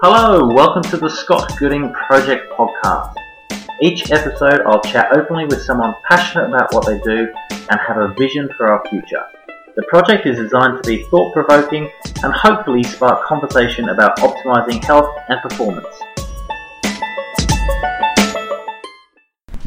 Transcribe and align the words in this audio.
Hello, 0.00 0.46
welcome 0.46 0.82
to 0.92 0.96
the 0.96 1.10
Scott 1.10 1.54
Gooding 1.58 1.92
Project 1.92 2.52
podcast. 2.52 3.16
Each 3.82 4.12
episode, 4.12 4.60
I'll 4.60 4.80
chat 4.80 5.08
openly 5.10 5.44
with 5.46 5.60
someone 5.60 5.92
passionate 6.08 6.46
about 6.46 6.72
what 6.72 6.86
they 6.86 7.00
do 7.00 7.34
and 7.50 7.80
have 7.80 7.96
a 7.96 8.14
vision 8.16 8.48
for 8.56 8.68
our 8.68 8.80
future. 8.88 9.24
The 9.74 9.82
project 9.88 10.24
is 10.24 10.38
designed 10.38 10.80
to 10.80 10.88
be 10.88 11.02
thought 11.10 11.32
provoking 11.32 11.90
and 12.22 12.32
hopefully 12.32 12.84
spark 12.84 13.26
conversation 13.26 13.88
about 13.88 14.18
optimizing 14.18 14.84
health 14.84 15.18
and 15.28 15.42
performance. 15.42 15.88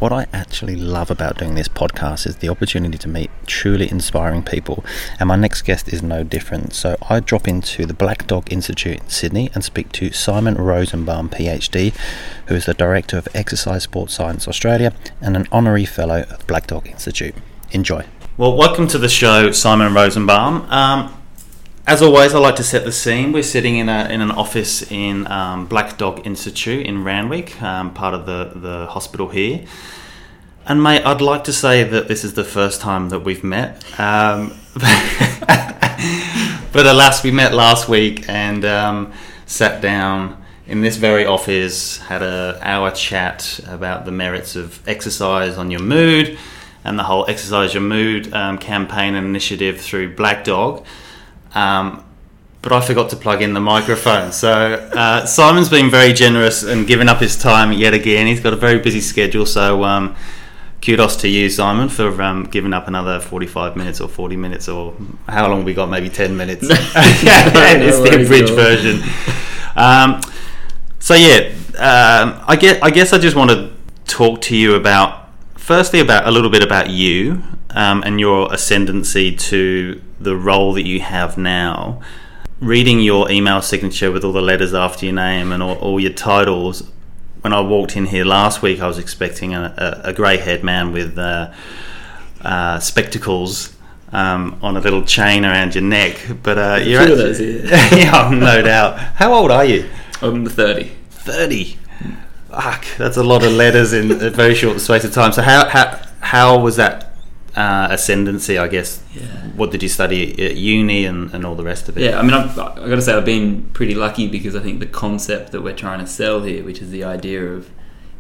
What 0.02 0.12
I 0.12 0.26
actually 0.34 0.76
love 0.76 1.12
about 1.12 1.38
doing 1.38 1.54
this 1.54 1.68
podcast 1.68 2.26
is 2.26 2.38
the 2.38 2.50
opportunity 2.50 2.98
to 2.98 3.08
meet 3.08 3.30
truly 3.46 3.88
inspiring 3.88 4.42
people, 4.42 4.84
and 5.20 5.28
my 5.28 5.36
next 5.36 5.62
guest 5.62 5.94
is 5.94 6.02
no 6.02 6.24
different. 6.24 6.74
So 6.74 6.98
I 7.08 7.20
drop 7.20 7.48
into 7.48 7.86
the 7.86 7.94
Black 7.94 8.26
Dog 8.26 8.52
Institute 8.52 9.00
in 9.00 9.10
Sydney 9.10 9.52
and 9.54 9.64
speak 9.64 9.92
to 9.92 10.12
Simon 10.12 10.56
Rosenbaum, 10.56 11.30
PhD, 11.30 11.94
who 12.48 12.56
is 12.56 12.66
the 12.66 12.74
Director 12.74 13.16
of 13.16 13.28
Exercise 13.36 13.84
Sports 13.84 14.16
Science 14.16 14.48
Australia 14.48 14.92
and 15.22 15.38
an 15.38 15.48
Honorary 15.52 15.86
Fellow 15.86 16.24
of 16.32 16.48
Black 16.48 16.66
Dog 16.66 16.88
Institute. 16.88 17.36
Enjoy. 17.70 18.04
Well, 18.38 18.58
welcome 18.58 18.88
to 18.88 18.98
the 18.98 19.08
show, 19.08 19.52
Simon 19.52 19.94
Rosenbaum. 19.94 20.64
Um, 20.72 21.21
as 21.88 22.02
always, 22.02 22.34
I 22.36 22.40
like 22.40 22.56
to 22.58 22.64
set 22.64 22.86
the 22.86 22.92
scene. 22.92 23.32
We're 23.32 23.44
sitting 23.44 23.78
in, 23.78 23.90
a, 23.90 24.08
in 24.10 24.22
an 24.22 24.32
office 24.32 24.90
in 24.92 25.26
um, 25.28 25.66
Black 25.66 25.98
Dog 25.98 26.26
Institute 26.26 26.86
in 26.86 27.04
Randwick, 27.04 27.62
um, 27.62 27.94
part 27.94 28.14
of 28.14 28.26
the, 28.26 28.52
the 28.56 28.86
hospital 28.88 29.30
here. 29.30 29.66
And 30.66 30.82
mate, 30.84 31.04
I'd 31.04 31.22
like 31.22 31.44
to 31.46 31.54
say 31.54 31.84
that 31.84 32.08
this 32.08 32.24
is 32.24 32.36
the 32.36 32.44
first 32.44 32.82
time 32.82 33.10
that 33.10 33.22
we've 33.22 33.44
met. 33.44 33.84
Um, 34.00 34.56
but 36.72 36.86
alas, 36.86 37.24
we 37.24 37.32
met 37.32 37.54
last 37.54 37.90
week 37.90 38.30
and 38.30 38.64
um, 38.64 39.12
sat 39.48 39.82
down 39.82 40.42
in 40.68 40.82
this 40.82 40.98
very 40.98 41.26
office, 41.26 41.98
had 41.98 42.22
a 42.22 42.60
hour 42.62 42.92
chat 42.92 43.60
about 43.68 44.06
the 44.06 44.12
merits 44.12 44.56
of 44.56 44.88
exercise 44.88 45.58
on 45.58 45.72
your 45.72 45.82
mood 45.82 46.38
and 46.84 46.98
the 46.98 47.04
whole 47.04 47.26
exercise 47.28 47.74
your 47.74 47.84
mood 47.84 48.32
um, 48.34 48.58
campaign 48.60 49.16
and 49.16 49.26
initiative 49.26 49.82
through 49.82 50.16
Black 50.16 50.44
Dog. 50.44 50.86
Um, 51.54 52.04
but 52.62 52.72
I 52.72 52.82
forgot 52.82 53.10
to 53.10 53.16
plug 53.16 53.42
in 53.42 53.54
the 53.54 53.60
microphone. 53.60 54.32
So 54.32 54.52
uh, 54.94 55.26
Simon's 55.26 55.70
been 55.70 55.90
very 55.90 56.14
generous 56.14 56.64
and 56.64 56.86
given 56.86 57.10
up 57.10 57.20
his 57.20 57.36
time 57.36 57.74
yet 57.74 57.94
again. 57.94 58.28
He's 58.28 58.40
got 58.40 58.54
a 58.54 58.58
very 58.58 58.80
busy 58.80 59.02
schedule, 59.02 59.48
so 59.48 59.84
um, 59.84 60.16
kudos 60.82 61.16
to 61.18 61.28
you, 61.28 61.50
Simon, 61.50 61.90
for 61.90 62.22
um, 62.22 62.44
giving 62.44 62.74
up 62.74 62.88
another 62.88 63.20
forty-five 63.20 63.76
minutes 63.76 64.00
or 64.00 64.08
forty 64.08 64.38
minutes 64.38 64.70
or 64.70 64.96
how 65.28 65.50
long 65.50 65.64
we 65.64 65.74
got? 65.74 65.90
Maybe 65.90 66.10
ten 66.10 66.38
minutes. 66.38 66.70
yeah, 66.70 67.52
no 67.54 67.62
it's 67.88 68.00
the 68.00 68.22
abridged 68.22 68.54
version. 68.54 69.02
Um, 69.76 70.22
so 71.00 71.16
yeah, 71.16 71.52
um, 71.80 72.44
I 72.48 72.56
get. 72.56 72.84
I 72.84 72.92
guess 72.92 73.12
I 73.12 73.18
just 73.18 73.36
want 73.36 73.50
to 73.50 73.72
talk 74.06 74.42
to 74.42 74.56
you 74.56 74.76
about 74.76 75.30
firstly 75.56 76.00
about 76.00 76.28
a 76.28 76.32
little 76.32 76.50
bit 76.50 76.62
about 76.62 76.90
you 76.92 77.42
um, 77.76 78.04
and 78.06 78.20
your 78.20 78.54
ascendancy 78.54 79.36
to 79.36 80.02
the 80.20 80.36
role 80.36 80.74
that 80.74 80.86
you 80.86 81.00
have 81.00 81.38
now 81.38 82.02
reading 82.62 83.00
your 83.00 83.30
email 83.30 83.62
signature 83.62 84.12
with 84.12 84.24
all 84.24 84.32
the 84.32 84.42
letters 84.42 84.74
after 84.74 85.06
your 85.08 85.16
name 85.16 85.52
and 85.52 85.62
all, 85.62 85.76
all 85.78 86.00
your 86.00 86.14
titles, 86.14 86.90
when 87.42 87.52
I 87.54 87.60
walked 87.60 87.98
in 87.98 88.06
here 88.06 88.24
last 88.24 88.62
week, 88.62 88.80
I 88.80 88.88
was 88.88 89.00
expecting 89.00 89.56
a, 89.56 89.74
a, 90.06 90.10
a 90.10 90.14
grey 90.14 90.38
haired 90.38 90.64
man 90.64 90.94
with 90.94 91.18
uh, 91.18 91.52
uh, 92.42 92.80
spectacles. 92.80 93.76
Um, 94.14 94.60
on 94.62 94.76
a 94.76 94.82
little 94.82 95.06
chain 95.06 95.46
around 95.46 95.74
your 95.74 95.86
neck, 95.86 96.18
but 96.44 96.58
uh, 96.58 96.80
you're 96.84 97.06
Two 97.06 97.14
of 97.14 97.18
those, 97.18 97.40
yeah. 97.40 97.96
yeah, 97.96 98.30
no 98.30 98.62
doubt. 98.62 99.00
How 99.00 99.34
old 99.34 99.52
are 99.52 99.64
you? 99.64 99.90
I'm 100.22 100.46
30. 100.46 100.92
30. 101.12 101.78
Fuck, 102.50 102.86
that's 102.98 103.16
a 103.16 103.24
lot 103.24 103.46
of 103.46 103.54
letters 103.54 103.94
in 103.94 104.12
a 104.12 104.30
very 104.30 104.54
short 104.54 104.82
space 104.82 105.06
of 105.06 105.14
time. 105.14 105.32
So 105.32 105.42
how 105.42 105.70
how 105.70 105.98
how 106.20 106.60
was 106.60 106.76
that 106.76 107.11
uh, 107.56 107.88
ascendancy, 107.92 108.58
I 108.58 108.68
guess. 108.68 109.04
Yeah. 109.14 109.24
What 109.56 109.72
did 109.72 109.84
you 109.84 109.90
study 109.90 110.32
at 110.44 110.56
uni 110.56 111.06
and, 111.06 111.34
and 111.34 111.46
all 111.46 111.56
the 111.56 111.64
rest 111.64 111.90
of 111.90 111.98
it? 111.98 112.04
Yeah, 112.04 112.20
I 112.20 112.22
mean, 112.22 112.34
I've, 112.34 112.58
I've 112.58 112.76
got 112.76 112.96
to 112.96 113.02
say, 113.02 113.14
I've 113.14 113.26
been 113.26 113.64
pretty 113.74 113.96
lucky 113.96 114.28
because 114.28 114.56
I 114.56 114.62
think 114.62 114.80
the 114.80 114.86
concept 114.86 115.52
that 115.52 115.62
we're 115.62 115.76
trying 115.76 116.00
to 116.00 116.08
sell 116.08 116.44
here, 116.44 116.64
which 116.64 116.82
is 116.82 116.92
the 116.92 117.04
idea 117.04 117.44
of 117.44 117.70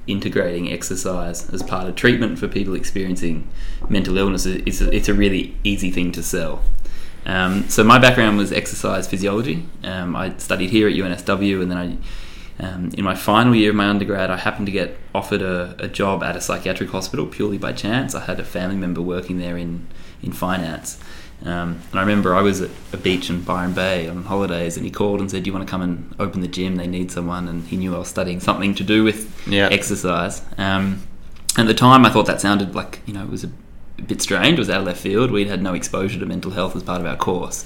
integrating 0.07 0.71
exercise 0.71 1.49
as 1.53 1.63
part 1.63 1.87
of 1.87 1.95
treatment 1.95 2.39
for 2.39 2.47
people 2.47 2.73
experiencing 2.73 3.47
mental 3.87 4.17
illness, 4.17 4.45
it's 4.45 4.81
a, 4.81 4.93
it's 4.93 5.07
a 5.07 5.13
really 5.13 5.55
easy 5.63 5.91
thing 5.91 6.11
to 6.11 6.23
sell. 6.23 6.61
Um, 7.25 7.69
so 7.69 7.83
my 7.83 7.99
background 7.99 8.37
was 8.37 8.51
exercise 8.51 9.07
physiology. 9.07 9.65
Um, 9.83 10.15
I 10.15 10.35
studied 10.37 10.71
here 10.71 10.87
at 10.87 10.95
UNSW, 10.95 11.61
and 11.61 11.71
then 11.71 11.77
I 11.77 11.97
um, 12.61 12.91
in 12.95 13.03
my 13.03 13.15
final 13.15 13.55
year 13.55 13.71
of 13.71 13.75
my 13.75 13.87
undergrad, 13.87 14.29
I 14.29 14.37
happened 14.37 14.67
to 14.67 14.71
get 14.71 14.95
offered 15.15 15.41
a, 15.41 15.75
a, 15.79 15.87
job 15.87 16.21
at 16.21 16.35
a 16.35 16.41
psychiatric 16.41 16.91
hospital 16.91 17.25
purely 17.25 17.57
by 17.57 17.73
chance. 17.73 18.13
I 18.13 18.25
had 18.25 18.39
a 18.39 18.43
family 18.43 18.75
member 18.75 19.01
working 19.01 19.39
there 19.39 19.57
in, 19.57 19.87
in 20.21 20.31
finance. 20.31 20.99
Um, 21.43 21.81
and 21.89 21.99
I 21.99 22.01
remember 22.01 22.35
I 22.35 22.43
was 22.43 22.61
at 22.61 22.69
a 22.93 22.97
beach 22.97 23.31
in 23.31 23.41
Byron 23.41 23.73
Bay 23.73 24.07
on 24.07 24.25
holidays, 24.25 24.77
and 24.77 24.85
he 24.85 24.91
called 24.91 25.21
and 25.21 25.31
said, 25.31 25.41
"Do 25.41 25.49
you 25.49 25.53
want 25.53 25.67
to 25.67 25.71
come 25.71 25.81
and 25.81 26.13
open 26.19 26.41
the 26.41 26.47
gym? 26.47 26.75
They 26.75 26.85
need 26.85 27.11
someone." 27.11 27.47
And 27.47 27.67
he 27.67 27.77
knew 27.77 27.95
I 27.95 27.97
was 27.97 28.09
studying 28.09 28.39
something 28.39 28.75
to 28.75 28.83
do 28.83 29.03
with 29.03 29.27
exercise. 29.71 30.43
Um, 30.59 31.01
at 31.57 31.65
the 31.65 31.73
time, 31.73 32.05
I 32.05 32.11
thought 32.11 32.27
that 32.27 32.41
sounded 32.41 32.75
like 32.75 33.01
you 33.07 33.13
know 33.15 33.23
it 33.23 33.29
was 33.31 33.43
a, 33.43 33.49
a 33.97 34.03
bit 34.03 34.21
strange. 34.21 34.53
It 34.53 34.59
was 34.59 34.69
out 34.69 34.81
of 34.81 34.85
left 34.85 35.01
field. 35.01 35.31
We'd 35.31 35.47
had 35.47 35.63
no 35.63 35.73
exposure 35.73 36.19
to 36.19 36.27
mental 36.27 36.51
health 36.51 36.75
as 36.75 36.83
part 36.83 37.01
of 37.01 37.07
our 37.07 37.17
course. 37.17 37.65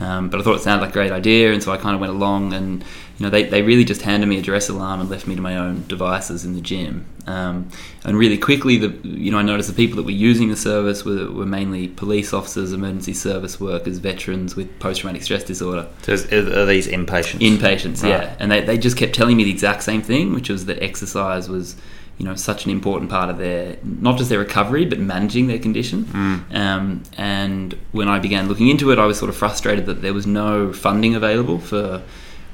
Um, 0.00 0.30
but 0.30 0.40
I 0.40 0.42
thought 0.42 0.56
it 0.56 0.62
sounded 0.62 0.82
like 0.82 0.90
a 0.90 0.94
great 0.94 1.12
idea, 1.12 1.52
and 1.52 1.62
so 1.62 1.72
I 1.72 1.76
kind 1.76 1.94
of 1.94 2.00
went 2.00 2.12
along. 2.12 2.54
And 2.54 2.82
you 3.18 3.26
know, 3.26 3.30
they, 3.30 3.44
they 3.44 3.60
really 3.60 3.84
just 3.84 4.00
handed 4.00 4.26
me 4.26 4.38
a 4.38 4.42
duress 4.42 4.70
alarm 4.70 5.00
and 5.00 5.10
left 5.10 5.26
me 5.26 5.36
to 5.36 5.42
my 5.42 5.56
own 5.56 5.84
devices 5.86 6.44
in 6.44 6.54
the 6.54 6.60
gym. 6.62 7.04
Um, 7.26 7.68
and 8.04 8.16
really 8.16 8.38
quickly, 8.38 8.78
the 8.78 8.88
you 9.06 9.30
know, 9.30 9.38
I 9.38 9.42
noticed 9.42 9.68
the 9.68 9.74
people 9.74 9.96
that 9.96 10.04
were 10.04 10.10
using 10.10 10.48
the 10.48 10.56
service 10.56 11.04
were, 11.04 11.30
were 11.30 11.44
mainly 11.44 11.86
police 11.88 12.32
officers, 12.32 12.72
emergency 12.72 13.12
service 13.12 13.60
workers, 13.60 13.98
veterans 13.98 14.56
with 14.56 14.78
post 14.78 15.02
traumatic 15.02 15.22
stress 15.22 15.44
disorder. 15.44 15.86
So 16.02 16.14
are 16.14 16.66
these 16.66 16.88
inpatients? 16.88 17.40
Inpatients, 17.40 18.02
right. 18.02 18.08
yeah. 18.08 18.36
And 18.38 18.50
they, 18.50 18.62
they 18.62 18.78
just 18.78 18.96
kept 18.96 19.14
telling 19.14 19.36
me 19.36 19.44
the 19.44 19.50
exact 19.50 19.82
same 19.82 20.00
thing, 20.00 20.32
which 20.32 20.48
was 20.48 20.64
that 20.64 20.82
exercise 20.82 21.48
was 21.48 21.76
you 22.20 22.26
know 22.26 22.34
such 22.34 22.66
an 22.66 22.70
important 22.70 23.10
part 23.10 23.30
of 23.30 23.38
their 23.38 23.78
not 23.82 24.18
just 24.18 24.28
their 24.28 24.38
recovery 24.38 24.84
but 24.84 24.98
managing 24.98 25.46
their 25.46 25.58
condition 25.58 26.04
mm. 26.04 26.54
um, 26.54 27.02
and 27.16 27.72
when 27.92 28.08
I 28.08 28.18
began 28.18 28.46
looking 28.46 28.68
into 28.68 28.92
it 28.92 28.98
I 28.98 29.06
was 29.06 29.18
sort 29.18 29.30
of 29.30 29.36
frustrated 29.36 29.86
that 29.86 30.02
there 30.02 30.12
was 30.12 30.26
no 30.26 30.70
funding 30.70 31.14
available 31.14 31.58
for 31.58 32.02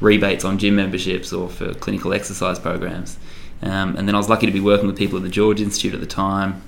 rebates 0.01 0.45
on 0.45 0.59
gym 0.59 0.77
memberships 0.77 1.33
or 1.33 1.49
for 1.49 1.75
clinical 1.75 2.15
exercise 2.15 2.61
programs 2.61 3.19
um, 3.61 3.97
and 3.97 4.07
then 4.07 4.15
I 4.15 4.19
was 4.19 4.29
lucky 4.29 4.47
to 4.47 4.53
be 4.53 4.61
working 4.61 4.87
with 4.87 4.97
people 4.97 5.17
at 5.17 5.25
the 5.25 5.29
George 5.29 5.61
Institute 5.61 5.95
at 5.95 6.01
the 6.01 6.07
time 6.07 6.63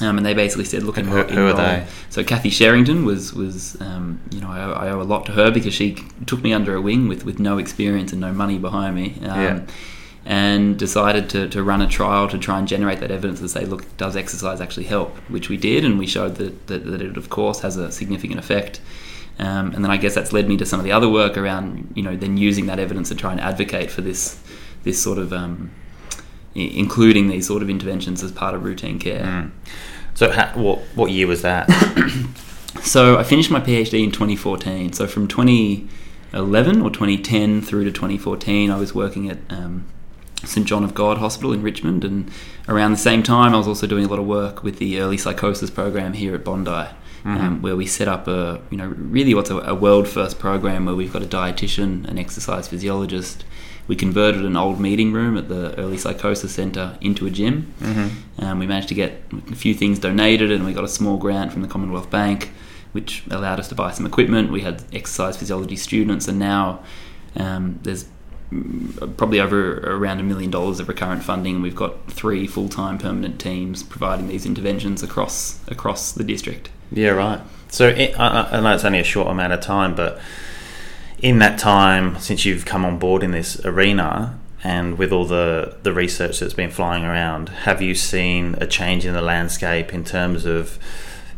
um, 0.00 0.16
and 0.16 0.24
they 0.24 0.32
basically 0.32 0.64
said, 0.64 0.82
"Look, 0.82 0.96
who, 0.96 1.02
who 1.02 1.46
are 1.48 1.52
they?" 1.52 1.86
So 2.08 2.24
Cathie 2.24 2.48
Sherrington 2.48 3.04
was 3.04 3.34
was 3.34 3.78
um, 3.82 4.18
you 4.30 4.40
know 4.40 4.48
I 4.48 4.62
owe, 4.62 4.72
I 4.72 4.88
owe, 4.88 5.02
a 5.02 5.04
lot 5.04 5.26
to 5.26 5.32
her 5.32 5.50
because 5.50 5.74
she 5.74 5.98
took 6.24 6.42
me 6.42 6.54
under 6.54 6.72
her 6.72 6.80
wing 6.80 7.06
with, 7.06 7.26
with 7.26 7.38
no 7.38 7.58
experience 7.58 8.10
and 8.10 8.18
no 8.18 8.32
money 8.32 8.58
behind 8.58 8.96
me. 8.96 9.18
Um, 9.20 9.40
yeah 9.42 9.60
and 10.24 10.78
decided 10.78 11.30
to, 11.30 11.48
to 11.48 11.62
run 11.62 11.80
a 11.80 11.86
trial 11.86 12.28
to 12.28 12.38
try 12.38 12.58
and 12.58 12.68
generate 12.68 13.00
that 13.00 13.10
evidence 13.10 13.40
and 13.40 13.50
say, 13.50 13.64
look, 13.64 13.96
does 13.96 14.16
exercise 14.16 14.60
actually 14.60 14.84
help? 14.84 15.16
Which 15.28 15.48
we 15.48 15.56
did, 15.56 15.84
and 15.84 15.98
we 15.98 16.06
showed 16.06 16.36
that, 16.36 16.66
that, 16.66 16.84
that 16.84 17.02
it, 17.02 17.16
of 17.16 17.30
course, 17.30 17.60
has 17.60 17.76
a 17.76 17.90
significant 17.90 18.38
effect. 18.38 18.80
Um, 19.38 19.72
and 19.74 19.82
then 19.82 19.90
I 19.90 19.96
guess 19.96 20.14
that's 20.14 20.32
led 20.32 20.48
me 20.48 20.58
to 20.58 20.66
some 20.66 20.78
of 20.78 20.84
the 20.84 20.92
other 20.92 21.08
work 21.08 21.38
around, 21.38 21.92
you 21.94 22.02
know, 22.02 22.14
then 22.14 22.36
using 22.36 22.66
that 22.66 22.78
evidence 22.78 23.08
to 23.08 23.14
try 23.14 23.32
and 23.32 23.40
advocate 23.40 23.90
for 23.90 24.02
this, 24.02 24.38
this 24.82 25.02
sort 25.02 25.16
of, 25.16 25.32
um, 25.32 25.70
including 26.54 27.28
these 27.28 27.46
sort 27.46 27.62
of 27.62 27.70
interventions 27.70 28.22
as 28.22 28.32
part 28.32 28.54
of 28.54 28.64
routine 28.64 28.98
care. 28.98 29.24
Mm. 29.24 29.50
So, 30.14 30.30
how, 30.30 30.48
what 30.58 30.80
what 30.94 31.10
year 31.10 31.26
was 31.26 31.40
that? 31.42 31.70
so 32.82 33.18
I 33.18 33.22
finished 33.22 33.50
my 33.50 33.60
PhD 33.60 34.04
in 34.04 34.10
2014. 34.10 34.92
So 34.92 35.06
from 35.06 35.26
2011 35.28 36.82
or 36.82 36.90
2010 36.90 37.62
through 37.62 37.84
to 37.84 37.90
2014, 37.90 38.70
I 38.70 38.78
was 38.78 38.94
working 38.94 39.30
at 39.30 39.38
um, 39.48 39.86
St 40.44 40.66
John 40.66 40.84
of 40.84 40.94
God 40.94 41.18
Hospital 41.18 41.52
in 41.52 41.62
Richmond, 41.62 42.04
and 42.04 42.30
around 42.68 42.92
the 42.92 42.98
same 42.98 43.22
time, 43.22 43.54
I 43.54 43.58
was 43.58 43.68
also 43.68 43.86
doing 43.86 44.04
a 44.04 44.08
lot 44.08 44.18
of 44.18 44.26
work 44.26 44.62
with 44.62 44.78
the 44.78 45.00
early 45.00 45.16
psychosis 45.16 45.70
program 45.70 46.14
here 46.14 46.34
at 46.34 46.44
Bondi, 46.44 46.70
mm-hmm. 46.70 47.36
um, 47.36 47.62
where 47.62 47.76
we 47.76 47.86
set 47.86 48.08
up 48.08 48.26
a 48.28 48.60
you 48.70 48.76
know 48.76 48.86
really 48.86 49.34
what's 49.34 49.50
a, 49.50 49.58
a, 49.58 49.74
world 49.74 50.08
first 50.08 50.38
program 50.38 50.86
where 50.86 50.94
we've 50.94 51.12
got 51.12 51.22
a 51.22 51.26
dietitian, 51.26 52.08
an 52.08 52.18
exercise 52.18 52.68
physiologist. 52.68 53.44
We 53.86 53.96
converted 53.96 54.44
an 54.44 54.56
old 54.56 54.78
meeting 54.78 55.12
room 55.12 55.36
at 55.36 55.48
the 55.48 55.76
early 55.76 55.96
psychosis 55.96 56.54
centre 56.54 56.96
into 57.00 57.26
a 57.26 57.30
gym. 57.30 57.74
Mm-hmm. 57.80 58.44
Um, 58.44 58.58
we 58.60 58.66
managed 58.66 58.88
to 58.88 58.94
get 58.94 59.20
a 59.50 59.56
few 59.56 59.74
things 59.74 59.98
donated, 59.98 60.52
and 60.52 60.64
we 60.64 60.72
got 60.72 60.84
a 60.84 60.88
small 60.88 61.16
grant 61.16 61.52
from 61.52 61.62
the 61.62 61.68
Commonwealth 61.68 62.08
Bank, 62.08 62.52
which 62.92 63.24
allowed 63.30 63.58
us 63.58 63.68
to 63.68 63.74
buy 63.74 63.90
some 63.90 64.06
equipment. 64.06 64.52
We 64.52 64.60
had 64.60 64.84
exercise 64.92 65.36
physiology 65.36 65.76
students, 65.76 66.28
and 66.28 66.38
now 66.38 66.84
um, 67.36 67.80
there's 67.82 68.06
probably 69.16 69.40
over 69.40 69.78
around 69.96 70.20
a 70.20 70.22
million 70.22 70.50
dollars 70.50 70.80
of 70.80 70.88
recurrent 70.88 71.22
funding. 71.22 71.62
We've 71.62 71.74
got 71.74 72.10
three 72.10 72.46
full 72.46 72.68
time 72.68 72.98
permanent 72.98 73.40
teams 73.40 73.82
providing 73.82 74.28
these 74.28 74.44
interventions 74.44 75.02
across 75.02 75.60
across 75.68 76.12
the 76.12 76.24
district. 76.24 76.70
Yeah, 76.90 77.10
right. 77.10 77.40
So 77.68 77.88
it, 77.88 78.18
I, 78.18 78.58
I 78.58 78.60
know 78.60 78.74
it's 78.74 78.84
only 78.84 78.98
a 78.98 79.04
short 79.04 79.28
amount 79.28 79.52
of 79.52 79.60
time, 79.60 79.94
but 79.94 80.20
in 81.20 81.38
that 81.38 81.58
time 81.58 82.18
since 82.18 82.44
you've 82.44 82.64
come 82.64 82.84
on 82.84 82.98
board 82.98 83.22
in 83.22 83.30
this 83.30 83.64
arena 83.64 84.38
and 84.62 84.98
with 84.98 85.12
all 85.12 85.24
the, 85.24 85.76
the 85.82 85.92
research 85.92 86.40
that's 86.40 86.54
been 86.54 86.70
flying 86.70 87.04
around, 87.04 87.48
have 87.48 87.80
you 87.80 87.94
seen 87.94 88.56
a 88.60 88.66
change 88.66 89.06
in 89.06 89.14
the 89.14 89.22
landscape 89.22 89.94
in 89.94 90.04
terms 90.04 90.44
of, 90.44 90.78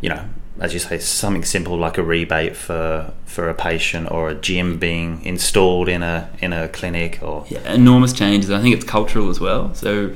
you 0.00 0.08
know, 0.08 0.24
as 0.60 0.72
you 0.74 0.78
say, 0.80 0.98
something 0.98 1.44
simple 1.44 1.76
like 1.76 1.98
a 1.98 2.02
rebate 2.02 2.56
for 2.56 3.12
for 3.26 3.48
a 3.48 3.54
patient 3.54 4.10
or 4.10 4.28
a 4.28 4.34
gym 4.34 4.78
being 4.78 5.24
installed 5.24 5.88
in 5.88 6.02
a 6.02 6.28
in 6.40 6.52
a 6.52 6.68
clinic 6.68 7.18
or 7.22 7.44
yeah, 7.48 7.72
enormous 7.72 8.12
changes. 8.12 8.50
I 8.50 8.60
think 8.60 8.74
it's 8.74 8.84
cultural 8.84 9.30
as 9.30 9.40
well. 9.40 9.74
So, 9.74 10.12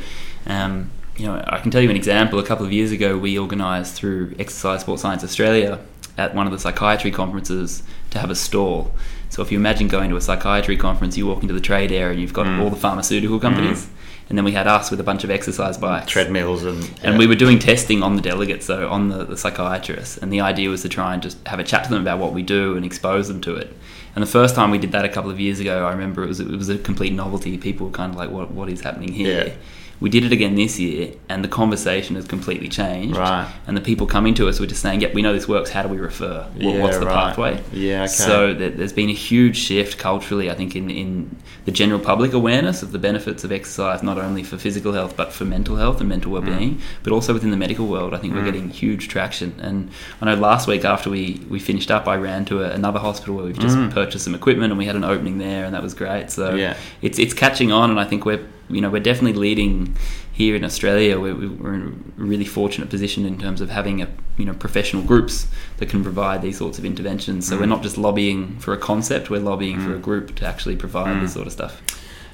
um, 0.47 0.91
you 1.17 1.27
know, 1.27 1.43
I 1.49 1.59
can 1.59 1.71
tell 1.71 1.81
you 1.81 1.89
an 1.91 1.97
example. 1.97 2.39
A 2.39 2.45
couple 2.45 2.67
of 2.67 2.73
years 2.73 2.93
ago, 2.93 3.17
we 3.19 3.39
organised 3.39 3.95
through 3.95 4.35
Exercise 4.39 4.83
Sports 4.83 5.03
Science 5.03 5.25
Australia 5.25 5.79
at 6.19 6.35
one 6.35 6.47
of 6.47 6.53
the 6.53 6.59
psychiatry 6.59 7.11
conferences 7.11 7.83
to 8.11 8.19
have 8.19 8.31
a 8.31 8.35
stall. 8.35 8.93
So 9.29 9.43
if 9.43 9.51
you 9.53 9.59
imagine 9.59 9.89
going 9.89 10.09
to 10.11 10.17
a 10.17 10.21
psychiatry 10.21 10.77
conference, 10.77 11.17
you 11.17 11.27
walk 11.27 11.43
into 11.43 11.53
the 11.55 11.61
trade 11.61 11.93
area 11.93 12.13
and 12.13 12.21
you've 12.21 12.33
got 12.33 12.47
Mm. 12.47 12.63
all 12.63 12.71
the 12.71 12.77
pharmaceutical 12.77 13.39
companies. 13.41 13.89
And 14.29 14.37
then 14.37 14.45
we 14.45 14.53
had 14.53 14.67
us 14.67 14.91
with 14.91 14.99
a 14.99 15.05
bunch 15.05 15.23
of 15.23 15.31
exercise 15.31 15.79
bikes. 15.79 16.11
treadmills 16.11 16.65
and 16.65 16.83
And 17.03 17.13
yeah. 17.13 17.19
we 17.19 17.29
were 17.29 17.37
doing 17.37 17.61
testing 17.61 18.03
on 18.03 18.17
the 18.17 18.23
delegates, 18.23 18.67
so 18.67 18.89
on 18.89 19.09
the, 19.09 19.25
the 19.25 19.37
psychiatrists. 19.37 20.17
And 20.17 20.33
the 20.33 20.41
idea 20.41 20.69
was 20.69 20.83
to 20.83 20.89
try 20.89 21.15
and 21.15 21.23
just 21.23 21.39
have 21.47 21.61
a 21.61 21.65
chat 21.65 21.85
to 21.85 21.91
them 21.91 22.01
about 22.01 22.19
what 22.19 22.33
we 22.33 22.43
do 22.43 22.77
and 22.77 22.85
expose 22.85 23.29
them 23.29 23.41
to 23.43 23.55
it. 23.55 23.73
And 24.17 24.23
the 24.23 24.31
first 24.31 24.55
time 24.55 24.71
we 24.71 24.79
did 24.79 24.93
that 24.93 25.05
a 25.05 25.09
couple 25.09 25.31
of 25.31 25.39
years 25.39 25.61
ago, 25.61 25.87
I 25.87 25.93
remember 25.93 26.25
it 26.25 26.29
was 26.29 26.41
it 26.41 26.49
was 26.49 26.69
a 26.71 26.79
complete 26.79 27.13
novelty. 27.13 27.57
People 27.59 27.87
were 27.87 27.93
kind 27.93 28.11
of 28.13 28.19
like, 28.19 28.31
"What 28.31 28.51
what 28.51 28.69
is 28.69 28.81
happening 28.81 29.13
here?" 29.13 29.49
Yeah. 29.49 29.55
We 29.99 30.11
did 30.11 30.25
it 30.25 30.33
again 30.33 30.55
this 30.57 30.79
year, 30.79 31.13
and 31.29 31.43
the 31.43 31.49
conversation 31.49 32.17
has 32.17 32.27
completely 32.27 32.69
changed. 32.69 33.17
Right. 33.17 33.51
And 33.67 33.77
the 33.77 33.81
people 33.81 34.07
coming 34.07 34.35
to 34.35 34.47
us 34.49 34.61
were 34.61 34.67
just 34.67 34.83
saying, 34.83 35.01
"Yep, 35.01 35.15
we 35.15 35.23
know 35.23 35.33
this 35.33 35.49
works. 35.49 35.71
How 35.71 35.83
do 35.83 35.89
we 35.89 35.97
refer? 35.97 36.43
What, 36.55 36.63
Yeah, 36.63 36.83
what's 36.83 36.99
the 36.99 37.07
right. 37.07 37.15
pathway?" 37.15 37.61
Yeah, 37.73 38.01
okay. 38.03 38.07
So 38.09 38.53
there, 38.53 38.71
there's 38.71 38.93
been 38.93 39.09
a 39.09 39.15
huge 39.15 39.57
shift 39.57 39.97
culturally, 39.99 40.51
I 40.51 40.55
think, 40.55 40.77
in, 40.77 40.91
in 40.91 41.35
the 41.65 41.73
general 41.73 41.99
public 41.99 42.33
awareness 42.35 42.83
of 42.83 42.93
the 42.93 42.99
benefits 42.99 43.43
of 43.43 43.51
exercise, 43.53 44.03
not 44.03 44.19
only 44.19 44.43
for 44.43 44.57
physical 44.59 44.93
health 44.93 45.17
but 45.17 45.33
for 45.33 45.45
mental 45.45 45.77
health 45.77 45.99
and 46.01 46.09
mental 46.09 46.31
well-being, 46.31 46.81
but 47.03 47.13
also 47.13 47.33
within 47.33 47.51
the 47.51 47.57
medical 47.57 47.87
world. 47.87 48.13
I 48.15 48.19
think 48.19 48.35
we're 48.35 48.43
Mm. 48.43 48.53
getting 48.53 48.69
huge 48.71 49.09
traction. 49.09 49.55
And 49.61 49.89
I 50.21 50.27
know 50.27 50.35
last 50.41 50.69
week 50.69 50.85
after 50.85 51.09
we, 51.11 51.41
we 51.49 51.59
finished 51.59 51.91
up, 51.91 52.07
I 52.07 52.17
ran 52.17 52.45
to 52.47 52.63
a, 52.63 52.71
another 52.71 52.99
hospital 53.01 53.35
where 53.37 53.47
we've 53.47 53.59
just 53.59 53.77
Mm. 53.77 53.91
purchased 53.93 54.25
some 54.25 54.35
equipment 54.35 54.71
and 54.73 54.79
we 54.79 54.85
had 54.87 54.95
an 54.97 55.05
opening 55.05 55.39
there, 55.39 55.65
and 55.65 55.75
that 55.75 55.83
was 55.83 55.95
great. 55.95 56.31
So 56.31 56.55
Yeah. 56.55 56.77
it's 57.03 57.19
it's 57.19 57.35
catching 57.35 57.73
on, 57.73 57.91
and 57.91 57.99
I 57.99 58.05
think 58.05 58.25
we're 58.27 58.41
you 58.69 58.81
know 58.81 58.91
we're 58.91 59.03
definitely 59.03 59.39
leading 59.39 59.97
here 60.33 60.55
in 60.57 60.65
Australia. 60.65 61.19
We're, 61.19 61.35
we're 61.35 61.75
in 61.75 62.13
a 62.19 62.23
really 62.23 62.45
fortunate 62.45 62.91
position 62.91 63.25
in 63.25 63.39
terms 63.39 63.61
of 63.61 63.71
having 63.71 64.03
a 64.03 64.09
you 64.39 64.45
know 64.45 64.55
professional 64.55 65.03
groups 65.03 65.47
that 65.79 65.89
can 65.89 66.03
provide 66.03 66.43
these 66.43 66.59
sorts 66.59 66.79
of 66.79 66.85
interventions. 66.85 67.47
So 67.49 67.57
Mm. 67.57 67.61
we're 67.61 67.67
not 67.67 67.83
just 67.83 67.97
lobbying 67.99 68.59
for 68.59 68.73
a 68.75 68.79
concept; 68.79 69.31
we're 69.31 69.41
lobbying 69.41 69.81
for 69.81 69.91
Mm. 69.91 69.97
a 69.97 69.99
group 70.01 70.35
to 70.37 70.47
actually 70.47 70.77
provide 70.77 71.17
Mm. 71.17 71.21
this 71.23 71.33
sort 71.35 71.47
of 71.47 71.53
stuff. 71.53 71.81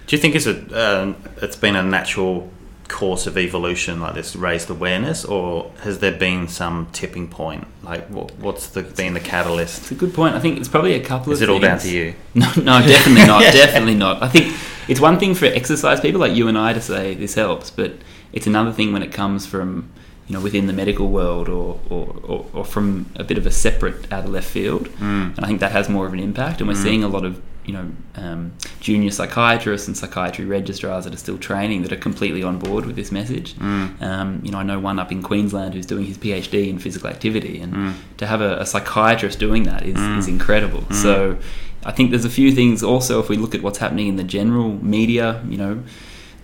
Do 0.06 0.16
you 0.16 0.20
think 0.22 0.34
it's 0.34 0.46
a 0.46 0.56
um, 1.02 1.16
it's 1.40 1.56
been 1.56 1.76
a 1.76 1.82
natural 1.82 2.50
course 2.88 3.26
of 3.26 3.38
evolution 3.38 4.00
like 4.00 4.14
this 4.14 4.36
raised 4.36 4.68
awareness, 4.68 5.24
or 5.24 5.70
has 5.82 6.00
there 6.00 6.12
been 6.12 6.46
some 6.48 6.86
tipping 6.92 7.26
point? 7.28 7.66
Like, 7.82 8.06
what, 8.08 8.32
what's 8.38 8.66
the 8.66 8.82
been 8.82 9.14
the 9.14 9.20
catalyst? 9.20 9.78
It's 9.82 9.90
a 9.92 9.94
good 9.94 10.12
point. 10.12 10.34
I 10.34 10.40
think 10.40 10.58
it's 10.58 10.68
probably 10.68 10.94
a 10.94 11.00
couple 11.00 11.32
Is 11.32 11.38
of 11.40 11.42
is 11.44 11.48
it 11.48 11.52
all 11.52 11.60
down 11.60 11.78
to 11.78 11.88
you? 11.90 12.14
No, 12.34 12.48
no, 12.56 12.86
definitely 12.86 13.26
not. 13.26 13.40
Definitely 13.64 13.94
not. 13.94 14.22
I 14.22 14.28
think 14.28 14.54
it's 14.88 15.00
one 15.00 15.18
thing 15.18 15.34
for 15.34 15.46
exercise 15.46 16.00
people 16.00 16.20
like 16.20 16.34
you 16.34 16.48
and 16.48 16.56
I 16.58 16.72
to 16.72 16.80
say 16.80 17.14
this 17.14 17.34
helps, 17.34 17.70
but 17.70 17.92
it's 18.32 18.46
another 18.46 18.72
thing 18.72 18.92
when 18.92 19.02
it 19.02 19.12
comes 19.12 19.46
from 19.46 19.90
you 20.28 20.34
know 20.34 20.40
within 20.42 20.66
the 20.66 20.72
medical 20.72 21.08
world 21.08 21.48
or 21.48 21.78
or, 21.90 22.16
or, 22.24 22.46
or 22.54 22.64
from 22.64 23.06
a 23.16 23.24
bit 23.24 23.38
of 23.38 23.46
a 23.46 23.50
separate 23.50 24.10
out 24.12 24.24
of 24.24 24.30
left 24.30 24.48
field. 24.48 24.88
Mm. 24.98 25.36
And 25.36 25.40
I 25.44 25.46
think 25.48 25.60
that 25.60 25.72
has 25.72 25.88
more 25.88 26.06
of 26.06 26.12
an 26.12 26.20
impact. 26.20 26.60
And 26.60 26.68
we're 26.68 26.74
Mm. 26.76 26.82
seeing 26.82 27.04
a 27.04 27.08
lot 27.08 27.24
of 27.24 27.40
you 27.64 27.72
know 27.74 27.86
um, 28.16 28.52
junior 28.80 29.10
psychiatrists 29.10 29.86
and 29.86 29.96
psychiatry 29.96 30.44
registrars 30.44 31.04
that 31.04 31.14
are 31.14 31.18
still 31.18 31.38
training 31.38 31.82
that 31.82 31.92
are 31.92 31.96
completely 32.08 32.42
on 32.42 32.58
board 32.58 32.86
with 32.86 32.96
this 32.96 33.12
message. 33.12 33.54
Mm. 33.56 34.02
Um, 34.02 34.40
you 34.42 34.50
know, 34.50 34.58
I 34.58 34.62
know 34.64 34.80
one 34.80 34.98
up 34.98 35.12
in 35.12 35.22
Queensland 35.22 35.74
who's 35.74 35.86
doing 35.86 36.04
his 36.06 36.18
PhD 36.18 36.68
in 36.68 36.78
physical 36.80 37.08
activity, 37.08 37.60
and 37.60 37.72
Mm. 37.74 37.92
to 38.16 38.26
have 38.26 38.40
a, 38.40 38.58
a 38.58 38.66
psychiatrist 38.66 39.38
doing 39.38 39.62
that 39.64 39.84
is, 39.86 39.96
Mm. 39.96 40.18
is 40.18 40.26
incredible. 40.28 40.80
Mm. 40.82 40.94
So 40.94 41.36
I 41.84 41.92
think 41.92 42.10
there's 42.10 42.24
a 42.24 42.30
few 42.30 42.52
things 42.52 42.82
also 42.82 43.20
if 43.20 43.28
we 43.28 43.36
look 43.36 43.54
at 43.54 43.62
what's 43.62 43.78
happening 43.78 44.08
in 44.08 44.16
the 44.16 44.24
general 44.24 44.72
media, 44.84 45.42
you 45.48 45.56
know, 45.56 45.82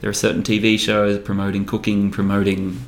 there 0.01 0.11
are 0.11 0.15
certain 0.15 0.43
TV 0.43 0.79
shows 0.79 1.19
promoting 1.19 1.65
cooking, 1.65 2.11
promoting 2.11 2.81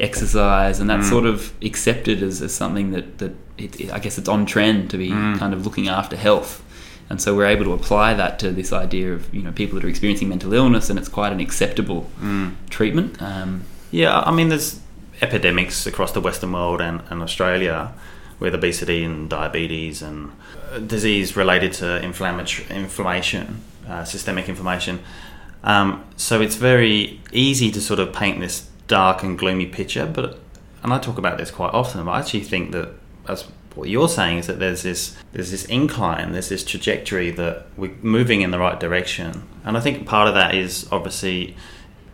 exercise, 0.00 0.78
and 0.80 0.88
that's 0.90 1.06
Mm. 1.06 1.10
sort 1.10 1.26
of 1.26 1.52
accepted 1.62 2.22
as, 2.22 2.42
as 2.42 2.54
something 2.54 2.90
that, 2.90 3.18
that 3.18 3.34
it, 3.58 3.80
it- 3.80 3.92
I 3.92 3.98
guess 3.98 4.18
it's 4.18 4.28
on 4.28 4.46
trend 4.46 4.90
to 4.90 4.98
be 4.98 5.10
Mm. 5.10 5.38
kind 5.38 5.54
of 5.54 5.64
looking 5.64 5.88
after 5.88 6.16
health. 6.16 6.62
And 7.08 7.20
so 7.20 7.34
we're 7.36 7.46
able 7.46 7.64
to 7.64 7.72
apply 7.72 8.14
that 8.14 8.38
to 8.40 8.50
this 8.50 8.72
idea 8.72 9.12
of 9.14 9.32
you 9.32 9.40
know 9.42 9.52
people 9.52 9.76
that 9.78 9.84
are 9.84 9.88
experiencing 9.88 10.28
mental 10.28 10.52
illness, 10.52 10.90
and 10.90 10.98
it's 10.98 11.08
quite 11.08 11.32
an 11.32 11.40
acceptable 11.40 12.10
Mm. 12.22 12.52
treatment. 12.70 13.20
Um, 13.22 13.62
Yeah, 13.92 14.20
I 14.26 14.32
mean, 14.32 14.48
there's 14.48 14.80
epidemics 15.22 15.86
across 15.86 16.12
the 16.12 16.20
Western 16.20 16.52
world 16.52 16.80
and, 16.80 17.00
and 17.08 17.22
Australia 17.22 17.92
with 18.40 18.52
obesity 18.54 19.04
and 19.04 19.30
diabetes 19.30 20.02
and 20.02 20.30
disease 20.86 21.36
related 21.36 21.72
to 21.74 22.02
inflammatory 22.02 22.68
inflammation, 22.70 23.62
uh, 23.88 24.04
systemic 24.04 24.48
inflammation. 24.48 25.00
Um, 25.64 26.04
so 26.16 26.40
it's 26.40 26.56
very 26.56 27.20
easy 27.32 27.70
to 27.72 27.80
sort 27.80 28.00
of 28.00 28.12
paint 28.12 28.40
this 28.40 28.68
dark 28.86 29.22
and 29.22 29.38
gloomy 29.38 29.66
picture. 29.66 30.06
But 30.06 30.38
and 30.82 30.92
I 30.92 30.98
talk 30.98 31.18
about 31.18 31.38
this 31.38 31.50
quite 31.50 31.72
often. 31.72 32.04
But 32.04 32.12
I 32.12 32.20
actually 32.20 32.44
think 32.44 32.72
that 32.72 32.90
as 33.28 33.44
what 33.74 33.88
you're 33.88 34.08
saying 34.08 34.38
is 34.38 34.46
that 34.46 34.58
there's 34.58 34.82
this 34.82 35.16
there's 35.32 35.50
this 35.50 35.64
incline, 35.66 36.32
there's 36.32 36.48
this 36.48 36.64
trajectory 36.64 37.30
that 37.32 37.66
we're 37.76 37.94
moving 38.02 38.40
in 38.40 38.50
the 38.50 38.58
right 38.58 38.78
direction. 38.78 39.42
And 39.64 39.76
I 39.76 39.80
think 39.80 40.06
part 40.06 40.28
of 40.28 40.34
that 40.34 40.54
is 40.54 40.88
obviously 40.90 41.56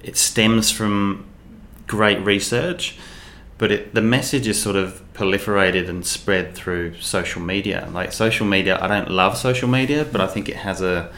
it 0.02 0.16
stems 0.16 0.70
from 0.70 1.26
great 1.87 2.19
research, 2.20 2.96
but 3.62 3.70
it, 3.70 3.94
the 3.94 4.02
message 4.02 4.48
is 4.48 4.60
sort 4.60 4.74
of 4.74 5.00
proliferated 5.14 5.88
and 5.88 6.04
spread 6.04 6.52
through 6.52 7.00
social 7.00 7.40
media. 7.40 7.88
Like 7.92 8.12
social 8.12 8.44
media, 8.44 8.76
I 8.82 8.88
don't 8.88 9.08
love 9.08 9.38
social 9.38 9.68
media, 9.68 10.04
but 10.04 10.20
I 10.20 10.26
think 10.26 10.48
it 10.48 10.56
has 10.56 10.82
a, 10.82 11.12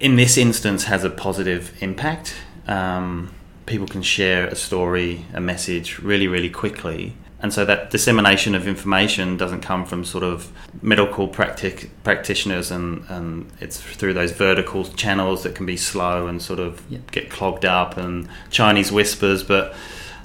in 0.00 0.16
this 0.16 0.38
instance, 0.38 0.84
has 0.84 1.04
a 1.04 1.10
positive 1.10 1.74
impact. 1.82 2.36
Um, 2.66 3.34
people 3.66 3.86
can 3.86 4.00
share 4.00 4.46
a 4.46 4.54
story, 4.54 5.26
a 5.34 5.42
message 5.42 5.98
really, 5.98 6.26
really 6.26 6.48
quickly. 6.48 7.12
And 7.40 7.52
so 7.52 7.66
that 7.66 7.90
dissemination 7.90 8.54
of 8.54 8.66
information 8.66 9.36
doesn't 9.36 9.60
come 9.60 9.84
from 9.84 10.06
sort 10.06 10.24
of 10.24 10.50
medical 10.80 11.28
practic- 11.28 11.90
practitioners, 12.02 12.70
and, 12.70 13.04
and 13.10 13.52
it's 13.60 13.78
through 13.78 14.14
those 14.14 14.32
vertical 14.32 14.84
channels 14.84 15.42
that 15.42 15.54
can 15.54 15.66
be 15.66 15.76
slow 15.76 16.28
and 16.28 16.40
sort 16.40 16.60
of 16.60 16.82
get 17.10 17.28
clogged 17.28 17.66
up 17.66 17.98
and 17.98 18.26
Chinese 18.48 18.90
whispers. 18.90 19.42
But 19.42 19.74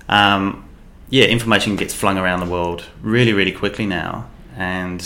um, 0.07 0.61
yeah, 1.09 1.25
information 1.25 1.75
gets 1.75 1.93
flung 1.93 2.17
around 2.17 2.39
the 2.39 2.51
world 2.51 2.85
really, 3.01 3.33
really 3.33 3.51
quickly 3.51 3.85
now. 3.85 4.27
And, 4.57 5.05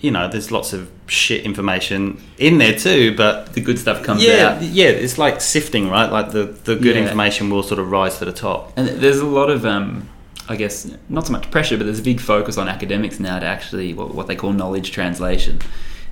you 0.00 0.10
know, 0.10 0.28
there's 0.28 0.50
lots 0.50 0.72
of 0.72 0.90
shit 1.06 1.44
information 1.44 2.20
in 2.38 2.58
there 2.58 2.76
too, 2.78 3.14
but 3.16 3.52
the 3.52 3.60
good 3.60 3.78
stuff 3.78 4.02
comes 4.02 4.22
yeah, 4.22 4.56
out. 4.56 4.62
yeah, 4.62 4.88
it's 4.88 5.18
like 5.18 5.40
sifting, 5.40 5.88
right? 5.88 6.10
Like 6.10 6.32
the, 6.32 6.44
the 6.44 6.76
good 6.76 6.96
Yeah. 6.96 7.02
information 7.02 7.50
will 7.50 7.62
sort 7.62 7.78
of 7.78 7.90
rise 7.90 8.18
to 8.18 8.24
the 8.24 8.32
top. 8.32 8.72
And 8.76 8.88
there's 8.88 9.18
a 9.18 9.26
lot 9.26 9.50
of, 9.50 9.64
um, 9.64 10.08
I 10.48 10.56
guess, 10.56 10.90
not 11.08 11.26
so 11.26 11.32
much 11.32 11.50
pressure, 11.50 11.76
but 11.78 11.84
there's 11.84 12.00
a 12.00 12.02
big 12.02 12.20
focus 12.20 12.58
on 12.58 12.68
academics 12.68 13.18
now 13.20 13.38
to 13.38 13.46
actually 13.46 13.94
what, 13.94 14.14
what 14.14 14.26
they 14.26 14.36
call 14.36 14.52
knowledge 14.52 14.92
translation. 14.92 15.58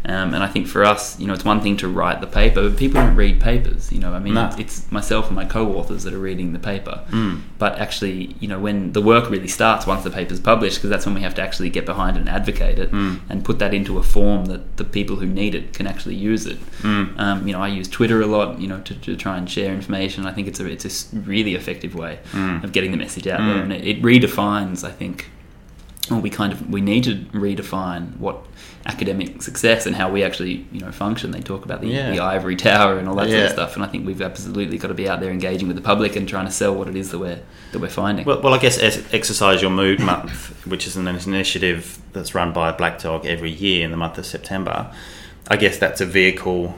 Um, 0.05 0.35
and 0.35 0.43
I 0.43 0.49
think 0.49 0.67
for 0.67 0.85
us, 0.85 1.19
you 1.21 1.29
know, 1.29 1.33
it's 1.33 1.45
one 1.45 1.61
thing 1.61 1.77
to 1.77 1.87
write 1.89 2.21
the 2.21 2.27
paper, 2.27 2.69
but 2.69 2.77
people 2.77 3.01
don't 3.01 3.15
read 3.15 3.41
papers. 3.41 3.93
You 3.93 4.01
know, 4.01 4.13
I 4.13 4.19
mean, 4.19 4.35
No. 4.35 4.51
it's 4.59 4.91
myself 4.91 5.29
and 5.29 5.37
my 5.37 5.45
co-authors 5.45 6.03
that 6.03 6.13
are 6.13 6.19
reading 6.19 6.53
the 6.53 6.59
paper. 6.59 7.03
Mm. 7.11 7.43
But 7.59 7.79
actually, 7.79 8.35
you 8.41 8.49
know, 8.49 8.59
when 8.59 8.93
the 8.95 9.01
work 9.01 9.31
really 9.31 9.47
starts 9.47 9.87
once 9.87 10.03
the 10.03 10.11
paper's 10.11 10.41
published, 10.41 10.79
because 10.79 10.91
that's 10.91 11.07
when 11.07 11.15
we 11.15 11.21
have 11.21 11.37
to 11.37 11.43
actually 11.43 11.71
get 11.71 11.87
behind 11.87 12.17
and 12.17 12.29
advocate 12.29 12.81
it 12.81 12.91
Mm. 12.91 13.21
and 13.29 13.45
put 13.45 13.61
that 13.61 13.73
into 13.73 13.97
a 13.99 14.03
form 14.03 14.47
that 14.47 14.77
the 14.77 14.85
people 14.85 15.17
who 15.17 15.27
need 15.27 15.55
it 15.55 15.73
can 15.73 15.87
actually 15.87 16.17
use 16.17 16.47
it. 16.47 16.59
Mm. 16.83 17.19
Um, 17.21 17.47
you 17.47 17.53
know, 17.53 17.61
I 17.63 17.69
use 17.69 17.87
Twitter 17.87 18.21
a 18.21 18.27
lot, 18.27 18.61
you 18.61 18.67
know, 18.67 18.81
to, 18.81 18.95
to 18.95 19.15
try 19.15 19.37
and 19.39 19.49
share 19.49 19.73
information. 19.73 20.27
I 20.27 20.33
think 20.33 20.49
it's 20.49 20.59
a 20.59 20.67
it's 20.67 21.13
a 21.13 21.17
really 21.21 21.55
effective 21.55 21.95
way 21.95 22.19
Mm. 22.33 22.65
of 22.65 22.73
getting 22.73 22.91
the 22.91 22.97
message 22.97 23.29
out 23.29 23.39
Mm. 23.41 23.47
there, 23.55 23.63
and 23.63 23.73
it, 23.73 23.87
it 23.87 24.03
redefines. 24.03 24.83
I 24.83 24.91
think, 24.91 25.31
well, 26.11 26.21
we 26.21 26.29
kind 26.31 26.53
of 26.53 26.69
we 26.69 26.81
need 26.81 27.05
to 27.05 27.15
redefine 27.33 28.17
what 28.19 28.39
academic 28.87 29.43
success 29.43 29.87
and 29.87 29.95
how 29.95 30.11
we 30.11 30.23
actually 30.25 30.67
you 30.73 30.81
know 30.81 30.91
function. 30.91 31.31
They 31.31 31.41
talk 31.41 31.65
about 31.65 31.81
the, 31.81 31.89
Yeah. 31.89 32.11
the 32.11 32.21
ivory 32.21 32.57
tower 32.57 32.99
and 32.99 33.09
all 33.09 33.15
that 33.17 33.29
sort 33.31 33.43
of 33.45 33.51
stuff, 33.51 33.75
and 33.77 33.85
I 33.85 33.89
think 33.89 34.07
we've 34.07 34.21
absolutely 34.23 34.79
got 34.79 34.89
to 34.89 34.95
be 34.95 35.09
out 35.09 35.21
there 35.21 35.31
engaging 35.31 35.69
with 35.69 35.77
the 35.77 35.83
public 35.83 36.17
and 36.17 36.29
trying 36.29 36.47
to 36.47 36.53
sell 36.53 36.75
what 36.75 36.89
it 36.89 36.97
is 36.97 37.11
that 37.11 37.19
we're 37.19 37.41
that 37.73 37.79
we're 37.81 37.89
finding. 37.89 38.25
Well, 38.25 38.41
well, 38.43 38.55
I 38.55 38.59
guess 38.59 38.79
es- 38.79 39.03
Exercise 39.15 39.63
Your 39.63 39.71
Mood 39.71 40.01
Month, 40.01 40.67
which 40.67 40.87
is 40.87 40.97
an 40.97 41.07
initiative 41.09 41.99
that's 42.13 42.35
run 42.35 42.53
by 42.53 42.73
Black 42.73 43.01
Dog 43.01 43.25
every 43.27 43.51
year 43.51 43.85
in 43.85 43.91
the 43.91 43.97
month 43.97 44.19
of 44.19 44.27
September, 44.27 44.93
I 45.49 45.57
guess 45.57 45.79
that's 45.79 46.01
a 46.01 46.07
vehicle 46.07 46.75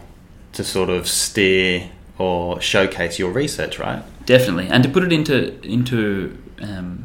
to 0.53 0.63
sort 0.63 0.89
of 0.91 1.09
steer 1.09 1.91
or 2.19 2.61
showcase 2.61 3.19
your 3.19 3.33
research, 3.33 3.79
right? 3.79 4.03
Definitely, 4.27 4.69
and 4.69 4.83
to 4.85 4.89
put 4.89 5.03
it 5.03 5.13
into 5.13 5.59
into 5.63 6.39
um, 6.63 7.04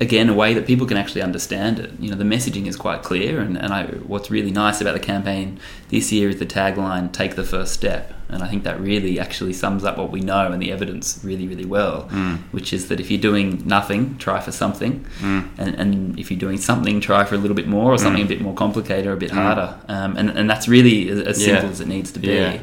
again 0.00 0.28
a 0.28 0.34
way 0.34 0.52
that 0.54 0.66
people 0.66 0.86
can 0.86 0.96
actually 0.96 1.22
understand 1.22 1.78
it. 1.78 1.90
You 2.00 2.10
know, 2.10 2.16
the 2.16 2.24
messaging 2.24 2.66
is 2.66 2.76
quite 2.76 3.02
clear, 3.02 3.40
and, 3.40 3.56
and 3.56 3.72
I, 3.72 3.86
what's 3.86 4.30
really 4.30 4.50
nice 4.50 4.80
about 4.80 4.94
the 4.94 5.00
campaign 5.00 5.58
this 5.88 6.10
year 6.12 6.28
is 6.28 6.38
the 6.38 6.46
tagline 6.46 7.12
"Take 7.12 7.36
the 7.36 7.44
first 7.44 7.72
step," 7.74 8.12
and 8.28 8.42
I 8.42 8.48
think 8.48 8.64
that 8.64 8.80
really 8.80 9.20
actually 9.20 9.52
sums 9.52 9.84
up 9.84 9.96
what 9.96 10.10
we 10.10 10.20
know 10.20 10.50
and 10.50 10.60
the 10.60 10.72
evidence 10.72 11.20
really, 11.22 11.46
really 11.46 11.64
well. 11.64 12.08
Mm. 12.10 12.38
Which 12.50 12.72
is 12.72 12.88
that 12.88 12.98
if 12.98 13.10
you're 13.10 13.20
doing 13.20 13.62
nothing, 13.66 14.16
try 14.18 14.40
for 14.40 14.52
something, 14.52 15.06
Mm. 15.20 15.48
and, 15.58 15.74
and 15.76 16.18
if 16.18 16.30
you're 16.30 16.40
doing 16.40 16.58
something, 16.58 17.00
try 17.00 17.24
for 17.24 17.36
a 17.36 17.38
little 17.38 17.54
bit 17.56 17.68
more 17.68 17.92
or 17.92 17.98
something 17.98 18.22
Mm. 18.22 18.26
a 18.26 18.28
bit 18.28 18.40
more 18.40 18.54
complicated 18.54 19.06
or 19.06 19.12
a 19.12 19.16
bit 19.16 19.30
harder, 19.30 19.74
um, 19.88 20.16
and 20.16 20.30
and 20.30 20.50
that's 20.50 20.66
really 20.68 21.08
as, 21.08 21.20
as 21.20 21.40
Yeah. 21.40 21.46
simple 21.54 21.70
as 21.70 21.80
it 21.80 21.88
needs 21.88 22.10
to 22.12 22.18
be. 22.18 22.28
Yeah. 22.28 22.58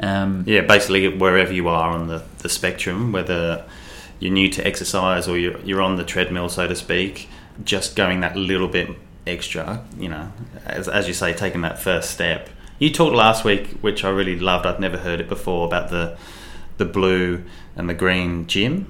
Um, 0.00 0.42
Yeah, 0.46 0.62
basically 0.62 1.06
wherever 1.08 1.52
you 1.52 1.68
are 1.68 1.90
on 1.90 2.08
the, 2.08 2.22
the 2.38 2.48
spectrum, 2.48 3.12
whether 3.12 3.62
you're 4.22 4.32
new 4.32 4.48
to 4.48 4.64
exercise 4.64 5.26
or 5.26 5.36
you're, 5.36 5.58
you're 5.62 5.82
on 5.82 5.96
the 5.96 6.04
treadmill, 6.04 6.48
so 6.48 6.68
to 6.68 6.76
speak, 6.76 7.28
just 7.64 7.96
going 7.96 8.20
that 8.20 8.36
little 8.36 8.68
bit 8.68 8.88
extra, 9.26 9.84
you 9.98 10.08
know, 10.08 10.32
as, 10.64 10.88
as 10.88 11.08
you 11.08 11.14
say, 11.14 11.32
taking 11.32 11.62
that 11.62 11.76
first 11.76 12.12
step. 12.12 12.48
You 12.78 12.90
talked 12.90 13.16
last 13.16 13.44
week, 13.44 13.66
which 13.80 14.04
I 14.04 14.10
really 14.10 14.38
loved, 14.38 14.64
I'd 14.64 14.78
never 14.78 14.98
heard 14.98 15.20
it 15.20 15.28
before, 15.28 15.66
about 15.66 15.90
the, 15.90 16.16
the 16.76 16.84
blue 16.84 17.42
and 17.74 17.90
the 17.90 17.94
green 17.94 18.46
gym. 18.46 18.86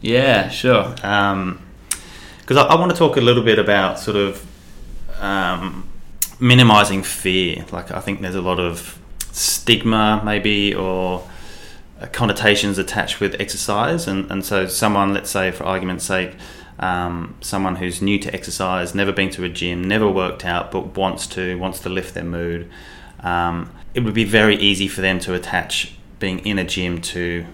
yeah, 0.00 0.48
sure. 0.48 0.88
Because 0.94 2.56
I, 2.56 2.62
I 2.62 2.80
want 2.80 2.92
to 2.92 2.96
talk 2.96 3.18
a 3.18 3.20
little 3.20 3.44
bit 3.44 3.58
about 3.58 3.98
sort 3.98 4.16
of 4.16 4.46
um, 5.20 5.86
minimizing 6.40 7.02
fear. 7.02 7.66
Like, 7.70 7.90
I 7.90 8.00
think 8.00 8.22
there's 8.22 8.34
a 8.36 8.40
lot 8.40 8.58
of 8.58 8.98
stigma, 9.32 10.22
maybe, 10.24 10.74
or 10.74 11.28
connotations 12.08 12.78
attached 12.78 13.20
with 13.20 13.40
exercise. 13.40 14.06
And, 14.06 14.30
and 14.30 14.44
so, 14.44 14.66
someone, 14.66 15.14
let's 15.14 15.30
say, 15.30 15.50
for 15.50 15.64
argument's 15.64 16.04
sake, 16.04 16.34
um, 16.78 17.36
someone 17.40 17.76
who's 17.76 18.02
new 18.02 18.18
to 18.18 18.34
exercise, 18.34 18.94
never 18.94 19.12
been 19.12 19.30
to 19.30 19.44
a 19.44 19.48
gym, 19.48 19.84
never 19.84 20.08
worked 20.10 20.44
out, 20.44 20.70
but 20.72 20.96
wants 20.96 21.26
to, 21.28 21.58
wants 21.58 21.80
to 21.80 21.88
lift 21.88 22.14
their 22.14 22.24
mood, 22.24 22.70
um, 23.20 23.70
it 23.94 24.00
would 24.00 24.14
be 24.14 24.24
very 24.24 24.56
easy 24.56 24.88
for 24.88 25.00
them 25.00 25.18
to 25.20 25.34
attach 25.34 25.94
being 26.18 26.38
in 26.40 26.58
a 26.58 26.64
gym 26.64 27.00
to 27.00 27.46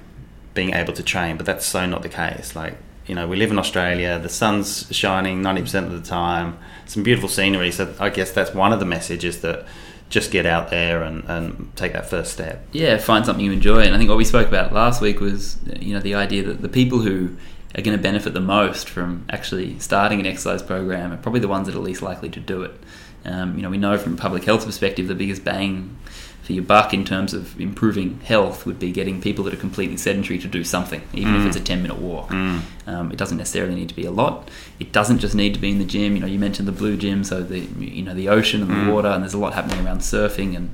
being 0.55 0.73
able 0.75 0.93
to 0.93 1.03
train, 1.03 1.37
but 1.37 1.47
that's 1.47 1.67
so 1.67 1.87
not 1.87 2.03
the 2.03 2.09
case. 2.09 2.57
Like, 2.57 2.77
you 3.07 3.15
know, 3.15 3.27
we 3.27 3.37
live 3.37 3.51
in 3.51 3.59
Australia, 3.59 4.19
the 4.19 4.29
sun's 4.29 4.87
shining 4.95 5.43
90% 5.43 5.87
of 5.87 5.93
the 5.93 6.07
time, 6.07 6.59
some 6.87 7.03
beautiful 7.03 7.29
scenery. 7.29 7.71
So 7.71 7.95
I 7.99 8.11
guess 8.11 8.31
that's 8.31 8.53
one 8.55 8.73
of 8.73 8.81
the 8.81 8.87
messages 8.87 9.41
that 9.41 9.67
just 10.09 10.31
get 10.31 10.47
out 10.47 10.71
there 10.71 11.03
and, 11.03 11.25
and 11.29 11.71
take 11.77 11.93
that 11.93 12.09
first 12.09 12.33
step. 12.33 12.67
yeah, 12.73 12.97
find 12.97 13.27
something 13.27 13.45
you 13.45 13.53
enjoy. 13.53 13.83
And 13.83 13.95
I 13.95 13.99
think 13.99 14.09
what 14.09 14.17
we 14.17 14.25
spoke 14.25 14.49
about 14.49 14.73
last 14.73 15.01
week 15.01 15.21
was, 15.21 15.59
you 15.79 15.95
know, 15.95 16.01
the 16.01 16.15
idea 16.15 16.43
that 16.45 16.63
the 16.63 16.69
people 16.69 17.01
who 17.01 17.37
are 17.77 17.83
going 17.83 17.97
to 17.97 18.03
benefit 18.03 18.33
the 18.33 18.41
most 18.41 18.89
from 18.89 19.27
actually 19.29 19.79
starting 19.79 20.21
an 20.21 20.27
exercise 20.27 20.63
program 20.63 21.13
are 21.13 21.19
probably 21.19 21.41
the 21.41 21.49
ones 21.49 21.67
that 21.67 21.77
are 21.77 21.81
least 21.81 22.01
likely 22.01 22.31
to 22.31 22.41
do 22.41 22.63
it. 22.63 22.73
Um, 23.25 23.57
you 23.57 23.63
know, 23.63 23.69
we 23.69 23.77
know 23.77 23.99
from 23.99 24.15
a 24.15 24.17
public 24.17 24.45
health 24.45 24.65
perspective, 24.65 25.09
the 25.09 25.15
biggest 25.15 25.45
bang 25.45 25.97
for 26.49 26.55
your 26.55 26.65
buck 26.65 26.95
in 26.95 27.05
terms 27.05 27.35
of 27.35 27.61
improving 27.61 28.19
health 28.25 28.65
would 28.65 28.79
be 28.79 28.91
getting 28.91 29.21
people 29.21 29.45
that 29.45 29.53
are 29.53 29.59
completely 29.59 29.99
sedentary 29.99 30.39
to 30.39 30.49
do 30.49 30.65
something, 30.65 31.03
even 31.13 31.35
if 31.35 31.43
Mm. 31.43 31.47
it's 31.47 31.57
a 31.59 31.61
10 31.61 31.83
minute 31.83 31.99
walk. 31.99 32.31
Mm. 32.31 32.61
Um, 32.87 33.13
it 33.13 33.19
doesn't 33.19 33.37
necessarily 33.37 33.75
need 33.75 33.91
to 33.91 33.95
be 33.95 34.07
a 34.07 34.11
lot. 34.11 34.49
It 34.81 34.91
doesn't 34.91 35.19
just 35.19 35.35
need 35.35 35.53
to 35.53 35.61
be 35.61 35.69
in 35.71 35.79
the 35.79 35.85
gym. 35.85 36.15
You 36.15 36.21
know, 36.23 36.27
you 36.27 36.39
mentioned 36.39 36.67
the 36.67 36.73
blue 36.73 36.97
gym, 36.97 37.23
so 37.23 37.43
the 37.43 37.61
you 37.79 38.03
know 38.03 38.15
the 38.15 38.31
ocean 38.31 38.63
and 38.63 38.71
the 38.71 38.75
Mm. 38.77 38.93
water, 38.95 39.09
and 39.09 39.23
there's 39.23 39.35
a 39.35 39.39
lot 39.39 39.53
happening 39.53 39.85
around 39.87 40.01
surfing 40.01 40.57
and 40.57 40.71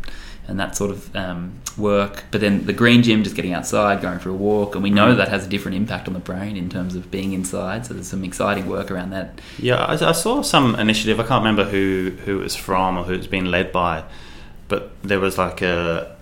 and 0.46 0.60
that 0.60 0.76
sort 0.76 0.90
of 0.92 1.16
um, 1.16 1.52
work. 1.76 2.22
But 2.30 2.40
then 2.40 2.66
the 2.66 2.72
green 2.74 3.02
gym, 3.02 3.24
just 3.24 3.34
getting 3.34 3.52
outside, 3.54 4.00
going 4.00 4.20
for 4.20 4.28
a 4.30 4.34
walk, 4.34 4.74
and 4.76 4.84
we 4.84 4.90
know 4.90 5.12
Mm. 5.12 5.16
that 5.16 5.28
has 5.28 5.44
a 5.44 5.48
different 5.48 5.76
impact 5.76 6.06
on 6.06 6.14
the 6.14 6.20
brain 6.20 6.56
in 6.56 6.68
terms 6.68 6.94
of 6.94 7.10
being 7.10 7.32
inside. 7.32 7.84
So 7.86 7.94
there's 7.94 8.06
some 8.08 8.22
exciting 8.22 8.66
work 8.68 8.92
around 8.92 9.10
that. 9.10 9.40
Yeah, 9.58 9.76
I, 9.92 9.94
I 9.94 10.12
saw 10.12 10.42
some 10.42 10.76
initiative. 10.76 11.18
I 11.18 11.24
can't 11.24 11.42
remember 11.42 11.64
who 11.64 12.12
who 12.26 12.38
it 12.38 12.42
was 12.44 12.54
from 12.54 12.96
or 12.98 13.02
who 13.04 13.14
it's 13.14 13.26
been 13.26 13.50
led 13.50 13.72
by, 13.72 14.04
but 14.68 14.90
there 15.02 15.20
was 15.20 15.38
like 15.38 15.62
a 15.62 16.16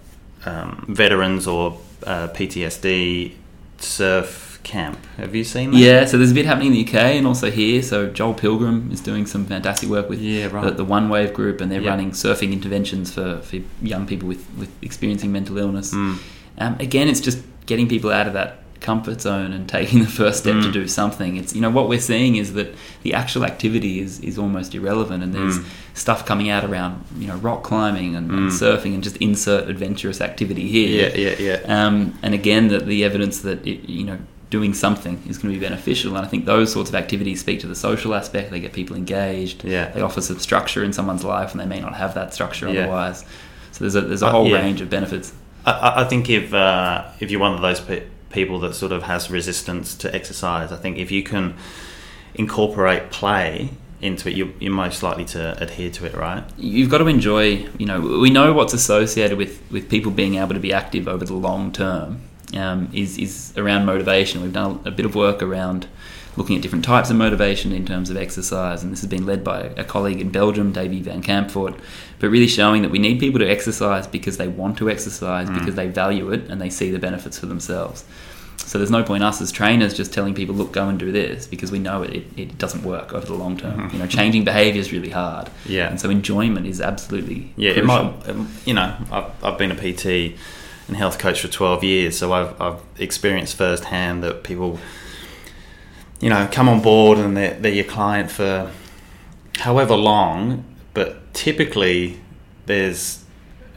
um, 0.44 0.84
veterans 0.88 1.46
or 1.46 1.78
uh, 2.04 2.28
PTSD 2.28 3.34
surf 3.78 4.60
camp. 4.62 4.98
Have 5.16 5.34
you 5.34 5.44
seen 5.44 5.72
that? 5.72 5.76
Yeah, 5.76 6.04
so 6.04 6.16
there's 6.18 6.30
a 6.30 6.34
bit 6.34 6.46
happening 6.46 6.68
in 6.68 6.74
the 6.74 6.86
UK 6.86 6.94
and 7.16 7.26
also 7.26 7.50
here. 7.50 7.82
So 7.82 8.08
Joel 8.08 8.34
Pilgrim 8.34 8.90
is 8.92 9.00
doing 9.00 9.26
some 9.26 9.44
fantastic 9.46 9.88
work 9.88 10.08
with 10.08 10.20
Yeah, 10.20 10.46
right. 10.46 10.64
the, 10.64 10.70
the 10.70 10.84
One 10.84 11.08
Wave 11.08 11.32
group, 11.34 11.60
and 11.60 11.70
they're 11.70 11.80
Yeah. 11.80 11.90
running 11.90 12.12
surfing 12.12 12.52
interventions 12.52 13.12
for, 13.12 13.38
for 13.40 13.58
young 13.80 14.06
people 14.06 14.28
with, 14.28 14.46
with 14.56 14.70
experiencing 14.82 15.32
mental 15.32 15.58
illness. 15.58 15.92
Mm. 15.92 16.18
Um, 16.58 16.76
again, 16.78 17.08
it's 17.08 17.20
just 17.20 17.42
getting 17.66 17.88
people 17.88 18.10
out 18.10 18.26
of 18.26 18.32
that 18.34 18.61
comfort 18.82 19.20
zone 19.20 19.52
and 19.52 19.68
taking 19.68 20.00
the 20.00 20.10
first 20.10 20.40
step 20.40 20.60
to 20.62 20.68
Mm. 20.68 20.72
do 20.72 20.88
something. 20.88 21.36
It's 21.36 21.54
you 21.54 21.60
know 21.60 21.70
what 21.70 21.88
we're 21.88 22.00
seeing 22.00 22.36
is 22.36 22.52
that 22.54 22.74
the 23.02 23.14
actual 23.14 23.44
activity 23.44 24.00
is 24.00 24.20
is 24.20 24.38
almost 24.38 24.74
irrelevant, 24.74 25.22
and 25.22 25.32
there's 25.34 25.58
Mm. 25.58 25.64
stuff 25.94 26.26
coming 26.26 26.48
out 26.50 26.64
around 26.64 27.04
you 27.18 27.28
know 27.28 27.36
rock 27.36 27.62
climbing 27.62 28.16
and, 28.16 28.30
and 28.30 28.50
Mm. 28.50 28.60
surfing 28.62 28.94
and 28.94 29.02
just 29.02 29.16
insert 29.18 29.68
adventurous 29.68 30.20
activity 30.20 30.66
here. 30.68 31.10
Yeah, 31.14 31.34
yeah, 31.38 31.58
yeah. 31.66 31.86
Um, 31.86 32.14
and 32.22 32.34
again, 32.34 32.68
that 32.68 32.86
the 32.86 33.04
evidence 33.04 33.38
that 33.40 33.66
it, 33.66 33.88
you 33.88 34.04
know 34.04 34.18
doing 34.50 34.74
something 34.74 35.16
is 35.30 35.38
going 35.38 35.54
to 35.54 35.58
be 35.58 35.66
beneficial, 35.66 36.14
and 36.14 36.26
I 36.26 36.28
think 36.28 36.44
those 36.44 36.70
sorts 36.70 36.90
of 36.90 36.94
activities 36.94 37.40
speak 37.40 37.60
to 37.60 37.66
the 37.66 37.74
social 37.74 38.14
aspect. 38.14 38.50
They 38.50 38.60
get 38.60 38.74
people 38.74 38.94
engaged. 38.96 39.64
Yeah. 39.64 39.88
They 39.94 40.02
offer 40.02 40.20
some 40.20 40.38
structure 40.40 40.84
in 40.84 40.92
someone's 40.92 41.24
life, 41.24 41.52
and 41.52 41.58
they 41.62 41.64
may 41.74 41.80
not 41.80 41.94
have 41.94 42.12
that 42.16 42.34
structure 42.34 42.66
Yeah. 42.68 42.80
otherwise. 42.82 43.24
So 43.72 43.78
there's 43.84 43.94
a 43.94 44.02
there's 44.02 44.22
a 44.22 44.26
Uh, 44.26 44.32
whole 44.32 44.48
yeah. 44.48 44.56
range 44.60 44.82
of 44.82 44.90
benefits. 44.90 45.32
I- 45.64 45.70
I, 45.86 46.00
I 46.02 46.04
think 46.04 46.28
if 46.28 46.52
uh, 46.52 47.04
if 47.20 47.30
you're 47.30 47.40
one 47.40 47.54
of 47.54 47.62
those 47.62 47.80
pe- 47.80 48.02
people 48.32 48.58
that 48.60 48.74
sort 48.74 48.92
of 48.92 49.04
has 49.04 49.30
resistance 49.30 49.94
to 49.96 50.14
exercise, 50.14 50.72
I 50.72 50.76
think 50.76 50.98
if 50.98 51.10
you 51.10 51.22
can 51.22 51.54
incorporate 52.34 53.10
play 53.10 53.70
into 54.00 54.28
it, 54.28 54.34
you, 54.34 54.52
you're 54.58 54.72
most 54.72 55.02
likely 55.02 55.24
to 55.26 55.62
adhere 55.62 55.90
to 55.90 56.06
it, 56.06 56.14
right? 56.14 56.42
you've 56.56 56.90
got 56.90 56.98
to 56.98 57.06
enjoy 57.06 57.68
you 57.78 57.86
know 57.86 58.00
we 58.00 58.30
know 58.30 58.52
what's 58.52 58.72
associated 58.72 59.36
with 59.38 59.60
with 59.70 59.88
people 59.88 60.10
being 60.10 60.36
able 60.36 60.54
to 60.54 60.60
be 60.60 60.72
active 60.72 61.06
over 61.06 61.24
the 61.24 61.34
long 61.34 61.70
term 61.72 62.20
um, 62.56 62.88
is 62.92 63.18
is 63.18 63.52
around 63.56 63.84
motivation 63.86 64.42
we've 64.42 64.52
done 64.52 64.80
a 64.84 64.90
bit 64.90 65.06
of 65.06 65.14
work 65.14 65.42
around 65.42 65.86
looking 66.36 66.56
at 66.56 66.62
different 66.62 66.84
types 66.84 67.10
of 67.10 67.16
motivation 67.16 67.72
in 67.72 67.84
terms 67.84 68.08
of 68.10 68.16
exercise 68.16 68.82
and 68.82 68.90
this 68.92 69.00
has 69.00 69.08
been 69.10 69.26
led 69.26 69.42
by 69.44 69.60
a 69.76 69.84
colleague 69.84 70.20
in 70.20 70.30
Belgium 70.30 70.72
Davy 70.72 71.02
Vancampfort 71.02 71.78
but 72.18 72.28
really 72.30 72.46
showing 72.48 72.82
that 72.82 72.90
we 72.90 72.98
need 72.98 73.18
people 73.20 73.38
to 73.40 73.48
exercise 73.48 74.06
because 74.06 74.36
they 74.38 74.48
want 74.48 74.78
to 74.78 74.88
exercise 74.90 75.48
Mm. 75.48 75.58
because 75.58 75.74
they 75.74 75.88
value 75.88 76.30
it 76.32 76.48
and 76.48 76.60
they 76.60 76.70
see 76.70 76.90
the 76.90 76.98
benefits 76.98 77.38
for 77.38 77.46
themselves 77.46 78.04
so 78.58 78.78
there's 78.78 78.90
no 78.90 79.02
point 79.02 79.22
us 79.24 79.40
as 79.42 79.50
trainers 79.50 79.92
just 79.92 80.12
telling 80.12 80.34
people, 80.34 80.54
look, 80.54 80.72
go 80.72 80.88
and 80.88 80.98
do 80.98 81.10
this 81.10 81.46
because 81.46 81.72
we 81.72 81.78
know 81.78 82.02
it, 82.02 82.24
it, 82.36 82.58
doesn't 82.58 82.84
work 82.84 83.12
over 83.12 83.26
the 83.26 83.34
long 83.34 83.56
term. 83.56 83.90
You 83.92 83.98
know, 83.98 84.06
changing 84.06 84.44
behaviour 84.44 84.80
is 84.80 84.92
really 84.92 85.10
hard. 85.10 85.50
Yeah. 85.66 85.88
And 85.90 86.00
so 86.00 86.08
enjoyment 86.10 86.66
is 86.66 86.80
absolutely 86.80 87.52
Yeah, 87.56 87.72
it 87.72 87.84
might. 87.84 88.14
um, 88.28 88.48
You 88.64 88.74
know, 88.74 88.94
I've, 89.10 89.44
I've 89.44 89.58
been 89.58 89.72
a 89.72 89.74
PT 89.74 90.38
and 90.86 90.96
health 90.96 91.18
coach 91.18 91.40
for 91.40 91.48
twelve 91.48 91.82
years, 91.82 92.16
so 92.16 92.32
I've 92.32 92.58
I've 92.60 92.80
experienced 92.98 93.56
firsthand 93.56 94.22
that 94.22 94.44
people, 94.44 94.78
you 96.22 96.30
know, 96.30 96.48
come 96.50 96.68
on 96.68 96.80
board 96.80 97.18
and 97.18 97.36
they're 97.36 97.54
they're 97.54 97.72
your 97.72 97.84
client 97.84 98.30
for 98.30 98.70
however 99.58 99.96
long, 99.96 100.64
but 100.94 101.34
typically 101.34 102.20
there's 102.66 103.24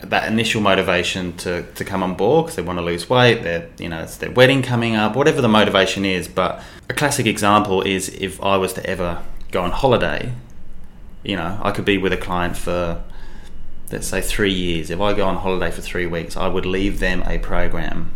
that 0.02 0.32
initial 0.32 0.62
motivation 0.62 1.36
to, 1.38 1.64
to 1.74 1.84
come 1.84 2.04
on 2.04 2.14
board 2.14 2.46
because 2.46 2.56
they 2.56 2.62
want 2.62 2.78
to 2.78 2.86
lose 2.86 3.10
weight. 3.10 3.42
They're 3.42 3.68
you 3.80 3.90
know 3.90 4.04
it's 4.04 4.18
their 4.18 4.32
wedding 4.32 4.62
coming 4.62 4.96
up, 4.96 5.16
whatever 5.16 5.42
the 5.42 5.50
motivation 5.50 6.06
is. 6.06 6.28
But 6.28 6.64
a 6.88 6.94
classic 6.94 7.26
example 7.26 7.82
is 7.82 8.10
if 8.10 8.42
I 8.42 8.58
was 8.58 8.74
to 8.74 8.86
ever 8.86 9.24
go 9.52 9.64
on 9.64 9.72
holiday, 9.72 10.32
you 11.24 11.36
know, 11.36 11.60
I 11.64 11.72
could 11.72 11.86
be 11.86 11.98
with 11.98 12.14
a 12.14 12.18
client 12.18 12.56
for 12.56 13.04
let's 13.92 14.08
say 14.08 14.22
three 14.22 14.54
years. 14.54 14.92
If 14.92 15.02
I 15.02 15.14
go 15.14 15.26
on 15.28 15.38
holiday 15.38 15.72
for 15.72 15.82
three 15.82 16.06
weeks, 16.06 16.38
I 16.38 16.48
would 16.48 16.68
leave 16.68 17.00
them 17.00 17.24
a 17.26 17.40
program 17.40 18.12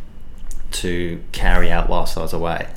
to 0.71 1.23
carry 1.31 1.71
out 1.71 1.89
whilst 1.89 2.15
I 2.15 2.21
was 2.21 2.33
away. 2.33 2.67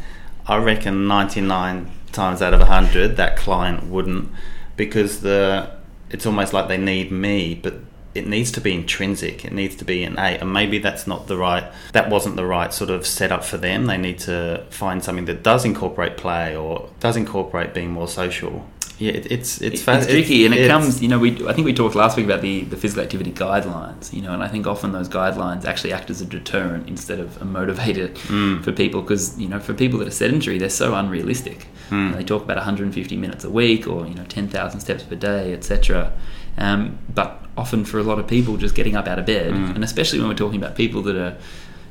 I 0.46 0.56
reckon 0.58 1.06
99 1.06 1.90
times 2.12 2.42
out 2.42 2.52
of 2.52 2.60
100 2.60 3.16
that 3.16 3.36
client 3.36 3.84
wouldn't 3.84 4.30
because 4.76 5.20
the 5.20 5.70
it's 6.10 6.26
almost 6.26 6.52
like 6.52 6.68
they 6.68 6.76
need 6.76 7.10
me, 7.10 7.54
but 7.54 7.74
it 8.14 8.26
needs 8.26 8.50
to 8.52 8.60
be 8.60 8.74
intrinsic. 8.74 9.44
It 9.44 9.52
needs 9.52 9.74
to 9.76 9.84
be 9.84 10.02
innate, 10.02 10.40
and 10.42 10.52
maybe 10.52 10.78
that's 10.78 11.06
not 11.06 11.26
the 11.26 11.38
right. 11.38 11.64
That 11.92 12.10
wasn't 12.10 12.36
the 12.36 12.44
right 12.44 12.72
sort 12.72 12.90
of 12.90 13.06
setup 13.06 13.44
for 13.44 13.56
them. 13.56 13.86
They 13.86 13.96
need 13.96 14.18
to 14.20 14.66
find 14.68 15.02
something 15.02 15.24
that 15.24 15.42
does 15.42 15.64
incorporate 15.64 16.18
play 16.18 16.54
or 16.54 16.90
does 17.00 17.16
incorporate 17.16 17.72
being 17.72 17.90
more 17.90 18.08
social. 18.08 18.68
Yeah, 19.04 19.12
it, 19.18 19.24
it's 19.36 19.60
it's 19.60 19.74
It's, 19.74 19.82
fa- 19.82 19.98
it's 19.98 20.06
tricky, 20.06 20.44
and 20.46 20.54
it 20.54 20.60
it's- 20.62 20.70
comes. 20.70 21.02
You 21.02 21.08
know, 21.08 21.18
we 21.18 21.30
I 21.50 21.52
think 21.54 21.64
we 21.64 21.74
talked 21.74 21.94
last 21.94 22.16
week 22.16 22.26
about 22.26 22.42
the, 22.42 22.62
the 22.72 22.76
physical 22.76 23.02
activity 23.02 23.32
guidelines. 23.32 24.12
You 24.12 24.22
know, 24.22 24.32
and 24.36 24.42
I 24.42 24.48
think 24.48 24.66
often 24.66 24.92
those 24.92 25.08
guidelines 25.08 25.64
actually 25.64 25.92
act 25.92 26.08
as 26.10 26.20
a 26.20 26.24
deterrent 26.24 26.88
instead 26.88 27.18
of 27.20 27.28
a 27.42 27.44
motivator 27.44 28.08
Mm. 28.28 28.62
for 28.64 28.72
people 28.72 29.00
because 29.02 29.24
you 29.42 29.48
know 29.48 29.60
for 29.60 29.74
people 29.74 29.98
that 30.00 30.08
are 30.08 30.18
sedentary, 30.24 30.58
they're 30.58 30.70
so 30.84 30.94
unrealistic. 30.94 31.66
Mm. 31.90 31.92
You 32.04 32.10
know, 32.10 32.16
they 32.18 32.24
talk 32.24 32.42
about 32.42 32.56
150 32.56 33.16
minutes 33.16 33.44
a 33.44 33.50
week 33.50 33.86
or 33.86 34.06
you 34.06 34.14
know 34.14 34.24
10,000 34.28 34.80
steps 34.80 35.02
per 35.02 35.16
day, 35.16 35.52
etc. 35.52 36.12
Um, 36.58 36.98
but 37.14 37.28
often 37.56 37.84
for 37.84 37.98
a 37.98 38.02
lot 38.02 38.18
of 38.18 38.26
people, 38.26 38.56
just 38.56 38.74
getting 38.74 38.96
up 38.96 39.06
out 39.08 39.18
of 39.18 39.26
bed, 39.26 39.52
Mm. 39.52 39.74
and 39.74 39.84
especially 39.84 40.18
when 40.20 40.28
we're 40.28 40.42
talking 40.44 40.62
about 40.62 40.76
people 40.76 41.02
that 41.02 41.16
are 41.16 41.36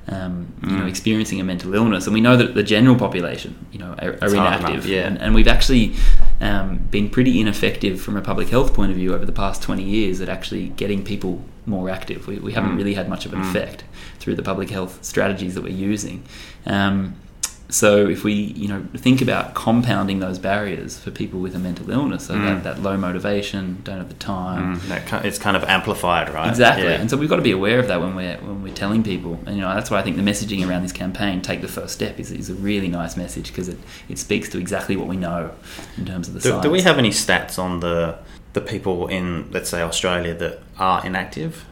um, 0.07 0.47
you 0.63 0.75
know, 0.77 0.87
experiencing 0.87 1.39
a 1.39 1.43
mental 1.43 1.73
illness, 1.75 2.07
and 2.07 2.13
we 2.13 2.21
know 2.21 2.35
that 2.35 2.55
the 2.55 2.63
general 2.63 2.95
population, 2.95 3.53
you 3.71 3.77
know, 3.79 3.91
are, 4.01 4.17
are 4.21 4.33
inactive, 4.35 4.69
enough, 4.73 4.85
yeah. 4.87 5.07
and, 5.07 5.21
and 5.21 5.35
we've 5.35 5.47
actually 5.47 5.93
um, 6.41 6.77
been 6.89 7.09
pretty 7.09 7.39
ineffective 7.39 8.01
from 8.01 8.17
a 8.17 8.21
public 8.21 8.49
health 8.49 8.73
point 8.73 8.91
of 8.91 8.97
view 8.97 9.13
over 9.13 9.25
the 9.25 9.31
past 9.31 9.61
20 9.61 9.83
years 9.83 10.19
at 10.21 10.27
actually 10.27 10.69
getting 10.69 11.03
people 11.03 11.43
more 11.65 11.89
active. 11.89 12.27
We, 12.27 12.37
we 12.39 12.53
haven't 12.53 12.71
Mm. 12.73 12.77
really 12.77 12.95
had 12.95 13.07
much 13.07 13.25
of 13.25 13.33
an 13.33 13.41
Mm. 13.41 13.49
effect 13.49 13.83
through 14.19 14.35
the 14.35 14.43
public 14.43 14.69
health 14.71 14.99
strategies 15.03 15.53
that 15.55 15.63
we're 15.63 15.69
using. 15.91 16.23
Um, 16.65 17.13
so 17.71 18.05
if 18.07 18.23
we, 18.23 18.33
you 18.33 18.67
know, 18.67 18.85
think 18.97 19.21
about 19.21 19.55
compounding 19.55 20.19
those 20.19 20.37
barriers 20.37 20.99
for 20.99 21.09
people 21.09 21.39
with 21.39 21.55
a 21.55 21.59
mental 21.59 21.89
illness, 21.89 22.25
so 22.27 22.35
Mm. 22.35 22.43
that, 22.45 22.63
that 22.75 22.83
low 22.83 22.97
motivation, 22.97 23.77
don't 23.85 23.97
have 23.97 24.09
the 24.09 24.13
time, 24.15 24.75
Mm, 24.77 24.87
that 24.89 25.25
it's 25.25 25.39
kind 25.39 25.55
of 25.57 25.63
amplified, 25.63 26.31
right? 26.33 26.49
Exactly, 26.49 26.83
Yeah. 26.85 26.99
and 27.01 27.09
so 27.09 27.15
we've 27.17 27.29
got 27.29 27.37
to 27.37 27.41
be 27.41 27.51
aware 27.51 27.79
of 27.79 27.87
that 27.87 27.99
when 28.01 28.13
we're 28.13 28.37
when 28.37 28.61
we're 28.61 28.73
telling 28.73 29.01
people, 29.03 29.39
and 29.45 29.55
you 29.55 29.61
know 29.61 29.73
that's 29.73 29.89
why 29.89 29.99
I 29.99 30.03
think 30.03 30.17
the 30.17 30.21
messaging 30.21 30.67
around 30.67 30.83
this 30.83 30.91
campaign, 30.91 31.41
"Take 31.41 31.61
the 31.61 31.67
First 31.69 31.93
Step," 31.93 32.19
is, 32.19 32.29
is 32.31 32.49
a 32.49 32.55
really 32.55 32.89
nice 32.89 33.15
message 33.17 33.47
because 33.47 33.69
it, 33.69 33.77
it 34.09 34.17
speaks 34.19 34.49
to 34.49 34.57
exactly 34.59 34.95
what 34.97 35.07
we 35.07 35.17
know 35.17 35.51
in 35.97 36.05
terms 36.05 36.27
of 36.27 36.33
the 36.35 36.41
Do, 36.41 36.49
science. 36.49 36.63
do 36.63 36.69
we 36.69 36.81
have 36.81 36.97
any 36.99 37.11
stats 37.11 37.57
on 37.57 37.79
the 37.79 38.15
the 38.53 38.61
people 38.61 39.07
in, 39.07 39.47
let's 39.51 39.69
say, 39.69 39.81
Australia 39.81 40.33
that 40.35 40.59
are 40.77 41.05
inactive? 41.05 41.63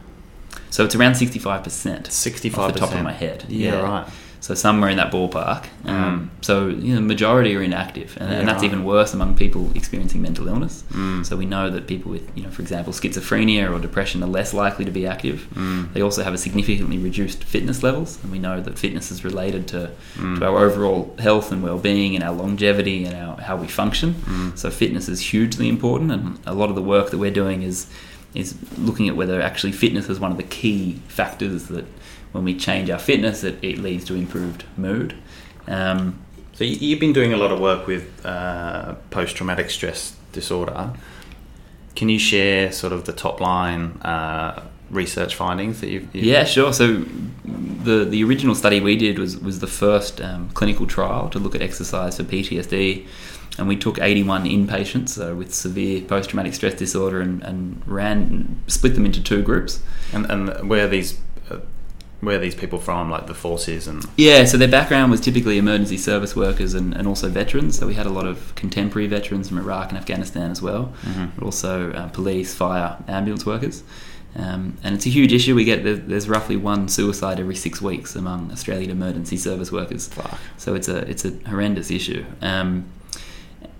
So 0.70 0.84
it's 0.84 0.94
around 0.94 1.16
sixty 1.16 1.38
five 1.38 1.62
percent. 1.62 2.10
Sixty-five 2.10 2.68
off 2.68 2.72
the 2.72 2.80
top 2.80 2.94
of 2.94 3.02
my 3.02 3.12
head. 3.12 3.44
Yeah, 3.48 3.80
right. 3.82 4.06
So 4.42 4.54
somewhere 4.54 4.88
in 4.90 4.96
that 4.96 5.12
ballpark. 5.12 5.66
Um, 5.84 6.30
So 6.40 6.68
you 6.68 6.88
know, 6.94 6.96
the 6.96 7.00
majority 7.14 7.54
are 7.56 7.62
inactive, 7.62 8.16
and, 8.18 8.30
Yeah, 8.30 8.38
and 8.38 8.48
that's 8.48 8.62
right. 8.62 8.72
even 8.72 8.84
worse 8.84 9.12
among 9.14 9.36
people 9.36 9.70
experiencing 9.74 10.22
mental 10.22 10.48
illness. 10.48 10.82
Mm. 10.92 11.24
So 11.26 11.36
we 11.36 11.44
know 11.44 11.68
that 11.70 11.86
people 11.86 12.10
with, 12.10 12.22
you 12.34 12.42
know, 12.44 12.50
for 12.50 12.62
example, 12.62 12.92
schizophrenia 12.92 13.70
or 13.70 13.78
depression 13.78 14.22
are 14.22 14.26
less 14.38 14.54
likely 14.54 14.84
to 14.86 14.90
be 14.90 15.06
active. 15.06 15.46
Mm. 15.54 15.92
They 15.92 16.00
also 16.00 16.22
have 16.24 16.32
a 16.34 16.38
significantly 16.38 16.96
reduced 16.98 17.44
fitness 17.44 17.82
levels, 17.82 18.18
and 18.22 18.32
we 18.32 18.38
know 18.38 18.60
that 18.62 18.78
fitness 18.78 19.10
is 19.10 19.24
related 19.24 19.68
to, 19.68 19.90
Mm. 20.18 20.38
to 20.38 20.46
our 20.46 20.58
overall 20.66 21.14
health 21.18 21.52
and 21.52 21.62
well-being 21.62 22.14
and 22.16 22.24
our 22.24 22.34
longevity 22.34 23.04
and 23.04 23.14
our, 23.14 23.36
how 23.42 23.56
we 23.56 23.66
function. 23.68 24.14
Mm. 24.26 24.58
So 24.58 24.70
fitness 24.70 25.08
is 25.08 25.20
hugely 25.32 25.68
important, 25.68 26.10
and 26.12 26.38
a 26.46 26.54
lot 26.54 26.70
of 26.70 26.74
the 26.76 26.82
work 26.94 27.10
that 27.10 27.18
we're 27.18 27.30
doing 27.44 27.62
is 27.62 27.86
is 28.32 28.54
looking 28.78 29.08
at 29.08 29.16
whether 29.16 29.42
actually 29.42 29.72
fitness 29.72 30.08
is 30.08 30.20
one 30.20 30.30
of 30.30 30.36
the 30.36 30.44
key 30.44 31.00
factors 31.08 31.64
that 31.64 31.84
when 32.32 32.44
we 32.44 32.54
change 32.56 32.90
our 32.90 32.98
fitness, 32.98 33.44
it, 33.44 33.58
it 33.62 33.78
leads 33.78 34.04
to 34.06 34.14
improved 34.14 34.64
mood. 34.76 35.14
Um, 35.68 36.14
So 36.54 36.64
you- 36.64 36.76
you've 36.80 37.00
been 37.00 37.12
doing 37.14 37.32
a 37.32 37.36
lot 37.38 37.52
of 37.52 37.58
work 37.60 37.86
with 37.86 38.04
uh, 38.24 38.94
post-traumatic 39.10 39.70
stress 39.70 40.14
disorder. 40.32 40.90
Can 41.96 42.08
you 42.08 42.18
share 42.18 42.70
sort 42.72 42.92
of 42.92 43.04
the 43.04 43.12
top 43.12 43.40
line 43.40 43.82
uh, 44.02 44.62
research 44.90 45.34
findings 45.36 45.80
that 45.80 45.88
you've? 45.90 46.14
you've 46.14 46.24
Yeah, 46.24 46.44
sure. 46.44 46.72
So 46.72 47.04
the 47.84 48.04
the 48.04 48.22
original 48.24 48.54
study 48.54 48.78
we 48.80 48.96
did 48.96 49.18
was 49.18 49.38
was 49.38 49.58
the 49.60 49.66
first 49.66 50.20
um, 50.20 50.50
clinical 50.54 50.86
trial 50.86 51.28
to 51.30 51.38
look 51.38 51.54
at 51.54 51.62
exercise 51.62 52.16
for 52.18 52.24
PTSD, 52.24 53.06
and 53.58 53.66
we 53.68 53.76
took 53.76 53.98
81 54.00 54.44
inpatients 54.44 55.10
so 55.10 55.34
with 55.34 55.52
severe 55.54 56.02
post 56.02 56.30
traumatic 56.30 56.54
stress 56.54 56.74
disorder 56.74 57.20
and, 57.20 57.42
and 57.42 57.82
ran 57.86 58.60
split 58.66 58.94
them 58.94 59.04
into 59.06 59.20
two 59.22 59.42
groups. 59.42 59.80
And, 60.12 60.26
and 60.30 60.68
where 60.68 60.88
these 60.88 61.14
uh, 61.14 61.18
where 62.20 62.36
are 62.36 62.40
these 62.40 62.54
people 62.54 62.78
from? 62.78 63.10
Like 63.10 63.26
the 63.26 63.34
forces 63.34 63.88
and 63.88 64.04
Yeah, 64.16 64.44
so 64.44 64.56
their 64.58 64.68
background 64.68 65.10
was 65.10 65.20
typically 65.20 65.56
emergency 65.58 65.96
service 65.96 66.36
workers 66.36 66.74
and, 66.74 66.94
and 66.94 67.08
also 67.08 67.28
veterans. 67.28 67.78
So 67.78 67.86
we 67.86 67.94
had 67.94 68.06
a 68.06 68.10
lot 68.10 68.26
of 68.26 68.54
contemporary 68.54 69.06
veterans 69.08 69.48
from 69.48 69.58
Iraq 69.58 69.88
and 69.90 69.98
Afghanistan 69.98 70.50
as 70.50 70.60
well, 70.60 70.92
but 71.36 71.44
also 71.44 71.92
uh, 71.92 72.08
police, 72.08 72.54
fire, 72.54 72.96
ambulance 73.08 73.46
workers. 73.46 73.82
Um, 74.36 74.76
and 74.84 74.94
it's 74.94 75.06
a 75.06 75.10
huge 75.10 75.32
issue. 75.32 75.54
We 75.56 75.64
get 75.64 75.82
there- 75.82 75.96
there's 75.96 76.28
roughly 76.28 76.56
one 76.56 76.88
suicide 76.88 77.40
every 77.40 77.56
six 77.56 77.82
weeks 77.82 78.14
among 78.14 78.52
Australian 78.52 78.90
emergency 78.90 79.36
service 79.36 79.72
workers. 79.72 80.06
Fuck. 80.08 80.38
So 80.56 80.74
it's 80.74 80.86
a 80.88 80.98
it's 81.10 81.24
a 81.24 81.32
horrendous 81.48 81.90
issue. 81.90 82.24
Um, 82.40 82.84